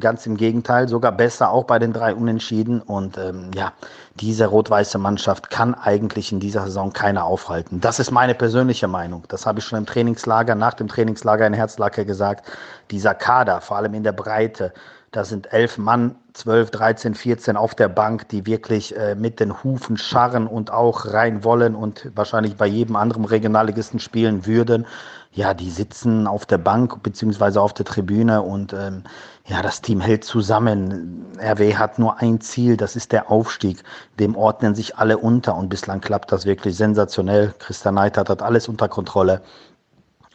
Ganz 0.00 0.26
im 0.26 0.36
Gegenteil, 0.36 0.88
sogar 0.88 1.12
besser, 1.12 1.50
auch 1.50 1.64
bei 1.64 1.78
den 1.78 1.92
drei 1.92 2.14
Unentschieden. 2.14 2.80
Und 2.80 3.18
ähm, 3.18 3.50
ja, 3.54 3.72
diese 4.14 4.46
rot-weiße 4.46 4.98
Mannschaft 4.98 5.50
kann 5.50 5.74
eigentlich 5.74 6.32
in 6.32 6.40
dieser 6.40 6.64
Saison 6.64 6.92
keiner 6.92 7.24
aufhalten. 7.24 7.80
Das 7.80 8.00
ist 8.00 8.10
meine 8.10 8.34
persönliche 8.34 8.88
Meinung. 8.88 9.24
Das 9.28 9.46
habe 9.46 9.60
ich 9.60 9.64
schon 9.64 9.78
im 9.78 9.86
Trainingslager, 9.86 10.54
nach 10.54 10.74
dem 10.74 10.88
Trainingslager 10.88 11.46
in 11.46 11.54
Herzlacke 11.54 12.04
gesagt. 12.04 12.50
Dieser 12.90 13.14
Kader, 13.14 13.60
vor 13.60 13.76
allem 13.76 13.94
in 13.94 14.02
der 14.02 14.12
Breite, 14.12 14.72
da 15.12 15.24
sind 15.24 15.52
elf 15.52 15.76
Mann, 15.78 16.16
zwölf, 16.32 16.70
dreizehn, 16.70 17.14
vierzehn 17.14 17.56
auf 17.56 17.74
der 17.74 17.88
Bank, 17.88 18.28
die 18.28 18.46
wirklich 18.46 18.96
äh, 18.96 19.14
mit 19.14 19.40
den 19.40 19.62
Hufen 19.62 19.96
scharren 19.96 20.46
und 20.46 20.70
auch 20.72 21.06
rein 21.06 21.44
wollen 21.44 21.74
und 21.74 22.10
wahrscheinlich 22.14 22.56
bei 22.56 22.66
jedem 22.66 22.96
anderen 22.96 23.24
Regionalligisten 23.24 24.00
spielen 24.00 24.46
würden 24.46 24.86
ja, 25.32 25.54
die 25.54 25.70
sitzen 25.70 26.26
auf 26.26 26.44
der 26.44 26.58
Bank 26.58 27.02
beziehungsweise 27.02 27.60
auf 27.60 27.72
der 27.72 27.84
Tribüne 27.86 28.42
und 28.42 28.72
ähm, 28.72 29.04
ja, 29.46 29.62
das 29.62 29.80
Team 29.80 30.00
hält 30.00 30.24
zusammen. 30.24 31.24
RW 31.38 31.76
hat 31.76 31.98
nur 31.98 32.18
ein 32.18 32.40
Ziel, 32.40 32.76
das 32.76 32.96
ist 32.96 33.12
der 33.12 33.30
Aufstieg. 33.30 33.82
Dem 34.18 34.34
ordnen 34.34 34.74
sich 34.74 34.96
alle 34.96 35.18
unter 35.18 35.54
und 35.54 35.68
bislang 35.68 36.00
klappt 36.00 36.32
das 36.32 36.46
wirklich 36.46 36.76
sensationell. 36.76 37.54
Christian 37.58 37.94
Neidhardt 37.94 38.28
hat 38.28 38.42
alles 38.42 38.68
unter 38.68 38.88
Kontrolle. 38.88 39.40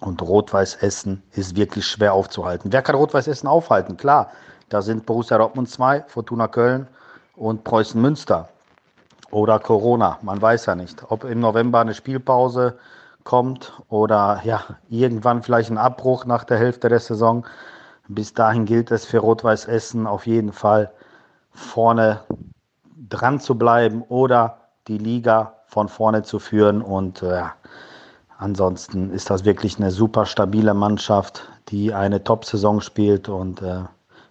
Und 0.01 0.21
Rot-Weiß 0.21 0.75
Essen 0.75 1.23
ist 1.31 1.55
wirklich 1.55 1.87
schwer 1.87 2.13
aufzuhalten. 2.13 2.71
Wer 2.71 2.81
kann 2.81 2.95
Rot-Weiß 2.95 3.27
Essen 3.27 3.47
aufhalten? 3.47 3.97
Klar, 3.97 4.29
da 4.69 4.81
sind 4.81 5.05
Borussia 5.05 5.37
Dortmund 5.37 5.69
2, 5.69 6.05
Fortuna 6.07 6.47
Köln 6.47 6.87
und 7.35 7.63
Preußen 7.63 8.01
Münster. 8.01 8.49
Oder 9.31 9.59
Corona, 9.59 10.17
man 10.21 10.41
weiß 10.41 10.67
ja 10.67 10.75
nicht. 10.75 11.03
Ob 11.09 11.23
im 11.23 11.39
November 11.39 11.81
eine 11.81 11.93
Spielpause 11.93 12.77
kommt 13.23 13.73
oder 13.89 14.39
ja, 14.43 14.63
irgendwann 14.89 15.43
vielleicht 15.43 15.71
ein 15.71 15.77
Abbruch 15.77 16.25
nach 16.25 16.43
der 16.43 16.57
Hälfte 16.57 16.89
der 16.89 16.99
Saison. 16.99 17.45
Bis 18.07 18.33
dahin 18.33 18.65
gilt 18.65 18.91
es 18.91 19.05
für 19.05 19.17
Rot-Weiß 19.17 19.65
Essen 19.65 20.07
auf 20.07 20.27
jeden 20.27 20.53
Fall 20.53 20.91
vorne 21.51 22.21
dran 23.09 23.39
zu 23.39 23.55
bleiben 23.55 24.03
oder 24.09 24.57
die 24.87 24.99
Liga 24.99 25.55
von 25.67 25.89
vorne 25.89 26.23
zu 26.23 26.37
führen. 26.37 26.81
Und 26.81 27.23
äh, 27.23 27.43
ansonsten 28.37 29.09
ist 29.11 29.29
das 29.29 29.43
wirklich 29.43 29.77
eine 29.77 29.91
super 29.91 30.25
stabile 30.27 30.75
Mannschaft, 30.75 31.49
die 31.69 31.93
eine 31.93 32.23
Top-Saison 32.23 32.79
spielt. 32.79 33.27
Und 33.27 33.63
äh, 33.63 33.83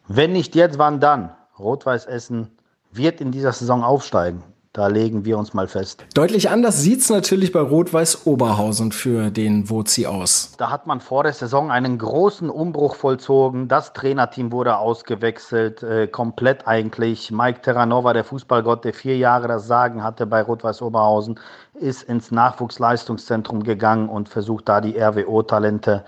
wenn 0.06 0.32
nicht 0.32 0.54
jetzt, 0.54 0.78
wann 0.78 1.00
dann? 1.00 1.30
Rot-Weiß 1.58 2.06
Essen 2.06 2.50
wird 2.92 3.20
in 3.20 3.32
dieser 3.32 3.52
Saison 3.52 3.82
aufsteigen. 3.82 4.42
Da 4.74 4.88
legen 4.88 5.24
wir 5.24 5.38
uns 5.38 5.54
mal 5.54 5.68
fest. 5.68 6.04
Deutlich 6.14 6.50
anders 6.50 6.80
sieht 6.80 6.98
es 6.98 7.08
natürlich 7.08 7.52
bei 7.52 7.60
Rot-Weiß 7.60 8.26
Oberhausen 8.26 8.90
für 8.90 9.30
den 9.30 9.70
Wozi 9.70 10.06
aus. 10.06 10.56
Da 10.58 10.68
hat 10.68 10.88
man 10.88 11.00
vor 11.00 11.22
der 11.22 11.32
Saison 11.32 11.70
einen 11.70 11.96
großen 11.96 12.50
Umbruch 12.50 12.96
vollzogen. 12.96 13.68
Das 13.68 13.92
Trainerteam 13.92 14.50
wurde 14.50 14.78
ausgewechselt, 14.78 15.84
äh, 15.84 16.08
komplett 16.08 16.66
eigentlich. 16.66 17.30
Mike 17.30 17.62
Terranova, 17.62 18.14
der 18.14 18.24
Fußballgott, 18.24 18.84
der 18.84 18.94
vier 18.94 19.16
Jahre 19.16 19.46
das 19.46 19.68
Sagen 19.68 20.02
hatte 20.02 20.26
bei 20.26 20.42
Rot-Weiß 20.42 20.82
Oberhausen, 20.82 21.38
ist 21.74 22.02
ins 22.02 22.32
Nachwuchsleistungszentrum 22.32 23.62
gegangen 23.62 24.08
und 24.08 24.28
versucht 24.28 24.68
da 24.68 24.80
die 24.80 24.98
RWO-Talente 24.98 26.04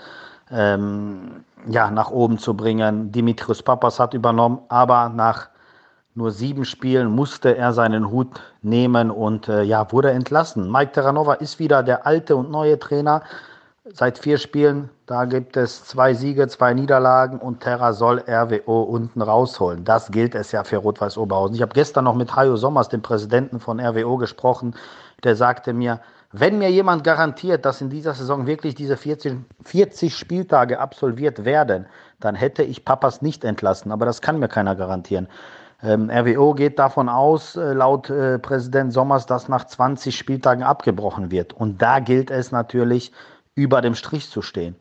ähm, 0.51 1.45
ja, 1.69 1.91
nach 1.91 2.11
oben 2.11 2.39
zu 2.39 2.55
bringen. 2.55 3.13
Dimitrios 3.13 3.63
Papas 3.63 3.99
hat 3.99 4.15
übernommen, 4.15 4.61
aber 4.69 5.09
nach 5.09 5.49
nur 6.15 6.31
sieben 6.31 6.65
Spielen 6.65 7.11
musste 7.11 7.57
er 7.57 7.75
seinen 7.75 8.11
Hut 8.11 8.41
nehmen 8.63 9.11
und 9.11 9.49
äh, 9.49 9.63
ja, 9.63 9.93
wurde 9.93 10.13
entlassen. 10.13 10.73
Mike 10.73 10.93
Terranova 10.93 11.35
ist 11.35 11.59
wieder 11.59 11.83
der 11.83 12.07
alte 12.07 12.37
und 12.37 12.51
neue 12.51 12.79
Trainer. 12.79 13.23
Seit 13.93 14.19
vier 14.19 14.39
Spielen, 14.39 14.89
da 15.05 15.27
gibt 15.27 15.57
es 15.57 15.85
zwei 15.85 16.15
Siege, 16.15 16.49
zwei 16.49 16.75
Niederlagen 16.75 17.39
und 17.39 17.61
Terra 17.61 17.93
soll 17.93 18.25
RWO 18.27 18.83
unten 18.83 19.23
rausholen. 19.23 19.85
Das 19.85 20.11
gilt 20.11 20.35
es 20.35 20.51
ja 20.53 20.65
für 20.65 20.79
Rot-Weiß 20.79 21.19
Oberhausen. 21.19 21.55
Ich 21.55 21.63
habe 21.63 21.75
gestern 21.75 22.05
noch 22.05 22.17
mit 22.17 22.35
Hajo 22.35 22.57
Sommers, 22.57 22.89
dem 22.89 23.03
Präsidenten 23.03 23.61
von 23.61 23.79
RWO, 23.79 24.17
gesprochen. 24.17 24.75
Der 25.23 25.37
sagte 25.37 25.73
mir, 25.73 26.01
wenn 26.33 26.59
mir 26.59 26.71
jemand 26.71 27.05
garantiert, 27.05 27.65
dass 27.65 27.81
in 27.81 27.91
dieser 27.91 28.15
Saison 28.15 28.47
wirklich 28.47 28.75
diese 28.75 28.97
40, 28.97 29.39
40 29.65 30.17
Spieltage 30.17 30.79
absolviert 30.81 31.45
werden, 31.45 31.87
dann 32.21 32.35
hätte 32.35 32.63
ich 32.63 32.85
Papas 32.85 33.23
nicht 33.23 33.45
entlassen. 33.45 33.93
Aber 33.93 34.07
das 34.07 34.21
kann 34.21 34.39
mir 34.39 34.49
keiner 34.49 34.75
garantieren. 34.75 35.29
Ähm, 35.83 36.11
RWO 36.11 36.55
geht 36.55 36.79
davon 36.79 37.09
aus, 37.09 37.57
äh, 37.57 37.73
laut 37.73 38.09
äh, 38.09 38.39
Präsident 38.39 38.93
Sommers, 38.93 39.27
dass 39.27 39.49
nach 39.49 39.65
20 39.67 40.17
Spieltagen 40.17 40.63
abgebrochen 40.63 41.31
wird. 41.31 41.53
Und 41.53 41.83
da 41.83 42.01
gilt 42.01 42.31
es 42.31 42.51
natürlich, 42.51 43.13
über 43.55 43.81
dem 43.81 43.95
Strich 43.95 44.31
zu 44.31 44.43
stehen. 44.43 44.77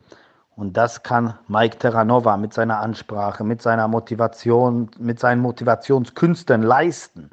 Und 0.54 0.76
das 0.76 1.02
kann 1.02 1.34
Mike 1.48 1.78
Terranova 1.78 2.36
mit 2.38 2.54
seiner 2.54 2.80
Ansprache, 2.80 3.44
mit 3.44 3.60
seiner 3.60 3.88
Motivation, 3.88 4.90
mit 4.98 5.20
seinen 5.20 5.42
Motivationskünsten 5.42 6.62
leisten. 6.62 7.30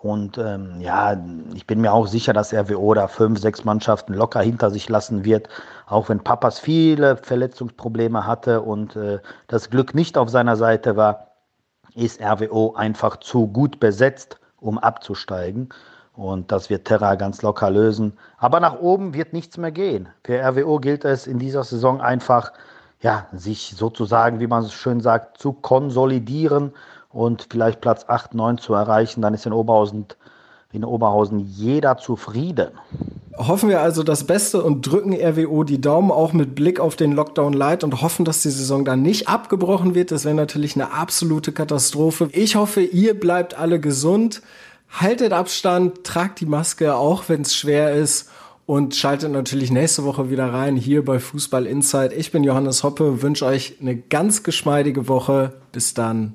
Und 0.00 0.38
ähm, 0.38 0.80
ja, 0.80 1.16
ich 1.54 1.66
bin 1.66 1.80
mir 1.80 1.92
auch 1.92 2.06
sicher, 2.06 2.32
dass 2.32 2.52
RWO 2.52 2.94
da 2.94 3.08
fünf, 3.08 3.40
sechs 3.40 3.64
Mannschaften 3.64 4.14
locker 4.14 4.40
hinter 4.40 4.70
sich 4.70 4.88
lassen 4.88 5.24
wird. 5.24 5.48
Auch 5.86 6.08
wenn 6.08 6.20
Papas 6.20 6.58
viele 6.58 7.16
Verletzungsprobleme 7.16 8.26
hatte 8.26 8.60
und 8.60 8.96
äh, 8.96 9.18
das 9.48 9.70
Glück 9.70 9.94
nicht 9.94 10.18
auf 10.18 10.28
seiner 10.28 10.56
Seite 10.56 10.96
war, 10.96 11.28
ist 11.94 12.20
RWO 12.20 12.74
einfach 12.74 13.16
zu 13.18 13.48
gut 13.48 13.80
besetzt, 13.80 14.38
um 14.60 14.78
abzusteigen. 14.78 15.70
Und 16.14 16.52
das 16.52 16.68
wird 16.68 16.86
Terra 16.86 17.14
ganz 17.14 17.42
locker 17.42 17.70
lösen. 17.70 18.18
Aber 18.38 18.60
nach 18.60 18.78
oben 18.80 19.14
wird 19.14 19.32
nichts 19.32 19.56
mehr 19.56 19.72
gehen. 19.72 20.08
Für 20.24 20.40
RWO 20.40 20.78
gilt 20.78 21.04
es 21.04 21.26
in 21.26 21.38
dieser 21.38 21.64
Saison 21.64 22.00
einfach, 22.00 22.52
ja, 23.00 23.26
sich 23.32 23.74
sozusagen, 23.76 24.40
wie 24.40 24.48
man 24.48 24.64
es 24.64 24.72
schön 24.72 25.00
sagt, 25.00 25.38
zu 25.38 25.52
konsolidieren 25.52 26.72
und 27.10 27.46
vielleicht 27.50 27.80
Platz 27.80 28.04
8, 28.08 28.34
9 28.34 28.58
zu 28.58 28.74
erreichen, 28.74 29.22
dann 29.22 29.34
ist 29.34 29.46
in 29.46 29.52
Oberhausen, 29.52 30.06
in 30.72 30.84
Oberhausen 30.84 31.40
jeder 31.40 31.96
zufrieden. 31.96 32.68
Hoffen 33.36 33.68
wir 33.68 33.80
also 33.80 34.02
das 34.02 34.24
Beste 34.24 34.62
und 34.62 34.82
drücken 34.82 35.14
RWO 35.14 35.64
die 35.64 35.80
Daumen 35.80 36.10
auch 36.10 36.32
mit 36.32 36.54
Blick 36.54 36.80
auf 36.80 36.96
den 36.96 37.12
Lockdown 37.12 37.52
Light 37.52 37.84
und 37.84 38.02
hoffen, 38.02 38.24
dass 38.24 38.42
die 38.42 38.50
Saison 38.50 38.84
dann 38.84 39.00
nicht 39.00 39.28
abgebrochen 39.28 39.94
wird. 39.94 40.10
Das 40.10 40.24
wäre 40.24 40.34
natürlich 40.34 40.74
eine 40.74 40.92
absolute 40.92 41.52
Katastrophe. 41.52 42.28
Ich 42.32 42.56
hoffe, 42.56 42.82
ihr 42.82 43.18
bleibt 43.18 43.54
alle 43.56 43.80
gesund, 43.80 44.42
haltet 44.90 45.32
Abstand, 45.32 46.04
tragt 46.04 46.40
die 46.40 46.46
Maske, 46.46 46.96
auch 46.96 47.24
wenn 47.28 47.42
es 47.42 47.54
schwer 47.54 47.94
ist 47.94 48.28
und 48.66 48.94
schaltet 48.94 49.32
natürlich 49.32 49.70
nächste 49.70 50.04
Woche 50.04 50.28
wieder 50.28 50.52
rein 50.52 50.76
hier 50.76 51.02
bei 51.02 51.18
Fußball 51.20 51.64
Insight. 51.64 52.12
Ich 52.12 52.32
bin 52.32 52.44
Johannes 52.44 52.82
Hoppe, 52.82 53.22
wünsche 53.22 53.46
euch 53.46 53.76
eine 53.80 53.96
ganz 53.96 54.42
geschmeidige 54.42 55.08
Woche. 55.08 55.54
Bis 55.72 55.94
dann. 55.94 56.34